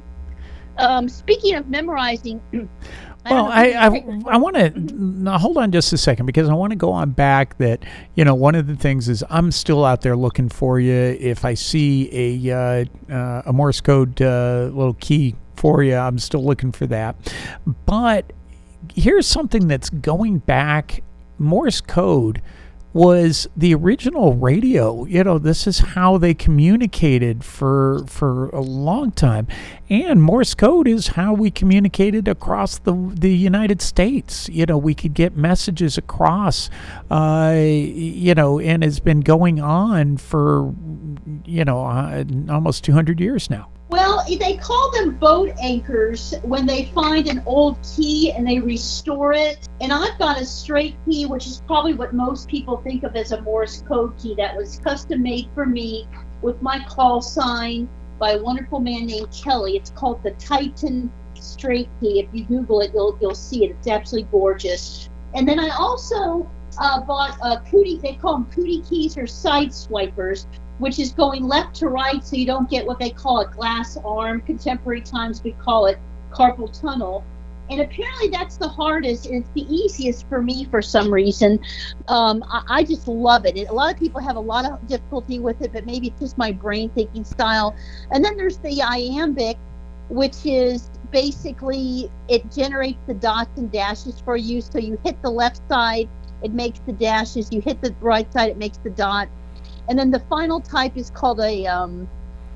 Um, 0.77 1.07
speaking 1.09 1.55
of 1.55 1.69
memorizing, 1.69 2.41
Well, 3.29 3.45
I 3.45 3.65
I, 3.71 3.85
I 4.27 4.37
want 4.37 4.55
to 4.55 5.37
hold 5.37 5.57
on 5.57 5.71
just 5.71 5.93
a 5.93 5.97
second 5.97 6.25
because 6.25 6.49
I 6.49 6.53
want 6.53 6.71
to 6.71 6.75
go 6.75 6.91
on 6.91 7.11
back 7.11 7.57
that 7.57 7.83
you 8.15 8.23
know 8.25 8.35
one 8.35 8.55
of 8.55 8.67
the 8.67 8.75
things 8.75 9.09
is 9.09 9.23
I'm 9.29 9.51
still 9.51 9.85
out 9.85 10.01
there 10.01 10.15
looking 10.15 10.49
for 10.49 10.79
you. 10.79 10.93
If 10.93 11.45
I 11.45 11.53
see 11.53 12.09
a 12.47 12.55
uh, 12.55 12.85
uh, 13.13 13.41
a 13.45 13.53
Morse 13.53 13.81
code 13.81 14.21
uh, 14.21 14.69
little 14.73 14.95
key 14.95 15.35
for 15.55 15.83
you, 15.83 15.95
I'm 15.95 16.19
still 16.19 16.43
looking 16.43 16.71
for 16.71 16.87
that. 16.87 17.15
But 17.85 18.31
here's 18.93 19.27
something 19.27 19.67
that's 19.67 19.89
going 19.89 20.39
back. 20.39 21.03
Morse 21.39 21.81
code 21.81 22.41
was 22.97 23.47
the 23.55 23.75
original 23.75 24.33
radio. 24.33 25.05
You 25.05 25.23
know, 25.23 25.37
this 25.37 25.67
is 25.67 25.77
how 25.77 26.17
they 26.17 26.33
communicated 26.33 27.43
for 27.43 28.03
for 28.07 28.49
a 28.49 28.59
long 28.59 29.11
time, 29.11 29.47
and 29.87 30.21
Morse 30.21 30.55
code 30.55 30.87
is 30.87 31.09
how 31.09 31.33
we 31.33 31.51
communicated 31.51 32.27
across 32.27 32.79
the 32.79 32.93
the 33.13 33.33
United 33.33 33.83
States. 33.83 34.49
You 34.49 34.65
know, 34.65 34.79
we 34.79 34.95
could 34.95 35.13
get 35.13 35.37
messages 35.37 35.97
across. 35.97 36.71
Uh, 37.11 37.53
you 37.55 38.33
know, 38.33 38.59
and 38.59 38.83
has 38.83 38.99
been 38.99 39.19
going 39.19 39.61
on 39.61 40.17
for 40.17 40.73
you 41.45 41.63
know 41.63 41.85
uh, 41.85 42.23
almost 42.49 42.83
200 42.83 43.19
years 43.19 43.47
now. 43.47 43.69
Well, 43.89 44.25
they 44.27 44.57
call 44.57 44.91
them 44.91 45.15
boat 45.15 45.51
anchors 45.61 46.33
when 46.43 46.65
they 46.65 46.85
find 46.85 47.27
an 47.27 47.41
old 47.45 47.77
key 47.95 48.33
and 48.33 48.45
they 48.45 48.59
restore 48.59 49.31
it. 49.31 49.69
And 49.79 49.93
I've 49.93 50.19
got 50.19 50.41
a 50.41 50.45
straight 50.45 50.95
key, 51.05 51.25
which 51.25 51.47
is 51.47 51.61
probably 51.67 51.93
what 51.93 52.13
most 52.13 52.49
people 52.49 52.77
think 52.77 53.03
of 53.03 53.15
as 53.15 53.31
a 53.31 53.41
Morse 53.41 53.83
code 53.87 54.17
key 54.17 54.35
that 54.35 54.57
was 54.57 54.79
custom 54.79 55.23
made 55.23 55.47
for 55.53 55.65
me 55.65 56.05
with 56.41 56.61
my 56.61 56.83
call 56.83 57.21
sign 57.21 57.87
by 58.19 58.31
a 58.31 58.41
wonderful 58.41 58.79
man 58.81 59.05
named 59.05 59.29
Kelly. 59.31 59.77
It's 59.77 59.91
called 59.91 60.21
the 60.21 60.31
Titan 60.31 61.09
Straight 61.35 61.87
Key. 62.01 62.19
If 62.19 62.27
you 62.33 62.43
Google 62.43 62.81
it, 62.81 62.91
you'll 62.93 63.17
you'll 63.21 63.35
see 63.35 63.63
it. 63.63 63.71
It's 63.71 63.87
absolutely 63.87 64.29
gorgeous. 64.31 65.09
And 65.33 65.47
then 65.47 65.59
I 65.59 65.69
also 65.69 66.49
uh, 66.79 67.01
bought 67.01 67.37
a 67.41 67.61
cootie. 67.69 67.99
They 68.01 68.13
call 68.13 68.33
them 68.33 68.45
cootie 68.51 68.81
keys 68.81 69.17
or 69.17 69.27
side 69.27 69.73
swipers 69.73 70.47
which 70.79 70.99
is 70.99 71.11
going 71.11 71.43
left 71.43 71.75
to 71.75 71.87
right 71.87 72.23
so 72.23 72.35
you 72.35 72.45
don't 72.45 72.69
get 72.69 72.85
what 72.85 72.99
they 72.99 73.09
call 73.09 73.39
a 73.39 73.47
glass 73.47 73.97
arm. 74.05 74.41
Contemporary 74.41 75.01
times 75.01 75.43
we 75.43 75.51
call 75.53 75.87
it 75.87 75.97
carpal 76.31 76.79
tunnel. 76.79 77.23
And 77.69 77.81
apparently 77.81 78.29
that's 78.29 78.55
the 78.57 78.67
hardest 78.67 79.25
and 79.25 79.43
it's 79.43 79.49
the 79.53 79.73
easiest 79.73 80.27
for 80.29 80.41
me 80.41 80.65
for 80.65 80.81
some 80.81 81.13
reason. 81.13 81.59
Um, 82.07 82.43
I, 82.47 82.63
I 82.69 82.83
just 82.83 83.07
love 83.07 83.45
it. 83.45 83.57
it. 83.57 83.69
A 83.69 83.73
lot 83.73 83.93
of 83.93 83.99
people 83.99 84.21
have 84.21 84.37
a 84.37 84.41
lot 84.41 84.65
of 84.65 84.87
difficulty 84.87 85.39
with 85.39 85.61
it, 85.61 85.73
but 85.73 85.85
maybe 85.85 86.07
it's 86.07 86.19
just 86.19 86.37
my 86.37 86.51
brain 86.51 86.89
thinking 86.89 87.25
style. 87.25 87.75
And 88.11 88.23
then 88.23 88.37
there's 88.37 88.57
the 88.57 88.81
iambic, 88.81 89.57
which 90.09 90.45
is 90.45 90.89
basically 91.11 92.09
it 92.29 92.49
generates 92.51 92.99
the 93.05 93.13
dots 93.13 93.57
and 93.57 93.69
dashes 93.69 94.19
for 94.21 94.37
you. 94.37 94.61
So 94.61 94.77
you 94.77 94.97
hit 95.03 95.21
the 95.21 95.29
left 95.29 95.61
side, 95.67 96.07
it 96.43 96.53
makes 96.53 96.79
the 96.79 96.93
dashes. 96.93 97.51
You 97.51 97.59
hit 97.59 97.81
the 97.81 97.93
right 97.99 98.31
side, 98.31 98.49
it 98.49 98.57
makes 98.57 98.77
the 98.77 98.91
dot 98.91 99.27
and 99.89 99.97
then 99.97 100.11
the 100.11 100.19
final 100.21 100.59
type 100.59 100.97
is 100.97 101.09
called 101.09 101.39
a 101.39 101.65
um, 101.65 102.07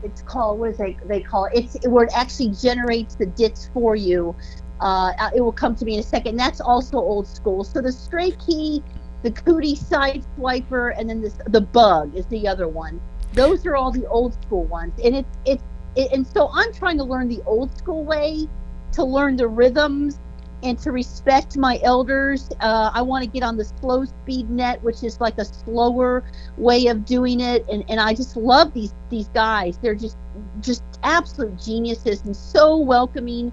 it's 0.04 0.22
called 0.22 0.60
what 0.60 0.72
is 0.72 0.78
they 0.78 0.98
they 1.06 1.22
call 1.22 1.46
it? 1.46 1.52
It's 1.54 1.88
where 1.88 2.06
it 2.06 2.12
actually 2.16 2.50
generates 2.50 3.16
the 3.16 3.26
dits 3.26 3.70
for 3.74 3.96
you. 3.96 4.36
Uh, 4.80 5.14
it 5.36 5.42
will 5.42 5.52
come 5.52 5.76
to 5.76 5.86
me 5.86 5.94
in 5.94 6.00
a 6.00 6.04
second. 6.04 6.38
That's 6.38 6.60
also 6.60 6.98
old 6.98 7.28
school. 7.28 7.64
So 7.64 7.82
the 7.82 7.92
straight 7.92 8.40
key 8.40 8.84
the 9.24 9.32
cootie 9.32 9.76
side 9.76 10.26
swiper 10.36 10.98
and 10.98 11.08
then 11.08 11.22
this 11.22 11.36
the 11.48 11.62
bug 11.62 12.16
is 12.16 12.26
the 12.28 12.48
other 12.48 12.68
one. 12.68 13.00
Those 13.34 13.66
are 13.66 13.76
all 13.76 13.92
the 13.92 14.08
old 14.08 14.34
school 14.42 14.64
ones. 14.66 14.94
And 15.04 15.16
it's 15.16 15.38
it's 15.46 15.64
it, 15.96 16.12
and 16.12 16.26
so 16.26 16.50
i'm 16.54 16.72
trying 16.74 16.98
to 16.98 17.04
learn 17.04 17.28
the 17.28 17.42
old 17.46 17.76
school 17.78 18.04
way 18.04 18.48
to 18.94 19.04
learn 19.04 19.36
the 19.36 19.48
rhythms 19.48 20.20
and 20.64 20.78
to 20.80 20.92
respect 20.92 21.58
my 21.58 21.80
elders. 21.84 22.50
Uh, 22.60 22.92
I 22.94 23.02
want 23.02 23.24
to 23.24 23.30
get 23.30 23.44
on 23.44 23.58
the 23.58 23.66
slow 23.66 24.06
speed 24.06 24.50
net, 24.50 24.82
which 24.84 25.04
is 25.04 25.20
like 25.20 25.38
a 25.38 25.46
slower 25.46 26.24
way 26.58 26.88
of 26.88 27.06
doing 27.06 27.40
it. 27.40 27.68
And, 27.70 27.84
and 27.90 28.00
I 28.00 28.14
just 28.14 28.36
love 28.36 28.74
these 28.74 28.94
these 29.10 29.28
guys. 29.30 29.78
They're 29.82 29.96
just 29.96 30.18
just 30.62 30.84
absolute 31.04 31.60
geniuses 31.60 32.22
and 32.22 32.36
so 32.36 32.78
welcoming 32.78 33.52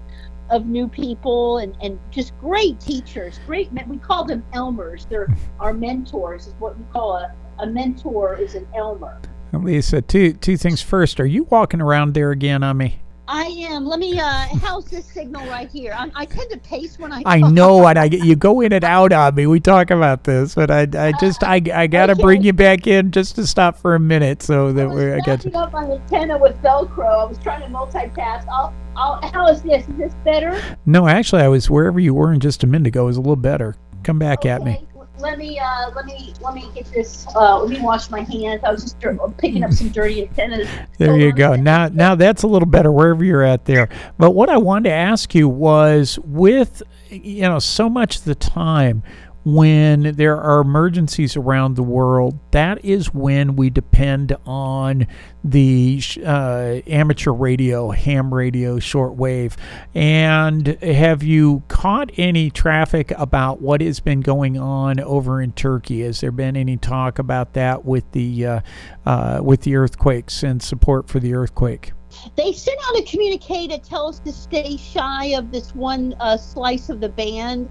of 0.49 0.65
new 0.65 0.87
people 0.87 1.59
and, 1.59 1.75
and 1.81 1.99
just 2.11 2.37
great 2.39 2.79
teachers. 2.79 3.39
Great 3.45 3.71
men. 3.71 3.87
We 3.87 3.97
call 3.97 4.25
them 4.25 4.43
Elmers. 4.53 5.07
They're 5.09 5.27
our 5.59 5.73
mentors. 5.73 6.47
Is 6.47 6.53
what 6.59 6.77
we 6.77 6.83
call 6.91 7.15
a, 7.15 7.33
a 7.59 7.67
mentor 7.67 8.35
is 8.35 8.55
an 8.55 8.67
Elmer. 8.75 9.19
Lisa, 9.51 10.01
two 10.01 10.33
two 10.33 10.57
things 10.57 10.81
first. 10.81 11.19
Are 11.19 11.25
you 11.25 11.43
walking 11.45 11.81
around 11.81 12.13
there 12.13 12.31
again 12.31 12.63
on 12.63 12.77
me? 12.77 13.01
I 13.31 13.43
am. 13.69 13.85
Let 13.85 13.99
me. 13.99 14.19
Uh, 14.19 14.47
how's 14.59 14.85
this 14.85 15.05
signal 15.05 15.45
right 15.47 15.69
here? 15.69 15.93
I, 15.95 16.09
I 16.15 16.25
tend 16.25 16.49
to 16.49 16.57
pace 16.57 16.97
when 16.97 17.13
I. 17.13 17.21
I 17.27 17.39
know, 17.41 17.85
and 17.85 17.99
I 17.99 18.05
you 18.05 18.35
go 18.35 18.61
in 18.61 18.73
and 18.73 18.83
out 18.83 19.13
on 19.13 19.35
me. 19.35 19.45
We 19.45 19.59
talk 19.59 19.91
about 19.91 20.23
this, 20.23 20.55
but 20.55 20.71
I, 20.71 20.87
I 20.97 21.13
just 21.19 21.43
I, 21.43 21.61
I 21.71 21.85
gotta 21.85 22.13
Okay. 22.13 22.21
bring 22.23 22.41
you 22.43 22.53
back 22.53 22.87
in 22.87 23.11
just 23.11 23.35
to 23.35 23.45
stop 23.45 23.77
for 23.77 23.93
a 23.93 23.99
minute 23.99 24.41
so 24.41 24.73
that 24.73 24.89
we're 24.89 25.15
I 25.15 25.19
got 25.19 25.45
you. 25.45 25.51
up 25.51 25.71
my 25.71 25.83
antenna 25.85 26.39
with 26.39 26.59
Velcro. 26.63 27.21
I 27.21 27.25
was 27.25 27.37
trying 27.37 27.61
to 27.61 27.67
multitask. 27.67 28.47
I'll, 28.47 28.73
I'll, 28.97 29.21
how 29.31 29.47
is 29.47 29.61
this? 29.61 29.87
Is 29.87 29.95
this 29.97 30.13
better? 30.25 30.59
No, 30.87 31.07
actually, 31.07 31.43
I 31.43 31.49
was 31.49 31.69
wherever 31.69 31.99
you 31.99 32.15
were 32.15 32.33
in 32.33 32.39
just 32.39 32.63
a 32.63 32.67
minute 32.67 32.87
ago. 32.87 33.03
It 33.03 33.07
was 33.07 33.17
a 33.17 33.21
little 33.21 33.35
better. 33.35 33.75
Come 34.03 34.17
back 34.17 34.43
at 34.47 34.63
me. 34.63 34.87
Let 35.19 35.37
me, 35.37 35.59
uh, 35.59 35.91
let 35.95 36.05
me, 36.05 36.33
let 36.41 36.53
me 36.53 36.69
get 36.73 36.85
this. 36.91 37.27
Uh, 37.35 37.59
let 37.59 37.69
me 37.69 37.81
wash 37.81 38.09
my 38.09 38.21
hands. 38.21 38.61
I 38.63 38.71
was 38.71 38.83
just 38.83 38.99
picking 39.37 39.63
up 39.63 39.73
some 39.73 39.89
dirty 39.89 40.23
antennas. 40.23 40.67
There 40.97 41.17
you 41.17 41.33
go. 41.33 41.55
Now, 41.59 41.89
now 41.89 42.15
that's 42.15 42.43
a 42.43 42.47
little 42.47 42.67
better 42.67 42.91
wherever 42.91 43.23
you're 43.23 43.43
at 43.43 43.65
there. 43.65 43.89
But 44.17 44.31
what 44.31 44.49
I 44.49 44.57
wanted 44.57 44.89
to 44.89 44.95
ask 44.95 45.35
you 45.35 45.49
was, 45.49 46.17
with 46.23 46.81
you 47.09 47.41
know 47.41 47.59
so 47.59 47.89
much 47.89 48.17
of 48.17 48.23
the 48.23 48.35
time 48.35 49.03
when 49.45 50.15
there 50.15 50.39
are 50.39 50.59
emergencies 50.59 51.37
around 51.37 51.75
the 51.75 51.83
world, 51.83 52.37
that 52.51 52.83
is 52.83 53.13
when 53.13 53.55
we 53.55 53.69
depend 53.69 54.35
on 54.45 55.07
the 55.43 56.01
uh, 56.25 56.79
amateur 56.87 57.31
radio, 57.31 57.91
ham 57.91 58.33
radio, 58.33 58.77
shortwave. 58.77 59.55
And 59.95 60.67
have 60.81 61.23
you 61.23 61.63
caught 61.67 62.11
any 62.17 62.49
traffic 62.49 63.11
about 63.11 63.61
what 63.61 63.81
has 63.81 63.99
been 63.99 64.21
going 64.21 64.57
on 64.57 64.99
over 64.99 65.41
in 65.41 65.53
Turkey? 65.53 66.01
Has 66.01 66.19
there 66.21 66.31
been 66.31 66.57
any 66.57 66.77
talk 66.77 67.19
about 67.19 67.53
that 67.53 67.85
with 67.85 68.11
the 68.11 68.45
uh, 68.45 68.61
uh, 69.05 69.39
with 69.41 69.61
the 69.61 69.75
earthquakes 69.75 70.43
and 70.43 70.61
support 70.61 71.07
for 71.07 71.19
the 71.19 71.33
earthquake? 71.33 71.93
They 72.35 72.53
sent 72.53 72.79
out 72.87 72.97
a 72.97 73.03
communique 73.03 73.67
to 73.69 73.77
tell 73.77 74.07
us 74.07 74.19
to 74.19 74.31
stay 74.31 74.77
shy 74.77 75.25
of 75.27 75.51
this 75.51 75.75
one 75.75 76.15
uh, 76.19 76.37
slice 76.37 76.89
of 76.89 77.01
the 77.01 77.09
band 77.09 77.69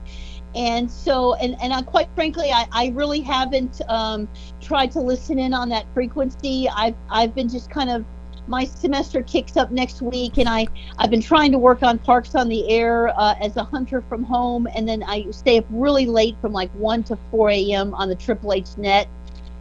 and 0.54 0.90
so 0.90 1.34
and 1.34 1.56
and 1.60 1.72
I, 1.72 1.82
quite 1.82 2.08
frankly 2.14 2.50
I, 2.50 2.66
I 2.72 2.88
really 2.88 3.20
haven't 3.20 3.80
um, 3.88 4.28
tried 4.60 4.90
to 4.92 5.00
listen 5.00 5.38
in 5.38 5.52
on 5.54 5.68
that 5.70 5.86
frequency 5.94 6.68
I've 6.68 6.96
I've 7.10 7.34
been 7.34 7.48
just 7.48 7.70
kind 7.70 7.90
of 7.90 8.04
my 8.46 8.64
semester 8.64 9.22
kicks 9.22 9.56
up 9.56 9.70
next 9.70 10.00
week 10.00 10.38
and 10.38 10.48
I 10.48 10.66
I've 10.98 11.10
been 11.10 11.20
trying 11.20 11.52
to 11.52 11.58
work 11.58 11.82
on 11.82 11.98
Parks 11.98 12.34
on 12.34 12.48
the 12.48 12.68
Air 12.70 13.08
uh, 13.08 13.34
as 13.40 13.56
a 13.56 13.64
hunter 13.64 14.02
from 14.08 14.24
home 14.24 14.66
and 14.74 14.88
then 14.88 15.02
I 15.02 15.30
stay 15.30 15.58
up 15.58 15.66
really 15.70 16.06
late 16.06 16.36
from 16.40 16.52
like 16.52 16.70
1 16.72 17.04
to 17.04 17.18
4 17.30 17.50
a.m. 17.50 17.94
on 17.94 18.08
the 18.08 18.16
Triple 18.16 18.52
H 18.54 18.76
net 18.78 19.08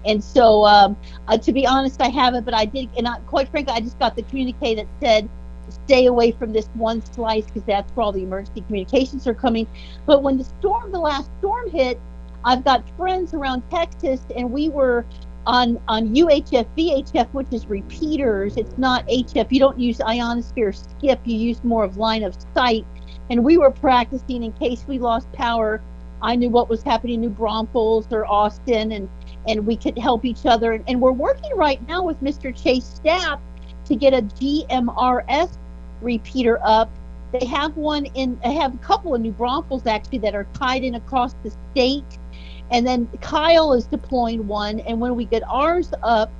and 0.05 0.23
so 0.23 0.65
um, 0.65 0.95
uh, 1.27 1.37
to 1.37 1.51
be 1.51 1.67
honest 1.67 2.01
I 2.01 2.09
haven't 2.09 2.45
but 2.45 2.53
I 2.53 2.65
did 2.65 2.89
and 2.97 3.07
I, 3.07 3.19
quite 3.21 3.49
frankly 3.49 3.73
I 3.73 3.81
just 3.81 3.99
got 3.99 4.15
the 4.15 4.23
communique 4.23 4.75
that 4.75 4.87
said 5.01 5.29
stay 5.87 6.07
away 6.07 6.31
from 6.31 6.51
this 6.51 6.67
one 6.73 7.01
slice 7.13 7.45
because 7.45 7.63
that's 7.63 7.89
where 7.93 8.03
all 8.03 8.11
the 8.11 8.21
emergency 8.21 8.61
communications 8.61 9.25
are 9.25 9.33
coming. 9.33 9.65
But 10.05 10.21
when 10.21 10.37
the 10.37 10.43
storm, 10.43 10.91
the 10.91 10.99
last 10.99 11.29
storm 11.39 11.69
hit, 11.69 11.97
I've 12.43 12.63
got 12.65 12.83
friends 12.97 13.33
around 13.33 13.63
Texas, 13.71 14.21
and 14.35 14.51
we 14.51 14.67
were 14.69 15.05
on 15.45 15.79
on 15.87 16.13
UHF 16.13 16.67
VHF, 16.77 17.29
which 17.31 17.47
is 17.51 17.65
repeaters. 17.67 18.57
It's 18.57 18.77
not 18.77 19.07
HF. 19.07 19.47
You 19.49 19.59
don't 19.59 19.79
use 19.79 20.01
ionosphere 20.01 20.73
skip. 20.73 21.21
You 21.23 21.37
use 21.37 21.63
more 21.63 21.85
of 21.85 21.95
line 21.95 22.23
of 22.23 22.35
sight. 22.53 22.85
And 23.29 23.43
we 23.43 23.57
were 23.57 23.71
practicing 23.71 24.43
in 24.43 24.51
case 24.53 24.85
we 24.87 24.99
lost 24.99 25.31
power. 25.31 25.81
I 26.21 26.35
knew 26.35 26.49
what 26.49 26.69
was 26.69 26.83
happening 26.83 27.15
in 27.15 27.21
New 27.21 27.29
Braunfels 27.29 28.07
or 28.11 28.25
Austin, 28.25 28.91
and 28.91 29.07
and 29.47 29.65
we 29.65 29.77
could 29.77 29.97
help 29.97 30.25
each 30.25 30.45
other. 30.45 30.73
And, 30.73 30.83
and 30.89 30.99
we're 30.99 31.13
working 31.13 31.55
right 31.55 31.85
now 31.87 32.03
with 32.03 32.21
Mr. 32.21 32.53
Chase 32.53 32.99
Stapp 32.99 33.39
to 33.85 33.95
get 33.95 34.13
a 34.13 34.21
GMRS 34.21 35.57
repeater 36.01 36.59
up. 36.63 36.89
They 37.31 37.45
have 37.45 37.75
one 37.75 38.05
in, 38.07 38.39
they 38.43 38.53
have 38.53 38.73
a 38.73 38.77
couple 38.77 39.13
of 39.13 39.21
New 39.21 39.31
Braunfels 39.31 39.85
actually 39.85 40.19
that 40.19 40.33
are 40.33 40.47
tied 40.53 40.83
in 40.83 40.95
across 40.95 41.35
the 41.43 41.51
state. 41.71 42.17
And 42.71 42.85
then 42.85 43.07
Kyle 43.21 43.73
is 43.73 43.85
deploying 43.85 44.47
one. 44.47 44.79
And 44.81 44.99
when 44.99 45.15
we 45.15 45.25
get 45.25 45.43
ours 45.47 45.91
up, 46.03 46.31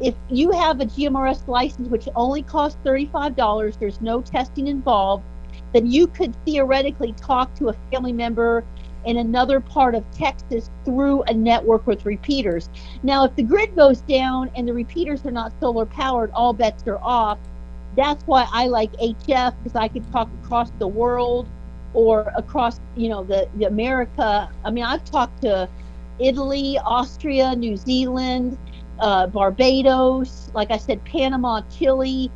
if 0.00 0.14
you 0.28 0.50
have 0.50 0.80
a 0.80 0.86
GMRS 0.86 1.46
license, 1.46 1.88
which 1.88 2.08
only 2.16 2.42
costs 2.42 2.78
$35, 2.84 3.78
there's 3.78 4.00
no 4.00 4.20
testing 4.22 4.66
involved, 4.66 5.24
then 5.72 5.90
you 5.90 6.06
could 6.06 6.34
theoretically 6.44 7.12
talk 7.12 7.54
to 7.56 7.68
a 7.68 7.72
family 7.90 8.12
member 8.12 8.64
in 9.04 9.18
another 9.18 9.60
part 9.60 9.94
of 9.94 10.04
Texas 10.12 10.70
through 10.84 11.22
a 11.24 11.34
network 11.34 11.86
with 11.86 12.06
repeaters. 12.06 12.68
Now, 13.02 13.24
if 13.24 13.36
the 13.36 13.42
grid 13.42 13.76
goes 13.76 14.00
down 14.02 14.50
and 14.56 14.66
the 14.66 14.72
repeaters 14.72 15.24
are 15.26 15.30
not 15.30 15.52
solar 15.60 15.86
powered, 15.86 16.30
all 16.32 16.52
bets 16.52 16.86
are 16.86 16.98
off. 16.98 17.38
That's 17.96 18.26
why 18.26 18.46
I 18.52 18.66
like 18.66 18.92
HF 18.94 19.54
because 19.62 19.76
I 19.76 19.88
can 19.88 20.04
talk 20.10 20.28
across 20.42 20.70
the 20.78 20.88
world 20.88 21.48
or 21.92 22.32
across, 22.36 22.80
you 22.96 23.08
know, 23.08 23.22
the, 23.24 23.48
the 23.56 23.66
America. 23.66 24.50
I 24.64 24.70
mean, 24.70 24.84
I've 24.84 25.04
talked 25.04 25.42
to 25.42 25.68
Italy, 26.18 26.78
Austria, 26.84 27.54
New 27.54 27.76
Zealand, 27.76 28.58
uh, 28.98 29.26
Barbados, 29.28 30.50
like 30.54 30.70
I 30.70 30.76
said, 30.76 31.04
Panama, 31.04 31.62
Chile, 31.76 32.30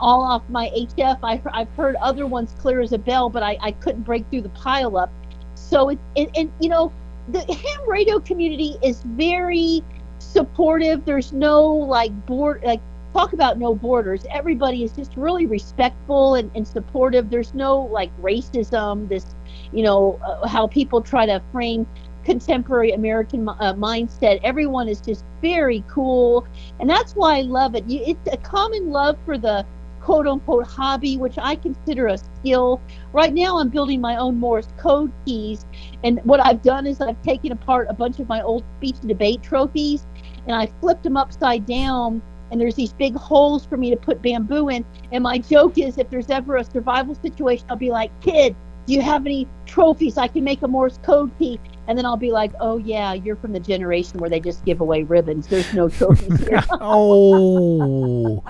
all 0.00 0.22
off 0.22 0.42
my 0.48 0.70
HF. 0.70 1.18
I, 1.22 1.40
I've 1.52 1.70
heard 1.70 1.96
other 1.96 2.26
ones 2.26 2.54
clear 2.58 2.80
as 2.80 2.92
a 2.92 2.98
bell, 2.98 3.30
but 3.30 3.42
I, 3.42 3.58
I 3.60 3.72
couldn't 3.72 4.02
break 4.02 4.28
through 4.30 4.42
the 4.42 4.48
pile 4.50 4.96
up. 4.96 5.10
So 5.54 5.90
it, 5.90 5.98
it 6.16 6.30
and 6.36 6.50
you 6.60 6.68
know, 6.68 6.92
the 7.28 7.40
ham 7.40 7.88
radio 7.88 8.18
community 8.18 8.76
is 8.82 9.02
very 9.02 9.82
supportive. 10.18 11.04
There's 11.04 11.32
no 11.32 11.66
like 11.66 12.12
board 12.26 12.62
like 12.64 12.80
talk 13.12 13.32
about 13.32 13.58
no 13.58 13.74
borders. 13.74 14.24
Everybody 14.30 14.82
is 14.82 14.92
just 14.92 15.16
really 15.16 15.46
respectful 15.46 16.34
and, 16.34 16.50
and 16.54 16.66
supportive. 16.66 17.30
There's 17.30 17.54
no 17.54 17.80
like 17.80 18.10
racism. 18.20 19.08
This, 19.08 19.34
you 19.72 19.82
know, 19.82 20.18
uh, 20.24 20.46
how 20.48 20.66
people 20.66 21.00
try 21.00 21.26
to 21.26 21.42
frame 21.52 21.86
contemporary 22.24 22.92
American 22.92 23.48
uh, 23.48 23.74
mindset. 23.74 24.40
Everyone 24.42 24.88
is 24.88 25.00
just 25.00 25.24
very 25.40 25.84
cool, 25.88 26.46
and 26.80 26.88
that's 26.88 27.14
why 27.14 27.38
I 27.38 27.42
love 27.42 27.74
it. 27.74 27.84
It's 27.88 28.32
a 28.32 28.36
common 28.38 28.90
love 28.90 29.18
for 29.24 29.38
the 29.38 29.66
quote 30.00 30.26
unquote 30.26 30.66
hobby, 30.66 31.16
which 31.16 31.38
I 31.38 31.56
consider 31.56 32.08
a 32.08 32.18
skill. 32.18 32.80
Right 33.12 33.32
now, 33.32 33.58
I'm 33.58 33.68
building 33.68 34.00
my 34.00 34.16
own 34.16 34.38
Morse 34.38 34.68
code 34.78 35.12
keys. 35.24 35.64
And 36.02 36.20
what 36.24 36.44
I've 36.44 36.62
done 36.62 36.86
is 36.86 37.00
I've 37.00 37.22
taken 37.22 37.52
apart 37.52 37.86
a 37.88 37.94
bunch 37.94 38.18
of 38.18 38.28
my 38.28 38.42
old 38.42 38.64
speech 38.78 38.96
and 39.00 39.08
debate 39.08 39.42
trophies 39.42 40.06
and 40.46 40.56
I 40.56 40.66
flipped 40.80 41.04
them 41.04 41.16
upside 41.16 41.66
down. 41.66 42.22
And 42.52 42.60
there's 42.60 42.74
these 42.74 42.92
big 42.92 43.16
holes 43.16 43.64
for 43.64 43.78
me 43.78 43.90
to 43.90 43.96
put 43.96 44.20
bamboo 44.20 44.68
in. 44.68 44.84
And 45.10 45.24
my 45.24 45.38
joke 45.38 45.78
is 45.78 45.96
if 45.96 46.10
there's 46.10 46.28
ever 46.28 46.56
a 46.56 46.64
survival 46.64 47.14
situation, 47.14 47.64
I'll 47.70 47.76
be 47.76 47.90
like, 47.90 48.12
kid, 48.20 48.54
do 48.86 48.92
you 48.92 49.00
have 49.00 49.24
any 49.24 49.48
trophies? 49.64 50.18
I 50.18 50.28
can 50.28 50.44
make 50.44 50.60
a 50.62 50.68
Morse 50.68 50.98
code 51.02 51.30
key. 51.38 51.58
And 51.88 51.96
then 51.96 52.04
I'll 52.04 52.18
be 52.18 52.30
like, 52.30 52.52
oh, 52.60 52.76
yeah, 52.76 53.14
you're 53.14 53.36
from 53.36 53.52
the 53.52 53.60
generation 53.60 54.18
where 54.18 54.28
they 54.28 54.38
just 54.38 54.64
give 54.66 54.82
away 54.82 55.02
ribbons. 55.02 55.46
There's 55.46 55.72
no 55.72 55.88
trophies 55.88 56.46
here. 56.46 56.62
oh, 56.72 58.44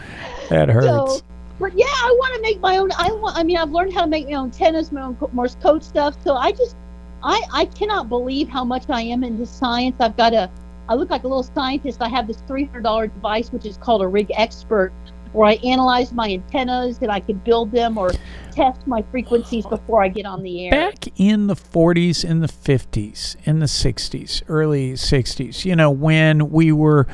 that 0.51 0.69
hurts. 0.71 0.87
So, 0.87 1.21
but 1.61 1.73
yeah, 1.79 1.87
I 1.87 2.17
want 2.19 2.35
to 2.35 2.43
make 2.43 2.61
my 2.61 2.79
own. 2.79 2.91
I 2.99 3.13
want. 3.13 3.37
I 3.37 3.45
mean, 3.45 3.57
I've 3.57 3.71
learned 3.71 3.95
how 3.95 4.01
to 4.01 4.09
make 4.09 4.27
my 4.27 4.35
own 4.35 4.51
tennis, 4.51 4.91
my 4.91 5.03
own 5.03 5.17
Morse 5.33 5.57
code 5.63 5.85
stuff. 5.85 6.17
So 6.25 6.35
I 6.35 6.51
just, 6.51 6.77
I, 7.23 7.41
I 7.53 7.65
cannot 7.67 8.09
believe 8.09 8.49
how 8.49 8.65
much 8.65 8.85
I 8.89 9.03
am 9.03 9.23
into 9.23 9.47
science. 9.47 9.97
I've 10.01 10.17
got 10.17 10.35
a, 10.35 10.51
I 10.89 10.95
look 10.95 11.11
like 11.11 11.25
a 11.25 11.29
little 11.29 11.43
scientist. 11.43 12.03
I 12.03 12.09
have 12.09 12.27
this 12.27 12.43
three 12.47 12.65
hundred 12.65 12.83
dollar 12.83 13.07
device, 13.07 13.51
which 13.51 13.67
is 13.67 13.77
called 13.77 14.03
a 14.03 14.07
Rig 14.07 14.31
Expert, 14.35 14.93
where 15.33 15.49
I 15.49 15.55
analyze 15.65 16.13
my 16.13 16.31
antennas 16.31 16.99
and 17.01 17.11
I 17.11 17.21
can 17.21 17.39
build 17.39 17.73
them 17.73 17.97
or 17.97 18.11
test 18.51 18.87
my 18.87 19.03
frequencies 19.11 19.67
before 19.67 20.03
I 20.03 20.09
get 20.09 20.27
on 20.27 20.43
the 20.43 20.67
air. 20.67 20.71
Back 20.71 21.09
in 21.17 21.47
the 21.47 21.55
40s, 21.55 22.25
in 22.25 22.41
the 22.41 22.49
50s, 22.49 23.37
in 23.45 23.61
the 23.61 23.67
60s, 23.67 24.43
early 24.49 24.93
60s, 24.93 25.65
you 25.65 25.75
know, 25.75 25.91
when 25.91 26.51
we 26.51 26.73
were 26.73 27.07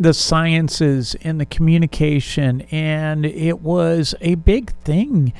the 0.00 0.14
sciences 0.14 1.16
and 1.22 1.40
the 1.40 1.46
communication, 1.46 2.62
and 2.70 3.26
it 3.26 3.60
was 3.60 4.14
a 4.20 4.36
big 4.36 4.72
thing 4.82 5.32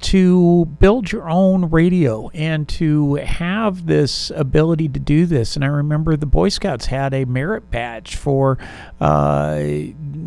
to 0.00 0.66
build 0.78 1.10
your 1.10 1.28
own 1.28 1.70
radio 1.70 2.28
and 2.34 2.68
to 2.68 3.14
have 3.14 3.86
this 3.86 4.30
ability 4.30 4.88
to 4.90 5.00
do 5.00 5.26
this. 5.26 5.56
And 5.56 5.64
I 5.64 5.68
remember 5.68 6.16
the 6.16 6.26
Boy 6.26 6.48
Scouts 6.48 6.86
had 6.86 7.14
a 7.14 7.24
merit 7.24 7.70
badge 7.70 8.16
for 8.16 8.58
uh, 9.00 9.58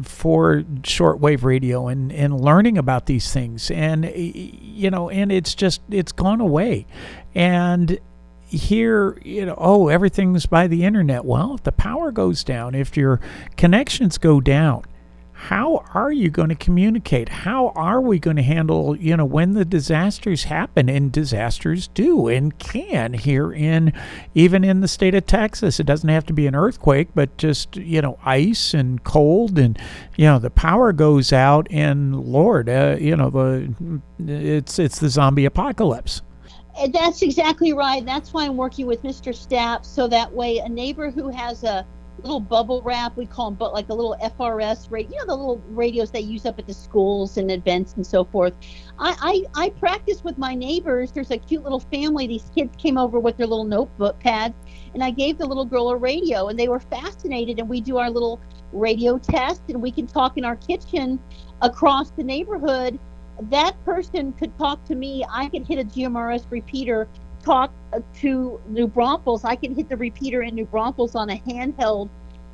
for 0.04 0.64
shortwave 0.82 1.44
radio 1.44 1.88
and 1.88 2.12
and 2.12 2.40
learning 2.40 2.78
about 2.78 3.06
these 3.06 3.32
things. 3.32 3.70
And 3.72 4.12
you 4.16 4.90
know, 4.90 5.10
and 5.10 5.32
it's 5.32 5.54
just 5.54 5.82
it's 5.90 6.12
gone 6.12 6.42
away. 6.42 6.86
And 7.36 8.00
here, 8.50 9.20
you 9.24 9.46
know, 9.46 9.56
oh, 9.58 9.90
everything's 9.90 10.48
by 10.48 10.68
the 10.68 10.84
internet. 10.84 11.24
Well, 11.24 11.56
if 11.56 11.64
the 11.64 11.72
power 11.72 12.12
goes 12.12 12.44
down, 12.44 12.74
if 12.74 12.98
your 12.98 13.20
connections 13.58 14.18
go 14.18 14.42
down, 14.42 14.84
how 15.40 15.86
are 15.94 16.12
you 16.12 16.30
going 16.30 16.50
to 16.50 16.56
communicate? 16.56 17.30
How 17.30 17.70
are 17.70 18.02
we 18.02 18.20
going 18.20 18.36
to 18.36 18.44
handle, 18.44 18.98
you 18.98 19.16
know, 19.16 19.24
when 19.24 19.54
the 19.54 19.64
disasters 19.64 20.44
happen? 20.44 20.90
And 20.90 21.14
disasters 21.14 21.88
do 21.88 22.28
and 22.28 22.60
can 22.60 23.14
here 23.14 23.54
in, 23.54 23.94
even 24.36 24.66
in 24.66 24.82
the 24.82 24.88
state 24.90 25.16
of 25.16 25.26
Texas. 25.26 25.80
It 25.80 25.86
doesn't 25.86 26.10
have 26.10 26.26
to 26.26 26.34
be 26.34 26.46
an 26.46 26.56
earthquake, 26.56 27.08
but 27.16 27.38
just, 27.38 27.78
you 27.78 28.02
know, 28.02 28.20
ice 28.26 28.74
and 28.74 29.02
cold 29.06 29.58
and, 29.58 29.80
you 30.18 30.26
know, 30.26 30.40
the 30.40 30.50
power 30.50 30.92
goes 30.92 31.32
out 31.32 31.68
and 31.72 32.20
Lord, 32.20 32.68
uh, 32.68 32.98
you 33.00 33.16
know, 33.16 33.30
the, 33.30 33.74
it's, 34.20 34.78
it's 34.78 35.00
the 35.00 35.08
zombie 35.08 35.46
apocalypse. 35.46 36.22
That's 36.92 37.22
exactly 37.22 37.72
right. 37.72 38.06
That's 38.06 38.34
why 38.34 38.44
I'm 38.44 38.58
working 38.58 38.88
with 38.88 39.04
Mr. 39.04 39.34
Stapp, 39.34 39.86
so 39.86 40.06
that 40.10 40.34
way 40.34 40.58
a 40.58 40.68
neighbor 40.68 41.10
who 41.12 41.30
has 41.30 41.64
a 41.64 41.88
little 42.24 42.40
bubble 42.40 42.82
wrap, 42.82 43.16
we 43.18 43.26
call 43.26 43.50
them, 43.50 43.56
but 43.56 43.74
like 43.74 43.90
a 43.90 43.94
little 43.94 44.16
FRS 44.22 44.92
radio, 44.92 45.12
you 45.12 45.18
know, 45.20 45.26
the 45.26 45.36
little 45.36 45.62
radios 45.70 46.12
they 46.12 46.20
use 46.20 46.46
up 46.46 46.60
at 46.60 46.68
the 46.68 46.74
schools 46.74 47.38
and 47.38 47.52
events 47.52 47.94
and 47.96 48.06
so 48.06 48.24
forth. 48.24 48.54
I, 48.98 49.46
I, 49.56 49.66
I 49.66 49.70
practice 49.72 50.24
with 50.24 50.38
my 50.38 50.56
neighbors. 50.56 51.12
There's 51.12 51.32
a 51.32 51.38
cute 51.38 51.64
little 51.64 51.80
family. 51.80 52.28
These 52.28 52.52
kids 52.56 52.76
came 52.78 52.98
over 52.98 53.20
with 53.20 53.38
their 53.38 53.48
little 53.48 53.66
notebook 53.66 54.20
pads, 54.20 54.56
and 54.94 55.04
I 55.04 55.12
gave 55.12 55.38
the 55.38 55.46
little 55.46 55.66
girl 55.66 55.90
a 55.90 55.96
radio, 55.96 56.48
and 56.48 56.60
they 56.60 56.68
were 56.68 56.80
fascinated. 56.80 57.60
And 57.60 57.70
we 57.70 57.82
do 57.82 57.98
our 57.98 58.10
little 58.10 58.40
radio 58.72 59.18
test, 59.18 59.64
and 59.70 59.82
we 59.82 59.92
can 59.92 60.08
talk 60.08 60.38
in 60.38 60.46
our 60.46 60.56
kitchen 60.56 61.20
across 61.62 62.12
the 62.12 62.24
neighborhood 62.24 63.00
that 63.44 63.84
person 63.86 64.34
could 64.34 64.58
talk 64.58 64.84
to 64.86 64.96
me. 64.96 65.26
I 65.32 65.48
could 65.48 65.66
hit 65.66 65.80
a 65.80 65.84
GMRS 65.84 66.46
repeater 66.50 67.08
talk 67.50 67.72
to 68.14 68.62
New 68.68 68.88
Braunfels, 68.88 69.44
I 69.44 69.56
can 69.56 69.74
hit 69.74 69.90
the 69.90 69.98
repeater 69.98 70.44
in 70.44 70.54
New 70.54 70.66
Braunfels 70.66 71.16
on 71.16 71.32
a 71.32 71.38
handheld 71.48 72.10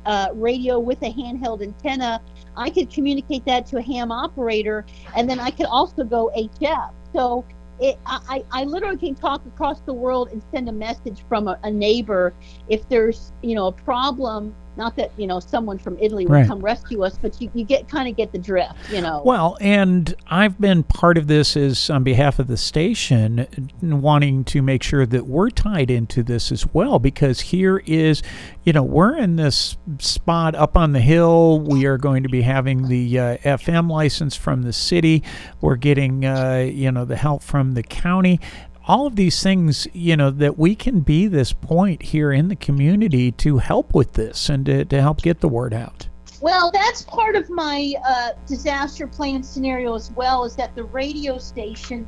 uh, 0.06 0.28
radio 0.32 0.78
with 0.78 1.02
a 1.02 1.12
handheld 1.12 1.62
antenna. 1.62 2.22
I 2.56 2.70
could 2.70 2.88
communicate 2.88 3.44
that 3.44 3.66
to 3.66 3.76
a 3.76 3.82
ham 3.82 4.10
operator, 4.10 4.86
and 5.14 5.28
then 5.28 5.38
I 5.38 5.50
could 5.50 5.66
also 5.66 6.02
go 6.02 6.30
HF. 6.34 6.92
So 7.12 7.44
it, 7.78 7.98
I, 8.06 8.42
I 8.50 8.64
literally 8.64 8.96
can 8.96 9.14
talk 9.14 9.44
across 9.44 9.80
the 9.80 9.92
world 9.92 10.30
and 10.32 10.42
send 10.50 10.66
a 10.70 10.72
message 10.72 11.24
from 11.28 11.46
a, 11.46 11.58
a 11.62 11.70
neighbor 11.70 12.32
if 12.68 12.88
there's 12.88 13.32
you 13.42 13.54
know 13.54 13.66
a 13.66 13.72
problem 13.72 14.54
not 14.76 14.96
that 14.96 15.10
you 15.16 15.26
know 15.26 15.40
someone 15.40 15.78
from 15.78 15.96
Italy 16.00 16.26
would 16.26 16.32
Right. 16.32 16.46
come 16.46 16.60
rescue 16.60 17.02
us, 17.02 17.18
but 17.20 17.40
you, 17.40 17.50
you 17.54 17.64
get 17.64 17.88
kind 17.88 18.08
of 18.08 18.16
get 18.16 18.32
the 18.32 18.38
drift, 18.38 18.74
you 18.90 19.00
know. 19.00 19.22
Well, 19.24 19.56
and 19.60 20.14
I've 20.28 20.60
been 20.60 20.82
part 20.82 21.16
of 21.18 21.26
this 21.26 21.56
is 21.56 21.88
on 21.90 22.02
behalf 22.04 22.38
of 22.38 22.46
the 22.46 22.56
station, 22.56 23.46
wanting 23.82 24.44
to 24.44 24.62
make 24.62 24.82
sure 24.82 25.06
that 25.06 25.26
we're 25.26 25.50
tied 25.50 25.90
into 25.90 26.22
this 26.22 26.52
as 26.52 26.66
well, 26.74 26.98
because 26.98 27.40
here 27.40 27.82
is, 27.86 28.22
you 28.64 28.72
know, 28.72 28.82
we're 28.82 29.16
in 29.16 29.36
this 29.36 29.76
spot 29.98 30.54
up 30.54 30.76
on 30.76 30.92
the 30.92 31.00
hill. 31.00 31.60
We 31.60 31.86
are 31.86 31.98
going 31.98 32.22
to 32.22 32.28
be 32.28 32.42
having 32.42 32.88
the 32.88 33.18
uh, 33.18 33.36
FM 33.38 33.90
license 33.90 34.36
from 34.36 34.62
the 34.62 34.72
city. 34.72 35.22
We're 35.60 35.76
getting, 35.76 36.24
uh, 36.24 36.68
you 36.70 36.90
know, 36.92 37.04
the 37.04 37.16
help 37.16 37.42
from 37.42 37.72
the 37.72 37.82
county. 37.82 38.40
All 38.88 39.08
of 39.08 39.16
these 39.16 39.42
things, 39.42 39.88
you 39.92 40.16
know, 40.16 40.30
that 40.30 40.58
we 40.58 40.76
can 40.76 41.00
be 41.00 41.26
this 41.26 41.52
point 41.52 42.02
here 42.02 42.30
in 42.30 42.46
the 42.46 42.54
community 42.54 43.32
to 43.32 43.58
help 43.58 43.92
with 43.94 44.12
this 44.12 44.48
and 44.48 44.64
to, 44.66 44.84
to 44.84 45.00
help 45.00 45.22
get 45.22 45.40
the 45.40 45.48
word 45.48 45.74
out. 45.74 46.06
Well, 46.40 46.70
that's 46.70 47.02
part 47.02 47.34
of 47.34 47.50
my 47.50 47.94
uh, 48.06 48.30
disaster 48.46 49.08
plan 49.08 49.42
scenario 49.42 49.94
as 49.94 50.12
well. 50.12 50.44
Is 50.44 50.54
that 50.56 50.76
the 50.76 50.84
radio 50.84 51.36
station, 51.38 52.06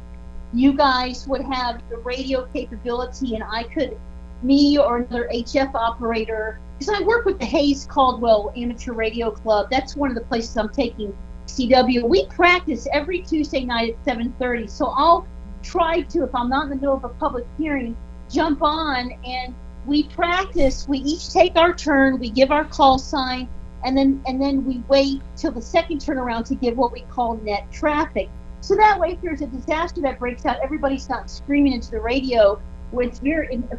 you 0.52 0.72
guys 0.72 1.26
would 1.26 1.42
have 1.42 1.82
the 1.90 1.96
radio 1.98 2.46
capability, 2.52 3.34
and 3.34 3.42
I 3.42 3.64
could, 3.64 3.98
me 4.44 4.78
or 4.78 4.98
another 4.98 5.28
HF 5.34 5.74
operator, 5.74 6.60
because 6.78 6.94
I 6.94 7.02
work 7.04 7.24
with 7.24 7.40
the 7.40 7.46
Hays 7.46 7.86
Caldwell 7.90 8.52
Amateur 8.56 8.92
Radio 8.92 9.32
Club. 9.32 9.68
That's 9.68 9.96
one 9.96 10.10
of 10.10 10.14
the 10.14 10.24
places 10.24 10.56
I'm 10.56 10.68
taking 10.68 11.16
CW. 11.46 12.08
We 12.08 12.26
practice 12.26 12.86
every 12.92 13.22
Tuesday 13.22 13.64
night 13.64 13.94
at 13.94 14.04
7:30. 14.04 14.68
So 14.68 14.92
I'll 14.96 15.26
try 15.68 16.02
to, 16.02 16.24
if 16.24 16.34
I'm 16.34 16.48
not 16.48 16.64
in 16.64 16.70
the 16.70 16.76
middle 16.76 16.96
of 16.96 17.04
a 17.04 17.08
public 17.08 17.46
hearing, 17.58 17.96
jump 18.30 18.62
on 18.62 19.12
and 19.24 19.54
we 19.86 20.04
practice. 20.04 20.86
We 20.88 20.98
each 20.98 21.32
take 21.32 21.56
our 21.56 21.74
turn. 21.74 22.18
We 22.18 22.30
give 22.30 22.50
our 22.50 22.64
call 22.64 22.98
sign 22.98 23.48
and 23.84 23.96
then 23.96 24.22
and 24.26 24.40
then 24.40 24.64
we 24.64 24.82
wait 24.88 25.22
till 25.36 25.52
the 25.52 25.62
second 25.62 26.00
turnaround 26.00 26.46
to 26.46 26.54
give 26.54 26.76
what 26.76 26.92
we 26.92 27.02
call 27.02 27.36
net 27.38 27.70
traffic. 27.72 28.28
So 28.60 28.74
that 28.74 28.98
way, 28.98 29.12
if 29.12 29.20
there's 29.20 29.40
a 29.40 29.46
disaster 29.46 30.00
that 30.02 30.18
breaks 30.18 30.44
out, 30.44 30.58
everybody's 30.62 31.08
not 31.08 31.30
screaming 31.30 31.72
into 31.74 31.90
the 31.90 32.00
radio. 32.00 32.60
Which 32.90 33.18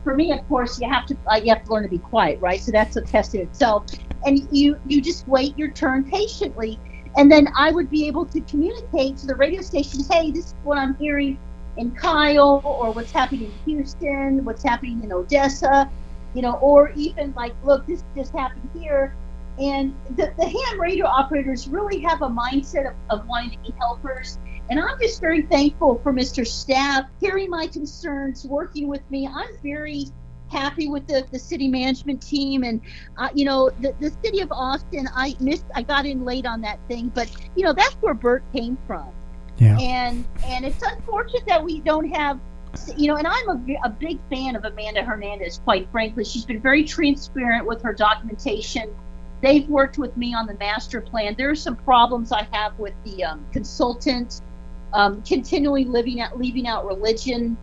for 0.03 0.15
me, 0.15 0.31
of 0.31 0.47
course, 0.47 0.79
you 0.79 0.87
have 0.87 1.07
to 1.07 1.17
uh, 1.31 1.37
you 1.37 1.53
have 1.53 1.65
to 1.65 1.73
learn 1.73 1.83
to 1.83 1.89
be 1.89 1.97
quiet, 1.97 2.39
right? 2.39 2.61
So 2.61 2.71
that's 2.71 2.95
a 2.95 3.01
test 3.01 3.33
in 3.33 3.41
itself. 3.41 3.85
And 4.25 4.47
you 4.51 4.79
you 4.87 5.01
just 5.01 5.27
wait 5.27 5.57
your 5.57 5.71
turn 5.71 6.03
patiently, 6.03 6.79
and 7.17 7.31
then 7.31 7.47
I 7.57 7.71
would 7.71 7.89
be 7.89 8.07
able 8.07 8.25
to 8.27 8.39
communicate 8.41 9.17
to 9.17 9.25
the 9.25 9.35
radio 9.35 9.61
station, 9.61 10.01
hey, 10.09 10.31
this 10.31 10.47
is 10.47 10.55
what 10.63 10.77
I'm 10.77 10.95
hearing 10.95 11.39
in 11.79 11.91
Kyle, 11.91 12.61
or 12.65 12.91
what's 12.91 13.11
happening 13.11 13.45
in 13.45 13.53
Houston, 13.65 14.43
what's 14.43 14.63
happening 14.63 15.01
in 15.01 15.13
Odessa, 15.13 15.89
you 16.33 16.41
know, 16.41 16.55
or 16.55 16.91
even 16.95 17.33
like, 17.35 17.53
look, 17.63 17.87
this 17.87 18.03
just 18.15 18.33
happened 18.33 18.69
here. 18.77 19.15
And 19.57 19.95
the, 20.15 20.33
the 20.37 20.45
ham 20.45 20.79
radio 20.79 21.05
operators 21.05 21.67
really 21.69 21.99
have 22.01 22.21
a 22.21 22.27
mindset 22.27 22.89
of, 22.89 22.95
of 23.09 23.27
wanting 23.27 23.51
to 23.51 23.59
be 23.59 23.73
helpers. 23.77 24.37
And 24.69 24.79
i'm 24.79 24.99
just 25.01 25.19
very 25.19 25.41
thankful 25.41 25.99
for 26.03 26.13
mr 26.13 26.45
Stapp 26.45 27.07
hearing 27.19 27.49
my 27.49 27.65
concerns 27.65 28.45
working 28.45 28.87
with 28.87 29.01
me. 29.09 29.27
I'm 29.27 29.57
very 29.63 30.05
happy 30.49 30.87
with 30.89 31.07
the, 31.07 31.25
the 31.31 31.39
city 31.39 31.67
management 31.67 32.21
team. 32.21 32.63
And 32.63 32.79
uh, 33.17 33.29
you 33.33 33.45
know 33.45 33.71
the, 33.81 33.95
the 33.99 34.11
city 34.23 34.41
of 34.41 34.51
austin 34.51 35.09
i 35.15 35.35
missed 35.39 35.65
i 35.75 35.81
got 35.81 36.05
in 36.05 36.23
late 36.23 36.45
on 36.45 36.61
that 36.61 36.79
thing. 36.87 37.11
But 37.15 37.31
you 37.55 37.63
know 37.63 37.73
that's 37.73 37.95
where 37.95 38.13
bert 38.13 38.43
came 38.53 38.77
from 38.85 39.11
Yeah. 39.59 39.77
and 39.79 40.25
and 40.45 40.65
it's 40.65 40.81
unfortunate 40.81 41.45
that 41.47 41.63
we 41.63 41.81
don't 41.81 42.09
have 42.09 42.39
you 42.95 43.07
know 43.07 43.17
and 43.17 43.27
i'm 43.27 43.49
a, 43.49 43.75
a 43.85 43.89
big 43.89 44.19
fan 44.29 44.55
of 44.55 44.63
amanda 44.63 45.03
hernandez 45.03 45.59
quite 45.63 45.89
frankly. 45.91 46.23
She's 46.23 46.45
been 46.45 46.61
very 46.61 46.83
transparent 46.83 47.65
with 47.65 47.81
her 47.81 47.93
documentation. 47.93 48.93
They've 49.41 49.67
worked 49.67 49.97
with 49.97 50.15
me 50.17 50.33
on 50.33 50.45
the 50.45 50.53
master 50.55 51.01
plan. 51.01 51.35
There 51.37 51.49
are 51.49 51.55
some 51.55 51.75
problems 51.75 52.31
i 52.31 52.47
have 52.51 52.77
with 52.79 52.93
the 53.03 53.23
um, 53.23 53.45
consultant 53.51 54.41
um, 54.93 55.21
continually 55.23 55.85
living 55.85 56.21
out 56.21 56.37
leaving 56.37 56.67
out 56.67 56.85
religion 56.85 57.57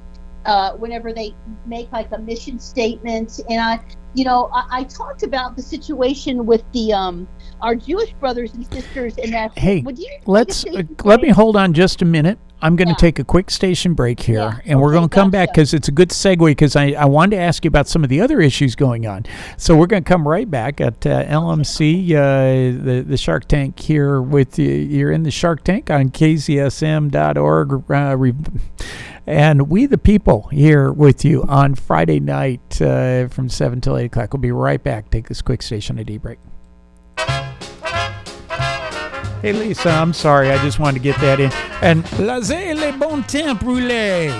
uh, 0.45 0.73
whenever 0.75 1.13
they 1.13 1.35
make 1.67 1.91
like 1.93 2.11
a 2.13 2.19
mission 2.19 2.59
statement. 2.59 3.41
And 3.49 3.61
i 3.61 3.81
you 4.15 4.25
know 4.25 4.51
i, 4.53 4.81
I 4.81 4.85
talked 4.85 5.23
about 5.23 5.57
the 5.57 5.63
situation 5.63 6.47
with 6.47 6.65
the 6.73 6.93
um, 6.93 7.29
our 7.63 7.75
jewish 7.75 8.13
brothers 8.15 8.53
and 8.55 8.67
sisters 8.73 9.17
and 9.19 9.33
that 9.33 9.57
Hey, 9.59 9.81
would 9.81 9.99
you 9.99 10.09
Let's 10.27 10.65
uh, 10.67 10.83
let 11.05 11.21
me 11.21 11.29
hold 11.31 11.57
on 11.57 11.73
just 11.73 12.03
a 12.03 12.05
minute. 12.05 12.39
I'm 12.63 12.75
going 12.75 12.89
to 12.89 12.93
Yeah. 12.93 12.97
take 12.97 13.19
a 13.19 13.25
quick 13.25 13.51
station 13.51 13.93
break 13.93 14.19
here, 14.21 14.39
Yeah, 14.39 14.59
and 14.65 14.81
we're 14.81 14.93
going 14.93 15.07
to 15.11 15.15
come 15.15 15.31
back 15.31 15.53
because 15.53 15.75
it's 15.75 15.89
a 15.89 15.93
good 15.93 16.09
segue. 16.09 16.47
Because 16.47 16.75
I, 16.75 16.93
I 16.93 17.05
wanted 17.05 17.37
to 17.37 17.43
ask 17.43 17.63
you 17.65 17.69
about 17.69 17.87
some 17.87 18.03
of 18.03 18.09
the 18.09 18.23
other 18.23 18.41
issues 18.41 18.75
going 18.75 19.07
on. 19.07 19.27
So 19.59 19.77
we're 19.77 19.87
going 19.87 20.03
to 20.03 20.09
come 20.09 20.27
right 20.27 20.51
back 20.51 20.81
at 20.81 21.07
uh, 21.07 21.25
LMC, 21.25 22.13
uh, 22.13 22.83
the 22.83 23.05
the 23.07 23.17
Shark 23.19 23.47
Tank 23.47 23.79
here 23.79 24.23
with 24.23 24.59
you. 24.59 24.71
You're 24.71 25.13
in 25.13 25.23
the 25.23 25.31
Shark 25.31 25.65
Tank 25.65 25.91
on 25.91 26.09
KZSM.org, 26.09 27.91
uh, 27.91 28.17
re- 28.17 28.33
and 29.27 29.69
we 29.69 29.85
the 29.85 29.99
people 29.99 30.49
here 30.49 30.91
with 30.91 31.27
you 31.27 31.43
on 31.45 31.75
Friday 31.75 32.21
night 32.21 32.81
uh, 32.81 33.29
from 33.29 33.51
seven 33.51 33.83
till 33.83 33.99
eight 33.99 34.07
o'clock. 34.07 34.33
We'll 34.33 34.41
be 34.41 34.51
right 34.53 34.83
back. 34.83 35.11
Take 35.11 35.29
this 35.29 35.43
quick 35.43 35.61
station 35.61 35.99
ID 35.99 36.17
break. 36.19 36.39
Hey 39.47 39.53
Lisa, 39.53 39.91
I'm 39.91 40.13
sorry, 40.13 40.51
I 40.51 40.61
just 40.61 40.81
wanted 40.81 40.95
to 40.95 41.05
get 41.05 41.21
that 41.21 41.39
in. 41.39 41.53
And 41.81 42.03
laissez 42.19 42.75
les 42.75 42.91
bon 42.91 43.23
temps 43.23 43.57
brûler. 43.57 44.35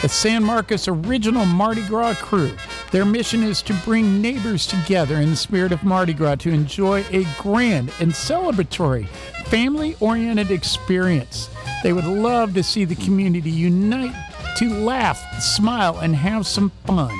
The 0.03 0.09
San 0.09 0.43
Marcos 0.43 0.89
Original 0.89 1.45
Mardi 1.45 1.81
Gras 1.87 2.15
crew. 2.15 2.51
Their 2.91 3.05
mission 3.05 3.41
is 3.41 3.61
to 3.61 3.73
bring 3.85 4.21
neighbors 4.21 4.67
together 4.67 5.15
in 5.15 5.29
the 5.29 5.35
spirit 5.37 5.71
of 5.71 5.85
Mardi 5.85 6.11
Gras 6.11 6.35
to 6.39 6.49
enjoy 6.49 7.05
a 7.09 7.25
grand 7.39 7.89
and 8.01 8.11
celebratory, 8.11 9.07
family 9.45 9.95
oriented 10.01 10.51
experience. 10.51 11.49
They 11.83 11.93
would 11.93 12.03
love 12.03 12.53
to 12.55 12.63
see 12.63 12.83
the 12.83 12.95
community 12.95 13.49
unite 13.49 14.13
to 14.57 14.73
laugh, 14.73 15.41
smile, 15.41 15.97
and 15.99 16.17
have 16.17 16.45
some 16.47 16.71
fun. 16.85 17.17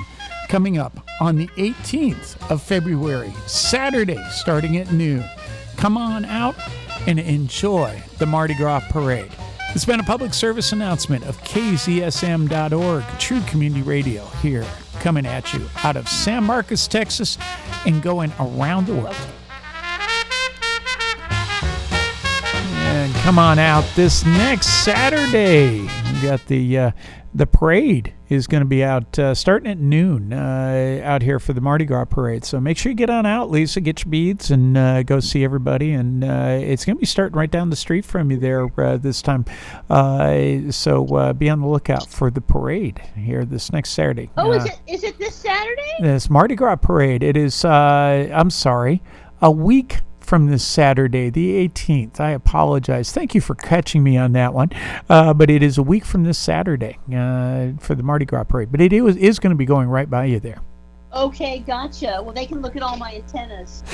Coming 0.50 0.78
up 0.78 1.08
on 1.22 1.38
the 1.38 1.48
18th 1.56 2.52
of 2.52 2.62
February, 2.62 3.34
Saturday, 3.48 4.22
starting 4.30 4.76
at 4.76 4.92
noon. 4.92 5.24
Come 5.78 5.96
on 5.96 6.26
out 6.26 6.56
and 7.08 7.18
enjoy 7.18 8.04
the 8.18 8.26
Mardi 8.26 8.56
Gras 8.56 8.82
Parade. 8.90 9.32
It's 9.76 9.86
been 9.86 10.00
a 10.00 10.04
public 10.04 10.36
service 10.36 10.72
announcement 10.72 11.26
of 11.26 11.42
KZSM.org, 11.46 13.04
True 13.18 13.42
Community 13.48 13.82
Radio, 13.82 14.24
here 14.44 14.68
coming 15.00 15.26
at 15.26 15.52
you 15.52 15.68
out 15.84 15.98
of 15.98 16.08
San 16.08 16.44
Marcos, 16.44 16.88
Texas, 16.88 17.40
and 17.88 18.00
going 18.04 18.32
around 18.40 18.86
the 18.86 18.94
world. 18.94 19.16
And 22.86 23.14
come 23.16 23.40
on 23.40 23.60
out 23.60 23.86
this 23.96 24.26
next 24.26 24.84
Saturday. 24.84 25.82
We 25.82 26.22
got 26.22 26.46
the 26.48 26.78
uh, 26.78 26.92
the 27.34 27.48
parade 27.48 28.14
is 28.30 28.46
going 28.48 28.62
to 28.62 28.68
be 28.68 28.84
out 28.84 29.18
uh, 29.18 29.34
starting 29.34 29.72
at 29.72 29.78
noon 29.78 30.34
uh, 30.34 31.02
out 31.04 31.22
here 31.22 31.40
for 31.40 31.54
the 31.54 31.62
Mardi 31.62 31.86
Gras 31.86 32.06
parade. 32.06 32.46
So 32.46 32.60
make 32.60 32.78
sure 32.78 32.92
you 32.92 32.96
get 32.96 33.10
on 33.10 33.26
out, 33.26 33.50
Lisa, 33.50 33.82
get 33.82 34.04
your 34.04 34.12
beads, 34.12 34.52
and 34.52 34.78
uh, 34.78 35.04
go 35.04 35.20
see 35.20 35.44
everybody. 35.44 35.94
And 35.94 36.24
uh, 36.24 36.60
it's 36.62 36.86
going 36.86 36.96
to 36.96 37.00
be 37.00 37.06
starting 37.06 37.38
right 37.38 37.50
down 37.50 37.70
the 37.70 37.76
street 37.76 38.06
from 38.06 38.30
you 38.30 38.38
there 38.38 38.68
uh, 38.80 38.98
this 38.98 39.22
time. 39.22 39.46
Uh, 39.90 40.72
so 40.72 41.34
be 41.34 41.50
on 41.50 41.62
the 41.62 41.68
lookout 41.68 42.10
for 42.10 42.30
the 42.30 42.42
parade 42.42 43.02
here 43.16 43.46
this 43.46 43.72
next 43.72 43.92
Saturday. 43.92 44.30
Oh, 44.38 44.52
is 44.52 44.66
it 44.66 44.80
is 44.88 45.04
it 45.04 45.18
this 45.18 45.36
Saturday? 45.36 45.96
This 46.02 46.30
Mardi 46.30 46.56
Gras 46.56 46.76
parade. 46.76 47.24
It 47.24 47.38
is. 47.38 47.66
I'm 47.66 48.50
sorry, 48.50 49.02
a 49.42 49.50
week 49.50 50.02
from 50.34 50.48
this 50.48 50.66
Saturday, 50.66 51.30
the 51.30 51.70
18th. 51.70 52.20
I 52.20 52.32
apologize. 52.32 53.12
Thank 53.12 53.36
you 53.36 53.40
for 53.40 53.54
catching 53.54 54.02
me 54.02 54.18
on 54.18 54.32
that 54.32 54.52
one. 54.52 54.72
Uh, 55.08 55.32
but 55.32 55.52
it 55.52 55.62
is 55.62 55.78
a 55.78 55.84
week 55.84 56.06
from 56.06 56.24
this 56.24 56.40
Saturday 56.40 56.98
uh, 57.16 57.74
for 57.80 57.94
the 57.94 58.02
Mardi 58.02 58.26
Gras 58.26 58.46
parade. 58.46 58.72
But 58.72 58.82
it 58.82 58.92
is, 58.92 59.16
is 59.16 59.38
going 59.38 59.52
to 59.52 59.56
be 59.56 59.66
going 59.66 59.90
right 59.90 60.10
by 60.10 60.26
you 60.26 60.40
there. 60.40 60.60
Okay, 61.14 61.60
gotcha. 61.60 62.22
Well, 62.24 62.34
they 62.34 62.48
can 62.48 62.62
look 62.62 62.76
at 62.76 62.82
all 62.82 62.98
my 62.98 63.16
antennas. 63.16 63.84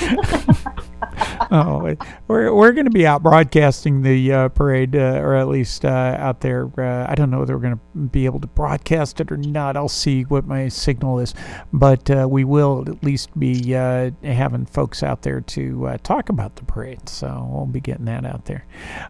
oh, 1.50 1.94
we're 2.28 2.54
we're 2.54 2.72
going 2.72 2.86
to 2.86 2.90
be 2.90 3.06
out 3.06 3.22
broadcasting 3.22 4.00
the 4.00 4.32
uh, 4.32 4.48
parade, 4.48 4.96
uh, 4.96 5.20
or 5.20 5.34
at 5.34 5.48
least 5.48 5.84
uh, 5.84 6.16
out 6.18 6.40
there. 6.40 6.70
Uh, 6.78 7.06
I 7.10 7.14
don't 7.14 7.30
know 7.30 7.40
whether 7.40 7.54
we're 7.54 7.62
going 7.62 7.78
to 7.78 7.98
be 7.98 8.24
able 8.24 8.40
to 8.40 8.46
broadcast 8.46 9.20
it 9.20 9.30
or 9.30 9.36
not. 9.36 9.76
I'll 9.76 9.88
see 9.88 10.22
what 10.22 10.46
my 10.46 10.68
signal 10.68 11.18
is, 11.18 11.34
but 11.74 12.10
uh, 12.10 12.26
we 12.30 12.44
will 12.44 12.84
at 12.88 13.04
least 13.04 13.38
be 13.38 13.74
uh, 13.74 14.12
having 14.22 14.64
folks 14.64 15.02
out 15.02 15.20
there 15.20 15.42
to 15.42 15.98
talk 16.02 16.30
about 16.30 16.56
the 16.56 16.64
parade. 16.64 17.06
So 17.06 17.48
we'll 17.52 17.66
be 17.66 17.80
getting 17.80 18.06
that 18.06 18.24
out 18.24 18.46
there. 18.46 18.64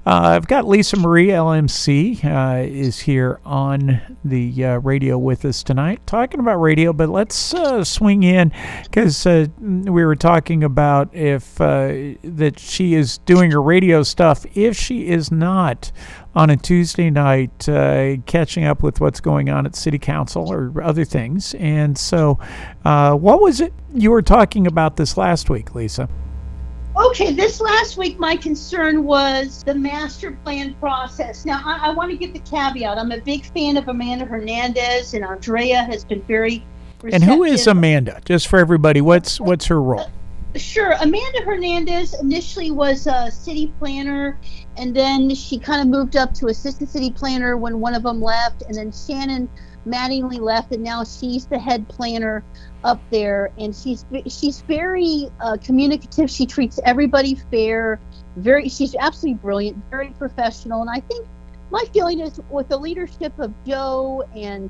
I've 0.04 0.48
got 0.48 0.66
Lisa 0.66 0.96
Marie 0.96 1.28
LMC 1.28 2.24
is 2.68 2.98
here 2.98 3.38
on 3.44 4.16
the 4.24 4.78
radio 4.82 5.16
with 5.16 5.44
us 5.44 5.62
tonight, 5.62 6.04
talking 6.06 6.40
about 6.40 6.56
radio. 6.56 6.92
But 6.92 7.08
let's 7.08 7.54
swing 8.00 8.22
in 8.22 8.50
because 8.84 9.26
uh, 9.26 9.46
we 9.60 10.02
were 10.02 10.16
talking 10.16 10.64
about 10.64 11.14
if 11.14 11.60
uh, 11.60 11.92
that 12.22 12.58
she 12.58 12.94
is 12.94 13.18
doing 13.18 13.50
her 13.50 13.60
radio 13.60 14.02
stuff. 14.02 14.46
If 14.54 14.74
she 14.74 15.08
is 15.08 15.30
not 15.30 15.92
on 16.34 16.48
a 16.48 16.56
Tuesday 16.56 17.10
night, 17.10 17.68
uh, 17.68 18.16
catching 18.24 18.64
up 18.64 18.82
with 18.82 19.02
what's 19.02 19.20
going 19.20 19.50
on 19.50 19.66
at 19.66 19.76
City 19.76 19.98
Council 19.98 20.50
or 20.50 20.72
other 20.82 21.04
things. 21.04 21.54
And 21.56 21.98
so, 21.98 22.38
uh, 22.86 23.14
what 23.16 23.42
was 23.42 23.60
it 23.60 23.74
you 23.92 24.10
were 24.10 24.22
talking 24.22 24.66
about 24.66 24.96
this 24.96 25.18
last 25.18 25.50
week, 25.50 25.74
Lisa? 25.74 26.08
Okay, 26.96 27.34
this 27.34 27.60
last 27.60 27.98
week, 27.98 28.18
my 28.18 28.34
concern 28.34 29.04
was 29.04 29.62
the 29.62 29.74
master 29.74 30.32
plan 30.42 30.72
process. 30.80 31.44
Now, 31.44 31.60
I, 31.66 31.88
I 31.88 31.92
want 31.92 32.10
to 32.12 32.16
give 32.16 32.32
the 32.32 32.40
caveat. 32.40 32.96
I'm 32.96 33.12
a 33.12 33.20
big 33.20 33.44
fan 33.44 33.76
of 33.76 33.88
Amanda 33.88 34.24
Hernandez, 34.24 35.12
and 35.12 35.22
Andrea 35.22 35.82
has 35.82 36.02
been 36.02 36.22
very 36.22 36.64
and 37.04 37.22
who 37.22 37.44
is 37.44 37.66
Amanda? 37.66 38.20
Just 38.24 38.48
for 38.48 38.58
everybody, 38.58 39.00
what's 39.00 39.40
what's 39.40 39.66
her 39.66 39.80
role? 39.80 40.10
Sure. 40.56 40.92
Amanda 41.00 41.42
Hernandez 41.44 42.18
initially 42.20 42.72
was 42.72 43.06
a 43.06 43.30
city 43.30 43.72
planner, 43.78 44.38
and 44.76 44.94
then 44.94 45.32
she 45.34 45.58
kind 45.58 45.80
of 45.80 45.86
moved 45.86 46.16
up 46.16 46.34
to 46.34 46.48
assistant 46.48 46.90
city 46.90 47.10
planner 47.10 47.56
when 47.56 47.80
one 47.80 47.94
of 47.94 48.02
them 48.02 48.20
left, 48.20 48.62
and 48.62 48.74
then 48.74 48.90
Shannon 48.90 49.48
Mattingly 49.86 50.40
left, 50.40 50.72
and 50.72 50.82
now 50.82 51.04
she's 51.04 51.46
the 51.46 51.58
head 51.58 51.88
planner 51.88 52.42
up 52.82 53.00
there. 53.10 53.52
And 53.58 53.74
she's 53.74 54.04
she's 54.26 54.62
very 54.62 55.30
uh, 55.40 55.56
communicative. 55.62 56.28
She 56.28 56.46
treats 56.46 56.80
everybody 56.84 57.36
fair. 57.50 58.00
Very, 58.36 58.68
she's 58.68 58.94
absolutely 58.96 59.38
brilliant, 59.40 59.82
very 59.90 60.10
professional, 60.10 60.80
and 60.80 60.90
I 60.90 61.00
think 61.00 61.26
my 61.70 61.84
feeling 61.92 62.20
is 62.20 62.40
with 62.50 62.68
the 62.68 62.76
leadership 62.76 63.38
of 63.38 63.52
Joe 63.64 64.24
and 64.34 64.68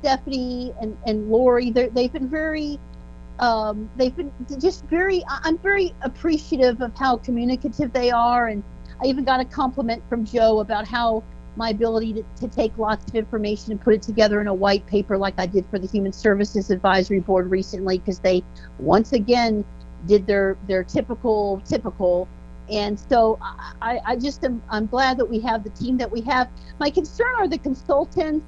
Stephanie 0.00 0.72
and, 0.80 0.96
and 1.06 1.30
Lori, 1.30 1.70
they've 1.70 2.12
been 2.12 2.28
very, 2.28 2.78
um, 3.38 3.88
they've 3.96 4.14
been 4.14 4.32
just 4.60 4.84
very, 4.84 5.22
I'm 5.28 5.58
very 5.58 5.94
appreciative 6.02 6.80
of 6.80 6.94
how 6.96 7.16
communicative 7.18 7.92
they 7.92 8.10
are. 8.10 8.48
And 8.48 8.62
I 9.02 9.06
even 9.06 9.24
got 9.24 9.40
a 9.40 9.44
compliment 9.44 10.02
from 10.08 10.24
Joe 10.24 10.60
about 10.60 10.86
how 10.86 11.22
my 11.56 11.70
ability 11.70 12.12
to, 12.12 12.24
to 12.40 12.48
take 12.48 12.76
lots 12.76 13.08
of 13.08 13.14
information 13.14 13.72
and 13.72 13.80
put 13.80 13.94
it 13.94 14.02
together 14.02 14.40
in 14.40 14.46
a 14.46 14.54
white 14.54 14.86
paper 14.86 15.16
like 15.16 15.34
I 15.38 15.46
did 15.46 15.64
for 15.70 15.78
the 15.78 15.86
Human 15.86 16.12
Services 16.12 16.70
Advisory 16.70 17.20
Board 17.20 17.50
recently, 17.50 17.98
because 17.98 18.18
they 18.18 18.44
once 18.78 19.12
again 19.12 19.64
did 20.06 20.26
their, 20.26 20.58
their 20.66 20.84
typical, 20.84 21.62
typical 21.64 22.28
and 22.70 22.98
so 22.98 23.38
I, 23.80 24.00
I 24.04 24.16
just 24.16 24.44
am 24.44 24.62
I'm 24.70 24.86
glad 24.86 25.18
that 25.18 25.24
we 25.26 25.40
have 25.40 25.62
the 25.62 25.70
team 25.70 25.96
that 25.98 26.10
we 26.10 26.20
have. 26.22 26.48
My 26.80 26.90
concern 26.90 27.32
are 27.38 27.48
the 27.48 27.58
consultants 27.58 28.44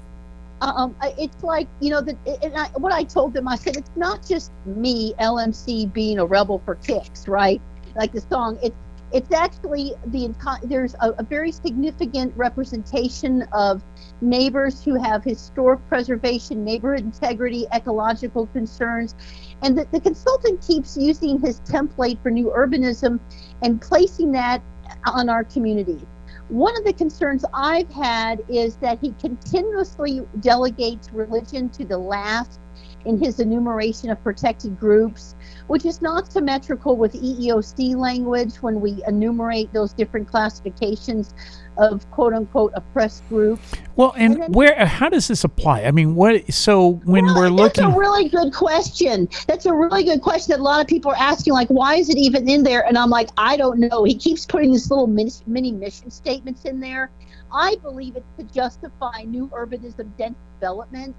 um, 0.61 0.95
it's 1.17 1.43
like 1.43 1.67
you 1.79 1.89
know 1.89 2.01
that 2.01 2.71
what 2.75 2.91
I 2.91 3.03
told 3.03 3.33
them. 3.33 3.47
I 3.47 3.55
said 3.55 3.77
it's 3.77 3.91
not 3.95 4.25
just 4.27 4.51
me, 4.65 5.13
LMC, 5.19 5.91
being 5.93 6.19
a 6.19 6.25
rebel 6.25 6.61
for 6.65 6.75
kicks, 6.75 7.27
right? 7.27 7.61
Like 7.95 8.11
the 8.11 8.21
song. 8.21 8.59
It's 8.61 8.75
it's 9.11 9.31
actually 9.31 9.93
the. 10.07 10.33
There's 10.63 10.95
a, 10.95 11.11
a, 11.17 11.23
very 11.23 11.51
significant 11.51 12.35
representation 12.35 13.43
of 13.53 13.81
neighbors 14.21 14.83
who 14.83 15.01
have 15.01 15.23
historic 15.23 15.79
preservation, 15.87 16.63
neighborhood 16.63 17.05
integrity, 17.05 17.65
ecological 17.73 18.47
concerns, 18.47 19.15
and 19.63 19.77
the, 19.77 19.87
the 19.91 19.99
consultant 19.99 20.65
keeps 20.65 20.97
using 20.97 21.39
his 21.39 21.61
template 21.61 22.21
for 22.21 22.29
new 22.29 22.51
urbanism 22.55 23.19
and 23.63 23.81
placing 23.81 24.31
that 24.33 24.61
on 25.05 25.29
our 25.29 25.43
community 25.43 26.05
one 26.49 26.75
of 26.77 26.83
the 26.83 26.93
concerns 26.93 27.45
I've 27.53 27.89
had 27.91 28.43
is 28.49 28.75
that 28.77 28.99
he 28.99 29.13
continuously 29.19 30.21
delegates 30.39 31.11
religion 31.13 31.69
to 31.69 31.85
the 31.85 31.97
last 31.97 32.59
in 33.05 33.17
his 33.17 33.39
enumeration 33.39 34.09
of 34.09 34.21
protected 34.23 34.79
groups, 34.79 35.35
which 35.67 35.85
is 35.85 36.01
not 36.01 36.31
symmetrical 36.31 36.95
with 36.95 37.13
EEOC 37.13 37.95
language 37.95 38.55
when 38.57 38.81
we 38.81 39.01
enumerate 39.07 39.71
those 39.73 39.93
different 39.93 40.27
classifications 40.27 41.33
of 41.77 42.09
quote 42.11 42.33
unquote 42.33 42.71
oppressed 42.75 43.27
groups. 43.29 43.73
Well, 43.95 44.13
and, 44.17 44.33
and 44.33 44.41
then, 44.43 44.51
where 44.51 44.85
how 44.85 45.09
does 45.09 45.27
this 45.27 45.43
apply? 45.43 45.83
I 45.83 45.91
mean, 45.91 46.15
what 46.15 46.53
so 46.53 46.93
when 47.05 47.25
well, 47.25 47.35
we're 47.35 47.49
looking 47.49 47.83
That's 47.83 47.95
a 47.95 47.99
really 47.99 48.27
good 48.27 48.53
question. 48.53 49.29
That's 49.47 49.65
a 49.65 49.73
really 49.73 50.03
good 50.03 50.21
question 50.21 50.51
that 50.51 50.59
a 50.59 50.63
lot 50.63 50.81
of 50.81 50.87
people 50.87 51.11
are 51.11 51.17
asking 51.17 51.53
like 51.53 51.69
why 51.69 51.95
is 51.95 52.09
it 52.09 52.17
even 52.17 52.49
in 52.49 52.63
there? 52.63 52.85
And 52.85 52.97
I'm 52.97 53.09
like, 53.09 53.29
I 53.37 53.55
don't 53.55 53.79
know. 53.79 54.03
He 54.03 54.15
keeps 54.15 54.45
putting 54.45 54.71
these 54.71 54.89
little 54.89 55.07
mini, 55.07 55.31
mini 55.47 55.71
mission 55.71 56.11
statements 56.11 56.65
in 56.65 56.79
there. 56.79 57.11
I 57.51 57.77
believe 57.81 58.15
it's 58.15 58.27
to 58.37 58.43
justify 58.53 59.23
new 59.23 59.47
urbanism 59.47 60.15
dense 60.17 60.37
development 60.59 61.15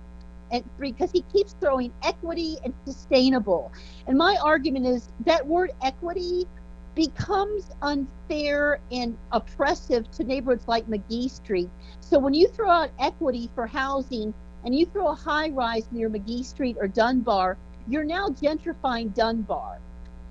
and 0.50 0.64
because 0.78 1.10
he 1.12 1.22
keeps 1.32 1.54
throwing 1.60 1.92
equity 2.02 2.56
and 2.64 2.74
sustainable. 2.84 3.72
And 4.06 4.18
my 4.18 4.36
argument 4.42 4.86
is 4.86 5.08
that 5.26 5.46
word 5.46 5.70
equity 5.82 6.46
becomes 6.94 7.70
unfair 7.82 8.80
and 8.90 9.16
oppressive 9.32 10.10
to 10.12 10.24
neighborhoods 10.24 10.66
like 10.66 10.86
McGee 10.88 11.30
Street. 11.30 11.70
So 12.00 12.18
when 12.18 12.34
you 12.34 12.48
throw 12.48 12.68
out 12.70 12.90
equity 12.98 13.48
for 13.54 13.66
housing 13.66 14.34
and 14.64 14.74
you 14.74 14.86
throw 14.86 15.08
a 15.08 15.14
high 15.14 15.50
rise 15.50 15.88
near 15.92 16.10
McGee 16.10 16.44
Street 16.44 16.76
or 16.80 16.88
Dunbar, 16.88 17.56
you're 17.88 18.04
now 18.04 18.28
gentrifying 18.28 19.14
Dunbar. 19.14 19.78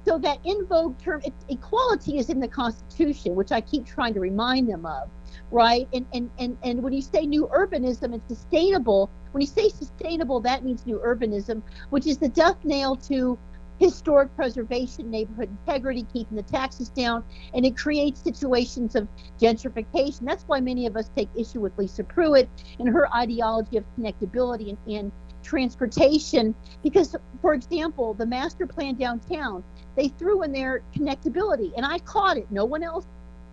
So 0.06 0.18
that 0.20 0.40
in 0.44 0.66
vogue 0.66 0.98
term, 1.00 1.22
it, 1.24 1.34
equality 1.50 2.18
is 2.18 2.30
in 2.30 2.40
the 2.40 2.48
Constitution, 2.48 3.36
which 3.36 3.52
I 3.52 3.62
keep 3.62 3.86
trying 3.86 4.14
to 4.14 4.20
remind 4.20 4.70
them 4.70 4.86
of, 4.86 5.10
right? 5.52 5.88
And, 5.94 6.06
and, 6.14 6.30
and, 6.40 6.58
and 6.64 6.82
when 6.82 6.94
you 6.94 7.02
say 7.02 7.26
new 7.26 7.48
urbanism 7.48 8.14
and 8.14 8.22
sustainable, 8.28 9.10
when 9.32 9.42
you 9.42 9.48
say 9.48 9.70
sustainable, 9.70 10.40
that 10.42 10.64
means 10.64 10.86
new 10.86 11.00
urbanism, 11.00 11.62
which 11.90 12.08
is 12.08 12.18
the 12.18 12.30
death 12.30 12.64
nail 12.64 12.96
to 12.96 13.38
historic 13.80 14.36
preservation, 14.36 15.10
neighborhood 15.10 15.50
integrity, 15.66 16.06
keeping 16.12 16.36
the 16.36 16.44
taxes 16.44 16.90
down, 16.90 17.24
and 17.54 17.66
it 17.66 17.78
creates 17.78 18.22
situations 18.22 18.96
of 18.96 19.08
gentrification. 19.40 20.26
That's 20.26 20.44
why 20.44 20.60
many 20.60 20.86
of 20.86 20.98
us 20.98 21.10
take 21.16 21.30
issue 21.36 21.62
with 21.62 21.78
Lisa 21.78 22.04
Pruitt 22.04 22.50
and 22.78 22.90
her 22.90 23.14
ideology 23.16 23.78
of 23.78 23.86
connectability 23.98 24.70
and, 24.70 24.96
and 24.96 25.12
transportation. 25.44 26.54
Because, 26.84 27.16
for 27.42 27.54
example, 27.54 28.14
the 28.14 28.26
master 28.26 28.68
plan 28.68 28.96
downtown, 28.96 29.64
they 29.96 30.10
threw 30.10 30.44
in 30.44 30.52
their 30.52 30.82
connectability, 30.94 31.72
and 31.78 31.86
I 31.86 32.00
caught 32.00 32.38
it. 32.38 32.48
No 32.52 32.66
one 32.66 32.84
else 32.84 33.06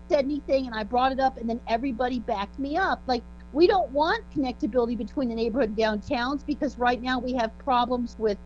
said 0.09 0.25
anything, 0.25 0.67
and 0.67 0.75
I 0.75 0.83
brought 0.83 1.13
it 1.13 1.19
up, 1.19 1.37
and 1.37 1.49
then 1.49 1.61
everybody 1.67 2.19
backed 2.19 2.59
me 2.59 2.75
up. 2.75 3.01
Like, 3.07 3.23
we 3.57 3.65
don't 3.65 3.89
want 3.89 4.23
connectability 4.29 4.95
between 4.95 5.29
the 5.29 5.33
neighborhood 5.33 5.69
and 5.69 5.77
downtowns 5.77 6.45
because 6.45 6.77
right 6.77 7.01
now 7.01 7.17
we 7.17 7.33
have 7.33 7.57
problems 7.57 8.15
with 8.19 8.37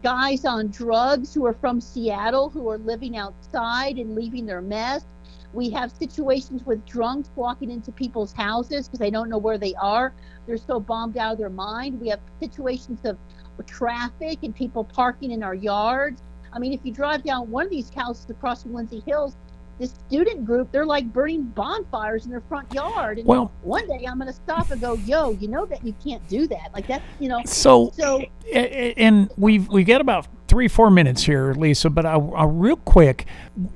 guys 0.00 0.44
on 0.44 0.68
drugs 0.68 1.34
who 1.34 1.44
are 1.44 1.54
from 1.54 1.80
Seattle 1.80 2.50
who 2.50 2.68
are 2.68 2.78
living 2.78 3.16
outside 3.16 3.96
and 3.96 4.14
leaving 4.14 4.46
their 4.46 4.62
mess. 4.62 5.06
We 5.52 5.70
have 5.70 5.90
situations 5.90 6.64
with 6.64 6.86
drunks 6.86 7.30
walking 7.34 7.68
into 7.68 7.90
people's 7.90 8.32
houses 8.32 8.86
because 8.86 9.00
they 9.00 9.10
don't 9.10 9.28
know 9.28 9.38
where 9.38 9.58
they 9.58 9.74
are. 9.74 10.12
They're 10.46 10.56
so 10.56 10.78
bombed 10.78 11.18
out 11.18 11.32
of 11.32 11.38
their 11.38 11.50
mind. 11.50 12.00
We 12.00 12.08
have 12.10 12.20
situations 12.38 13.00
of 13.04 13.18
traffic 13.66 14.38
and 14.44 14.54
people 14.54 14.84
parking 14.84 15.32
in 15.32 15.42
our 15.42 15.56
yards. 15.56 16.22
I 16.52 16.60
mean, 16.60 16.72
if 16.72 16.78
you 16.84 16.92
drive 16.92 17.24
down 17.24 17.50
one 17.50 17.64
of 17.64 17.70
these 17.70 17.90
houses 17.90 18.30
across 18.30 18.62
from 18.62 18.74
Lindsay 18.74 19.02
Hills, 19.04 19.34
this 19.78 19.94
student 20.06 20.44
group, 20.44 20.70
they're 20.72 20.86
like 20.86 21.12
burning 21.12 21.42
bonfires 21.42 22.24
in 22.24 22.30
their 22.30 22.42
front 22.42 22.72
yard. 22.72 23.18
And 23.18 23.26
Well, 23.26 23.50
one 23.62 23.86
day 23.86 24.06
I'm 24.06 24.18
going 24.18 24.28
to 24.28 24.32
stop 24.32 24.70
and 24.70 24.80
go, 24.80 24.94
yo, 24.94 25.30
you 25.30 25.48
know 25.48 25.66
that 25.66 25.84
you 25.84 25.94
can't 26.04 26.26
do 26.28 26.46
that. 26.48 26.70
Like 26.72 26.86
that's, 26.86 27.04
you 27.18 27.28
know, 27.28 27.40
so 27.44 27.92
so 27.96 28.22
and 28.52 29.30
we've 29.36 29.68
we 29.68 29.84
got 29.84 30.00
about 30.00 30.26
three 30.46 30.68
four 30.68 30.90
minutes 30.90 31.22
here 31.24 31.52
lisa 31.54 31.88
but 31.88 32.04
I, 32.04 32.16
I 32.16 32.44
real 32.44 32.76
quick 32.76 33.26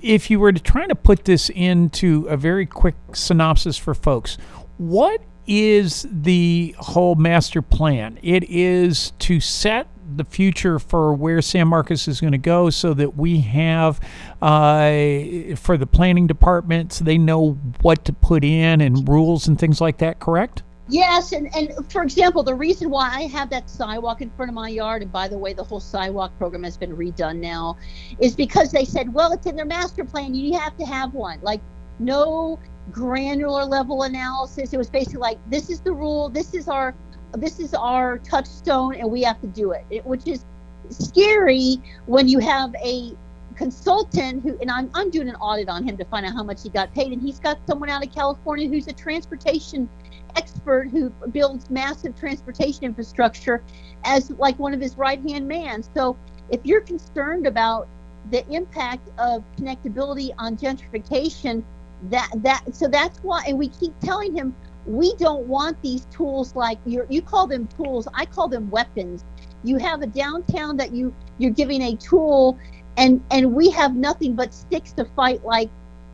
if 0.03 0.31
you 0.31 0.39
were 0.39 0.53
to 0.53 0.61
try 0.61 0.87
to 0.87 0.95
put 0.95 1.25
this 1.25 1.51
into 1.51 2.27
a 2.29 2.37
very 2.37 2.67
quick 2.67 2.95
synopsis 3.15 3.77
for 3.79 3.95
folks 3.95 4.37
what 4.77 5.23
is 5.47 6.07
the 6.11 6.77
whole 6.79 7.15
master 7.15 7.63
plan 7.63 8.19
it 8.23 8.45
is 8.51 9.13
to 9.21 9.41
set 9.41 9.89
the 10.17 10.25
future 10.25 10.79
for 10.79 11.13
where 11.13 11.43
San 11.43 11.69
Marcos 11.69 12.09
is 12.09 12.21
going 12.21 12.33
to 12.33 12.39
go 12.39 12.71
so 12.71 12.95
that 12.95 13.17
we 13.17 13.41
have 13.41 14.01
uh, 14.41 15.55
for 15.57 15.77
the 15.77 15.87
planning 15.87 16.27
department 16.27 16.93
so 16.93 17.05
they 17.05 17.19
know 17.19 17.53
what 17.83 18.05
to 18.05 18.13
put 18.13 18.45
in 18.45 18.81
and 18.81 19.09
rules 19.09 19.49
and 19.49 19.59
things 19.59 19.81
like 19.81 19.99
that 19.99 20.21
correct 20.21 20.63
Yes, 20.91 21.33
and, 21.33 21.55
and 21.55 21.71
for 21.93 22.03
example, 22.03 22.43
the 22.43 22.55
reason 22.55 22.89
why 22.89 23.11
I 23.13 23.23
have 23.25 23.51
that 23.51 23.69
sidewalk 23.69 24.23
in 24.23 24.31
front 24.31 24.49
of 24.49 24.55
my 24.55 24.71
yard, 24.71 25.03
and 25.03 25.13
by 25.13 25.29
the 25.29 25.37
way, 25.37 25.53
the 25.53 25.63
whole 25.63 25.81
sidewalk 25.81 26.37
program 26.39 26.63
has 26.63 26.79
been 26.79 26.97
redone 26.97 27.41
now, 27.41 27.77
is 28.21 28.35
because 28.35 28.73
they 28.73 28.87
said, 28.87 29.13
well, 29.13 29.33
it's 29.33 29.47
in 29.47 29.55
their 29.55 29.67
master 29.67 30.03
plan, 30.03 30.35
you 30.35 30.59
have 30.59 30.79
to 30.79 30.87
have 30.87 31.13
one. 31.13 31.41
Like, 31.43 31.61
no 31.99 32.59
granular 32.91 33.67
level 33.67 34.05
analysis. 34.05 34.73
It 34.73 34.79
was 34.79 34.89
basically 34.89 35.21
like, 35.21 35.39
this 35.51 35.69
is 35.69 35.81
the 35.81 35.93
rule, 35.93 36.31
this 36.31 36.55
is 36.55 36.69
our, 36.69 36.95
this 37.35 37.61
is 37.61 37.75
our 37.75 38.19
touchstone, 38.19 38.95
and 38.95 39.11
we 39.11 39.23
have 39.23 39.41
to 39.41 39.47
do 39.47 39.73
it. 39.73 39.85
it 39.91 40.05
which 40.05 40.27
is 40.27 40.45
scary 40.91 41.77
when 42.07 42.29
you 42.29 42.39
have 42.39 42.75
a 42.77 43.13
consultant 43.57 44.43
who, 44.43 44.57
and 44.61 44.71
I'm, 44.71 44.91
I'm 44.95 45.11
doing 45.11 45.29
an 45.29 45.35
audit 45.37 45.69
on 45.69 45.87
him 45.87 45.97
to 45.97 46.05
find 46.05 46.25
out 46.25 46.33
how 46.33 46.45
much 46.45 46.63
he 46.63 46.69
got 46.71 46.95
paid, 46.95 47.13
and 47.13 47.21
he's 47.21 47.41
got 47.41 47.59
someone 47.67 47.91
out 47.91 48.07
of 48.07 48.15
California 48.15 48.69
who's 48.69 48.87
a 48.87 48.93
transportation 48.93 49.89
expert 50.37 50.89
who 50.91 51.11
builds 51.33 51.69
massive 51.69 52.19
transportation 52.19 52.85
infrastructure 52.85 53.63
as 54.05 54.31
like 54.33 54.59
one 54.59 54.73
of 54.73 54.81
his 54.81 54.97
right 54.97 55.21
hand 55.29 55.49
man. 55.49 55.83
So 55.95 56.17
if 56.51 56.61
you're 56.65 56.81
concerned 56.81 57.47
about 57.47 57.89
the 58.31 58.47
impact 58.49 59.09
of 59.19 59.43
connectability 59.57 60.31
on 60.39 60.57
gentrification, 60.57 61.65
that 62.11 62.31
that 62.37 62.63
so 62.73 62.87
that's 62.87 63.19
why 63.25 63.43
and 63.49 63.59
we 63.59 63.69
keep 63.69 63.99
telling 63.99 64.37
him 64.37 64.55
we 64.89 65.15
don't 65.17 65.47
want 65.47 65.81
these 65.83 66.07
tools 66.07 66.57
like 66.57 66.79
you 66.87 67.07
you 67.11 67.21
call 67.23 67.47
them 67.47 67.69
tools, 67.77 68.09
I 68.15 68.25
call 68.25 68.49
them 68.49 68.71
weapons. 68.71 69.25
You 69.63 69.77
have 69.77 70.03
a 70.03 70.07
downtown 70.07 70.77
that 70.79 70.93
you 70.93 71.15
you're 71.39 71.53
giving 71.53 71.83
a 71.83 71.97
tool 71.97 72.59
and 72.97 73.23
and 73.31 73.53
we 73.55 73.71
have 73.71 73.95
nothing 73.95 74.35
but 74.35 74.55
sticks 74.55 74.93
to 74.93 75.05
fight 75.05 75.45
like 75.45 75.71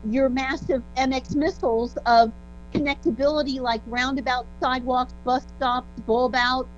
your 0.09 0.29
massive 0.29 0.83
MX 0.97 1.35
missiles 1.35 1.97
of 2.05 2.31
connectability 2.73 3.59
like 3.61 3.81
roundabout 3.87 4.45
sidewalks 4.61 5.13
bus 5.23 5.43
stops 5.57 5.87
bulb 6.01 6.35
outs 6.35 6.69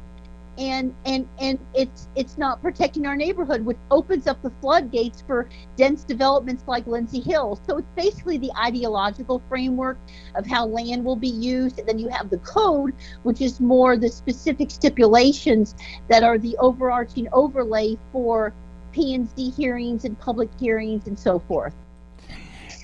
and 0.57 0.93
and 1.05 1.27
and 1.39 1.59
it's 1.75 2.07
it's 2.15 2.37
not 2.37 2.61
protecting 2.61 3.05
our 3.05 3.15
neighborhood 3.15 3.63
which 3.63 3.77
opens 3.91 4.27
up 4.27 4.41
the 4.41 4.49
floodgates 4.61 5.21
for 5.21 5.47
dense 5.75 6.03
developments 6.03 6.63
like 6.67 6.85
lindsay 6.87 7.19
hill. 7.19 7.59
So 7.67 7.77
it's 7.77 7.91
basically 7.95 8.37
the 8.37 8.51
ideological 8.59 9.41
framework 9.49 9.97
of 10.35 10.47
how 10.47 10.65
land 10.65 11.05
will 11.05 11.15
be 11.15 11.29
used. 11.29 11.79
And 11.79 11.87
then 11.87 11.99
you 11.99 12.09
have 12.09 12.29
the 12.29 12.39
code 12.39 12.93
which 13.23 13.41
is 13.41 13.59
more 13.59 13.97
the 13.97 14.09
specific 14.09 14.71
stipulations 14.71 15.75
that 16.09 16.23
are 16.23 16.37
the 16.37 16.57
overarching 16.57 17.27
overlay 17.31 17.97
for 18.11 18.53
p&z 18.91 19.49
hearings 19.51 20.05
and 20.05 20.17
public 20.19 20.49
hearings 20.59 21.07
and 21.07 21.19
so 21.19 21.39
forth 21.39 21.73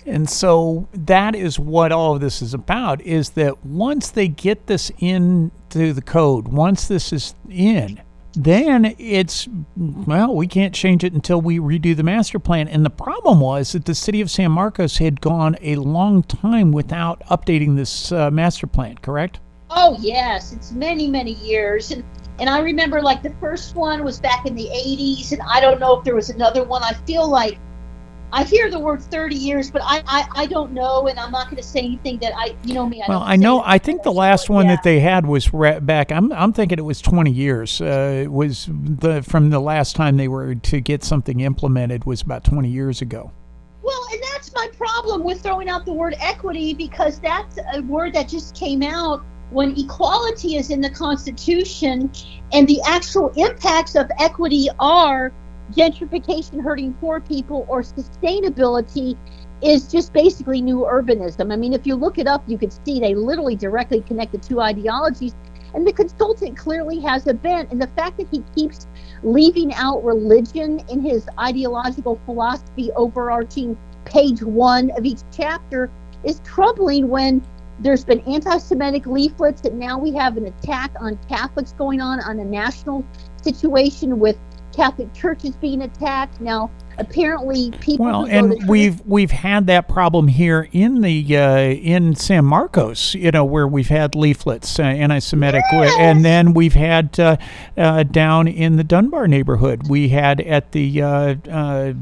And 0.05 0.29
so 0.29 0.87
that 0.93 1.35
is 1.35 1.57
what 1.57 1.91
all 1.91 2.15
of 2.15 2.21
this 2.21 2.41
is 2.41 2.53
about 2.53 3.01
is 3.01 3.31
that 3.31 3.65
once 3.65 4.11
they 4.11 4.27
get 4.27 4.67
this 4.67 4.91
into 4.99 5.93
the 5.93 6.01
code, 6.01 6.47
once 6.47 6.87
this 6.87 7.13
is 7.13 7.35
in, 7.49 8.01
then 8.33 8.95
it's 8.97 9.47
well, 9.77 10.35
we 10.35 10.47
can't 10.47 10.73
change 10.73 11.03
it 11.03 11.13
until 11.13 11.39
we 11.39 11.59
redo 11.59 11.95
the 11.95 12.03
master 12.03 12.39
plan. 12.39 12.67
And 12.67 12.83
the 12.83 12.89
problem 12.89 13.39
was 13.39 13.73
that 13.73 13.85
the 13.85 13.95
city 13.95 14.21
of 14.21 14.31
San 14.31 14.51
Marcos 14.51 14.97
had 14.97 15.21
gone 15.21 15.55
a 15.61 15.75
long 15.75 16.23
time 16.23 16.71
without 16.71 17.21
updating 17.27 17.75
this 17.75 18.11
uh, 18.11 18.31
master 18.31 18.67
plan, 18.67 18.97
correct? 18.97 19.39
Oh 19.69 19.97
yes, 19.99 20.53
it's 20.53 20.71
many 20.71 21.07
many 21.07 21.33
years, 21.33 21.91
and 21.91 22.03
and 22.39 22.49
I 22.49 22.59
remember 22.59 23.01
like 23.01 23.21
the 23.21 23.33
first 23.39 23.75
one 23.75 24.03
was 24.03 24.19
back 24.19 24.45
in 24.45 24.55
the 24.55 24.67
'80s, 24.67 25.31
and 25.31 25.41
I 25.47 25.59
don't 25.59 25.79
know 25.79 25.97
if 25.97 26.03
there 26.03 26.15
was 26.15 26.29
another 26.29 26.63
one. 26.63 26.83
I 26.83 26.93
feel 27.05 27.27
like 27.27 27.59
I 28.33 28.43
hear 28.43 28.71
the 28.71 28.79
word 28.79 28.99
30 28.99 29.35
years, 29.35 29.69
but 29.69 29.83
I 29.85 30.03
I, 30.07 30.27
I 30.35 30.45
don't 30.47 30.71
know, 30.71 31.07
and 31.07 31.19
I'm 31.19 31.29
not 31.29 31.45
going 31.45 31.61
to 31.61 31.67
say 31.67 31.81
anything 31.81 32.17
that 32.17 32.33
I 32.35 32.55
you 32.63 32.73
know 32.73 32.87
me. 32.89 33.03
I 33.03 33.05
Well, 33.07 33.21
I 33.21 33.35
know. 33.35 33.61
I 33.63 33.77
think 33.77 34.01
the 34.01 34.11
last 34.11 34.49
one 34.49 34.65
yeah. 34.65 34.75
that 34.75 34.83
they 34.83 34.99
had 34.99 35.27
was 35.27 35.53
ra- 35.53 35.79
back. 35.79 36.11
I'm 36.11 36.33
I'm 36.33 36.51
thinking 36.51 36.79
it 36.79 36.83
was 36.83 36.99
20 36.99 37.29
years. 37.29 37.79
Uh, 37.79 38.23
it 38.23 38.31
was 38.31 38.67
the 38.71 39.21
from 39.21 39.51
the 39.51 39.59
last 39.59 39.95
time 39.95 40.17
they 40.17 40.27
were 40.27 40.55
to 40.55 40.81
get 40.81 41.03
something 41.03 41.41
implemented 41.41 42.05
was 42.05 42.23
about 42.23 42.43
20 42.43 42.67
years 42.69 43.01
ago. 43.01 43.31
Well, 43.83 44.07
and 44.11 44.21
that's 44.33 44.51
my 44.55 44.67
problem 44.77 45.23
with 45.23 45.41
throwing 45.41 45.69
out 45.69 45.85
the 45.85 45.93
word 45.93 46.15
equity 46.19 46.73
because 46.73 47.19
that's 47.19 47.59
a 47.75 47.81
word 47.81 48.13
that 48.13 48.29
just 48.29 48.55
came 48.55 48.81
out 48.81 49.23
when 49.51 49.77
equality 49.77 50.55
is 50.55 50.71
in 50.71 50.81
the 50.81 50.89
Constitution 50.89 52.09
and 52.51 52.67
the 52.67 52.81
actual 52.87 53.29
impacts 53.35 53.95
of 53.95 54.09
equity 54.19 54.69
are 54.79 55.31
gentrification 55.75 56.63
hurting 56.63 56.93
poor 56.95 57.19
people 57.19 57.65
or 57.67 57.81
sustainability 57.81 59.17
is 59.61 59.87
just 59.87 60.13
basically 60.13 60.61
new 60.61 60.79
urbanism. 60.79 61.51
I 61.51 61.55
mean, 61.55 61.73
if 61.73 61.87
you 61.87 61.95
look 61.95 62.17
it 62.17 62.27
up, 62.27 62.43
you 62.47 62.57
could 62.57 62.73
see 62.85 62.99
they 62.99 63.15
literally 63.15 63.55
directly 63.55 64.01
connect 64.01 64.33
the 64.33 64.37
two 64.37 64.59
ideologies. 64.59 65.33
And 65.73 65.87
the 65.87 65.93
consultant 65.93 66.57
clearly 66.57 66.99
has 66.99 67.25
a 67.27 67.33
bent. 67.33 67.71
And 67.71 67.81
the 67.81 67.87
fact 67.87 68.17
that 68.17 68.27
he 68.29 68.43
keeps 68.55 68.87
leaving 69.23 69.73
out 69.73 70.03
religion 70.03 70.81
in 70.89 71.01
his 71.01 71.27
ideological 71.39 72.19
philosophy 72.25 72.91
overarching 72.95 73.77
page 74.05 74.43
one 74.43 74.91
of 74.91 75.05
each 75.05 75.21
chapter 75.31 75.89
is 76.23 76.41
troubling 76.43 77.07
when 77.07 77.41
there's 77.79 78.05
been 78.05 78.19
anti-Semitic 78.21 79.05
leaflets 79.07 79.61
and 79.63 79.79
now 79.79 79.97
we 79.97 80.13
have 80.13 80.37
an 80.37 80.45
attack 80.45 80.91
on 80.99 81.17
Catholics 81.27 81.73
going 81.73 82.01
on 82.01 82.19
on 82.21 82.39
a 82.39 82.45
national 82.45 83.03
situation 83.41 84.19
with 84.19 84.37
Catholic 84.73 85.13
churches 85.13 85.55
being 85.55 85.83
attacked. 85.83 86.41
Now, 86.41 86.71
apparently, 86.97 87.71
people. 87.79 88.05
Well, 88.05 88.25
who 88.25 88.31
go 88.31 88.47
to 88.49 88.55
and 88.55 88.69
we've 88.69 89.01
we've 89.05 89.31
had 89.31 89.67
that 89.67 89.87
problem 89.87 90.27
here 90.27 90.67
in 90.71 91.01
the 91.01 91.37
uh, 91.37 91.57
in 91.59 92.15
San 92.15 92.45
Marcos, 92.45 93.13
you 93.15 93.31
know, 93.31 93.45
where 93.45 93.67
we've 93.67 93.87
had 93.87 94.15
leaflets, 94.15 94.79
uh, 94.79 94.83
anti-Semitic, 94.83 95.63
Yes! 95.71 95.95
and 95.99 96.25
then 96.25 96.53
we've 96.53 96.73
had 96.73 97.19
uh, 97.19 97.37
uh, 97.77 98.03
down 98.03 98.47
in 98.47 98.75
the 98.75 98.83
Dunbar 98.83 99.27
neighborhood, 99.27 99.87
we 99.87 100.09
had 100.09 100.41
at 100.41 100.71
the 100.71 101.01
uh, 101.01 101.07
uh, 101.07 101.33
uh, 101.49 101.93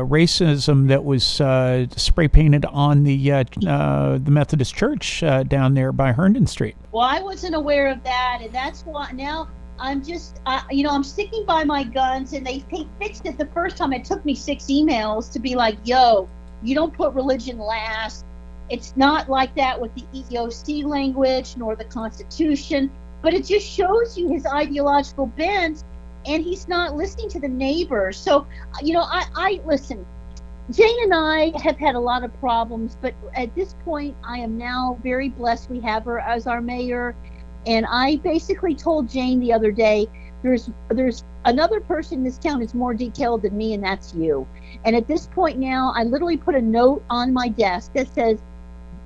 racism 0.00 0.88
that 0.88 1.04
was 1.04 1.40
uh, 1.40 1.86
spray 1.96 2.28
painted 2.28 2.64
on 2.66 3.04
the 3.04 3.32
uh, 3.32 3.44
uh, 3.66 4.18
the 4.18 4.30
Methodist 4.30 4.74
Church 4.74 5.22
uh, 5.22 5.42
down 5.42 5.74
there 5.74 5.92
by 5.92 6.12
Herndon 6.12 6.46
Street. 6.46 6.76
Well, 6.92 7.04
I 7.04 7.20
wasn't 7.20 7.54
aware 7.54 7.88
of 7.88 8.02
that, 8.04 8.40
and 8.42 8.52
that's 8.52 8.82
why 8.82 9.12
now 9.12 9.48
I'm 9.80 10.04
just, 10.04 10.40
you 10.70 10.84
know, 10.84 10.90
I'm 10.90 11.02
sticking 11.02 11.44
by 11.46 11.64
my 11.64 11.82
guns. 11.82 12.34
And 12.34 12.46
they, 12.46 12.64
they 12.70 12.86
fixed 13.00 13.26
it 13.26 13.38
the 13.38 13.46
first 13.46 13.76
time. 13.76 13.92
It 13.92 14.04
took 14.04 14.24
me 14.24 14.34
six 14.34 14.64
emails 14.66 15.32
to 15.32 15.38
be 15.38 15.54
like, 15.54 15.78
"Yo, 15.84 16.28
you 16.62 16.74
don't 16.74 16.92
put 16.92 17.14
religion 17.14 17.58
last. 17.58 18.24
It's 18.68 18.96
not 18.96 19.28
like 19.28 19.54
that 19.56 19.80
with 19.80 19.92
the 19.94 20.04
EEOC 20.14 20.84
language 20.84 21.56
nor 21.56 21.74
the 21.74 21.86
Constitution." 21.86 22.90
But 23.22 23.34
it 23.34 23.44
just 23.44 23.66
shows 23.66 24.16
you 24.16 24.28
his 24.28 24.46
ideological 24.46 25.26
bent, 25.26 25.84
and 26.26 26.42
he's 26.42 26.68
not 26.68 26.96
listening 26.96 27.28
to 27.30 27.40
the 27.40 27.48
neighbors. 27.48 28.16
So, 28.16 28.46
you 28.82 28.92
know, 28.92 29.02
I, 29.02 29.26
I 29.34 29.60
listen. 29.66 30.06
Jane 30.70 31.02
and 31.02 31.12
I 31.12 31.52
have 31.58 31.78
had 31.78 31.96
a 31.96 32.00
lot 32.00 32.22
of 32.22 32.32
problems, 32.38 32.96
but 33.00 33.12
at 33.34 33.52
this 33.56 33.74
point, 33.84 34.16
I 34.22 34.38
am 34.38 34.56
now 34.56 34.98
very 35.02 35.28
blessed. 35.28 35.68
We 35.68 35.80
have 35.80 36.04
her 36.04 36.20
as 36.20 36.46
our 36.46 36.60
mayor, 36.60 37.16
and 37.66 37.86
I 37.86 38.16
basically 38.16 38.74
told 38.74 39.08
Jane 39.08 39.40
the 39.40 39.52
other 39.52 39.70
day, 39.70 40.08
there's 40.42 40.70
there's 40.88 41.24
another 41.44 41.80
person 41.80 42.18
in 42.18 42.24
this 42.24 42.38
town 42.38 42.60
who's 42.60 42.74
more 42.74 42.94
detailed 42.94 43.42
than 43.42 43.56
me, 43.56 43.74
and 43.74 43.84
that's 43.84 44.14
you. 44.14 44.46
And 44.84 44.96
at 44.96 45.06
this 45.06 45.26
point 45.26 45.58
now, 45.58 45.92
I 45.94 46.04
literally 46.04 46.36
put 46.36 46.54
a 46.54 46.62
note 46.62 47.02
on 47.10 47.32
my 47.32 47.48
desk 47.48 47.92
that 47.94 48.08
says, 48.14 48.40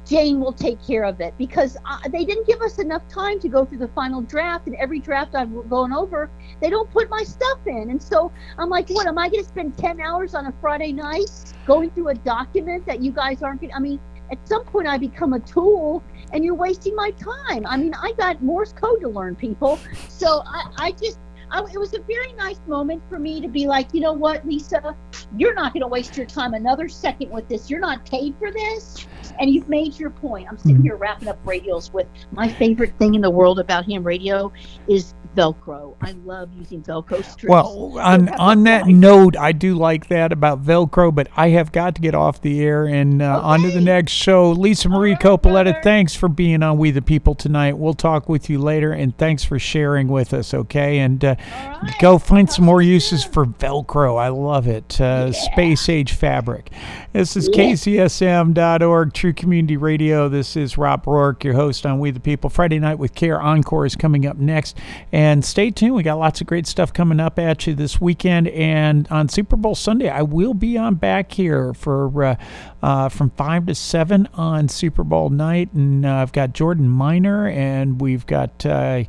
Jane 0.07 0.39
will 0.39 0.53
take 0.53 0.85
care 0.87 1.05
of 1.05 1.21
it 1.21 1.33
because 1.39 1.79
uh, 1.87 1.99
they 2.11 2.25
didn't 2.25 2.47
give 2.47 2.61
us 2.61 2.79
enough 2.79 3.07
time 3.09 3.41
to 3.41 3.49
go 3.49 3.65
through 3.65 3.79
the 3.79 3.89
final 3.89 4.21
draft. 4.21 4.67
And 4.67 4.77
every 4.77 4.99
draft 4.99 5.35
I've 5.35 5.51
gone 5.71 5.93
over, 5.93 6.31
they 6.61 6.69
don't 6.69 6.91
put 6.91 7.09
my 7.09 7.23
stuff 7.23 7.67
in. 7.67 7.91
And 7.91 8.03
so 8.03 8.31
I'm 8.59 8.69
like, 8.69 8.91
what? 8.91 9.07
Am 9.07 9.17
I 9.19 9.31
going 9.31 9.43
to 9.43 9.49
spend 9.49 9.79
10 9.79 10.01
hours 10.01 10.35
on 10.35 10.47
a 10.47 10.53
Friday 10.61 10.93
night 10.93 11.31
going 11.67 11.91
through 11.91 12.09
a 12.09 12.15
document 12.15 12.85
that 12.87 13.01
you 13.01 13.13
guys 13.13 13.43
aren't 13.43 13.63
going 13.63 13.71
to? 13.71 13.77
I 13.77 13.81
mean, 13.81 13.99
at 14.31 14.47
some 14.47 14.65
point 14.65 14.87
I 14.87 14.99
become 14.99 15.33
a 15.33 15.41
tool 15.41 16.03
and 16.35 16.45
you're 16.45 16.55
wasting 16.55 16.95
my 16.97 17.12
time. 17.12 17.64
I 17.64 17.76
mean, 17.76 17.95
I 17.95 18.12
got 18.18 18.43
Morse 18.43 18.72
code 18.72 19.01
to 19.01 19.09
learn, 19.09 19.37
people. 19.37 19.78
So 20.09 20.43
I, 20.45 20.64
I 20.76 20.91
just, 20.91 21.18
I, 21.51 21.61
it 21.61 21.78
was 21.78 21.95
a 21.95 22.01
very 22.01 22.32
nice 22.32 22.59
moment 22.66 23.03
for 23.09 23.20
me 23.20 23.41
to 23.41 23.49
be 23.49 23.66
like, 23.66 23.95
you 23.95 24.01
know 24.01 24.12
what, 24.12 24.47
Lisa, 24.47 24.97
you're 25.37 25.55
not 25.55 25.72
going 25.72 25.82
to 25.82 25.87
waste 25.87 26.16
your 26.16 26.26
time 26.26 26.55
another 26.55 26.89
second 26.89 27.30
with 27.30 27.49
this. 27.49 27.70
You're 27.70 27.80
not 27.80 28.05
paid 28.05 28.35
for 28.39 28.51
this, 28.51 29.07
and 29.39 29.51
you've 29.51 29.68
made 29.68 29.99
your 29.99 30.11
point. 30.11 30.47
I'm 30.51 30.59
sitting 30.59 30.78
Mhm. 30.78 30.82
here 30.85 30.97
wrapping 30.97 31.28
up 31.28 31.39
radios 31.45 31.93
with 31.93 32.07
my 32.32 32.49
favorite 32.49 32.93
thing 32.99 33.14
in 33.14 33.20
the 33.20 33.30
world 33.30 33.59
about 33.59 33.85
ham 33.87 34.05
radio 34.05 34.53
is 34.89 35.14
Velcro. 35.37 35.95
I 36.01 36.12
love 36.24 36.49
using 36.57 36.80
Velcro 36.82 37.24
strips. 37.24 37.51
Well, 37.51 37.99
on 37.99 38.28
on 38.28 38.62
that 38.64 38.87
note, 38.87 39.37
I 39.37 39.51
do 39.51 39.74
like 39.74 40.07
that 40.09 40.30
about 40.30 40.62
Velcro, 40.64 41.12
but 41.12 41.26
I 41.37 41.49
have 41.49 41.72
got 41.72 41.97
to 41.97 42.01
get 42.01 42.14
off 42.14 42.41
the 42.41 42.61
air 42.62 42.87
and 42.87 43.20
uh, 43.20 43.41
on 43.43 43.62
to 43.62 43.70
the 43.72 43.80
next 43.80 44.12
show. 44.12 44.51
Lisa 44.53 44.89
Marie 44.89 45.11
right, 45.12 45.20
Copoletta, 45.20 45.43
brother. 45.72 45.80
thanks 45.82 46.14
for 46.14 46.28
being 46.28 46.62
on 46.62 46.78
We 46.78 46.93
the 46.93 47.03
People 47.03 47.35
tonight. 47.35 47.76
We'll 47.78 47.95
talk 47.95 48.28
with 48.28 48.49
you 48.49 48.61
later, 48.61 48.93
and 48.93 49.16
thanks 49.18 49.43
for 49.43 49.59
sharing 49.59 50.07
with 50.07 50.32
us. 50.32 50.55
Okay, 50.55 50.99
and 51.01 51.24
uh, 51.24 51.35
right. 51.82 51.95
go 51.99 52.18
find 52.18 52.49
some 52.49 52.64
more 52.64 52.80
uses 52.80 53.24
for 53.24 53.45
Velcro. 53.45 54.16
I 54.20 54.28
love 54.28 54.68
it. 54.68 55.01
Uh, 55.01 55.32
Space 55.32 55.89
age 55.89 56.12
fabric. 56.12 56.70
This 57.12 57.37
is 57.37 57.49
Yeah. 57.53 57.72
KZSM.org, 57.72 59.12
True 59.25 59.33
Community 59.33 59.79
Radio. 59.79 60.29
This 60.29 60.55
is 60.55 60.77
Rob 60.77 61.07
Roark, 61.07 61.45
your 61.45 61.55
host 61.55 61.87
on 61.87 61.99
We 61.99 62.11
the 62.11 62.20
People. 62.20 62.51
Friday 62.51 62.79
night 62.79 62.99
with 62.99 63.14
Care 63.14 63.41
Encore 63.41 63.87
is 63.87 63.97
coming 63.97 64.27
up 64.27 64.37
next. 64.37 64.77
And 65.12 65.43
stay 65.43 65.70
tuned. 65.70 65.95
We 65.95 66.03
got 66.03 66.18
lots 66.18 66.43
of 66.43 66.47
great 66.47 66.66
stuff 66.66 66.93
coming 66.93 67.18
up 67.20 67.39
at 67.39 67.66
you 67.66 67.72
this 67.72 67.99
weekend. 67.99 68.49
And 68.49 69.09
on 69.09 69.31
Super 69.31 69.57
Bowl 69.57 69.75
Sunday, 69.75 70.11
I 70.11 70.20
will 70.20 70.53
be 70.53 70.77
on 70.77 70.97
back 70.97 71.33
here 71.33 71.72
for 71.72 72.22
uh, 72.22 72.37
uh, 72.83 73.09
from 73.09 73.31
5 73.31 73.64
to 73.64 73.75
7 73.75 74.29
on 74.35 74.68
Super 74.68 75.03
Bowl 75.03 75.31
night. 75.31 75.72
And 75.72 76.05
uh, 76.05 76.16
I've 76.16 76.33
got 76.33 76.53
Jordan 76.53 76.91
Miner 76.91 77.49
and 77.49 78.03
we've 78.03 78.27
got 78.27 78.66
uh, 78.66 79.05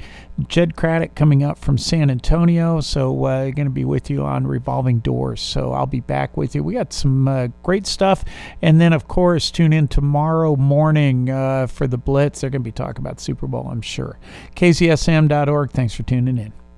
Jed 0.48 0.76
Craddock 0.76 1.16
coming 1.16 1.44
up 1.44 1.58
from 1.58 1.78
San 1.78 2.10
Antonio. 2.10 2.82
So 2.82 3.26
uh, 3.26 3.46
going 3.52 3.68
to 3.68 3.70
be 3.70 3.86
with 3.86 4.10
you 4.10 4.24
on 4.24 4.48
Revolving 4.48 5.00
Doors. 5.00 5.42
So 5.42 5.72
I'll 5.72 5.86
be 5.86 6.02
back 6.02 6.36
with 6.36 6.56
you. 6.56 6.64
We 6.64 6.74
got 6.74 6.94
some 6.94 7.28
uh, 7.28 7.48
great 7.64 7.88
stuff. 7.88 8.26
And 8.62 8.82
then, 8.82 8.94
of 8.94 9.08
course, 9.08 9.52
tune 9.52 9.74
in 9.74 9.88
tomorrow 9.88 10.56
morning 10.56 11.30
uh, 11.30 11.68
for 11.68 11.88
the 11.88 11.98
Blitz. 11.98 12.42
They're 12.42 12.50
going 12.50 12.62
to 12.62 12.66
be 12.66 12.72
talking 12.72 13.02
about 13.02 13.20
Super 13.20 13.48
Bowl, 13.48 13.68
I'm 13.70 13.82
sure. 13.82 14.20
KZSM.org. 14.56 15.72
Thanks 15.72 15.94
for 15.94 16.04
tuning 16.04 16.38
in. 16.38 16.65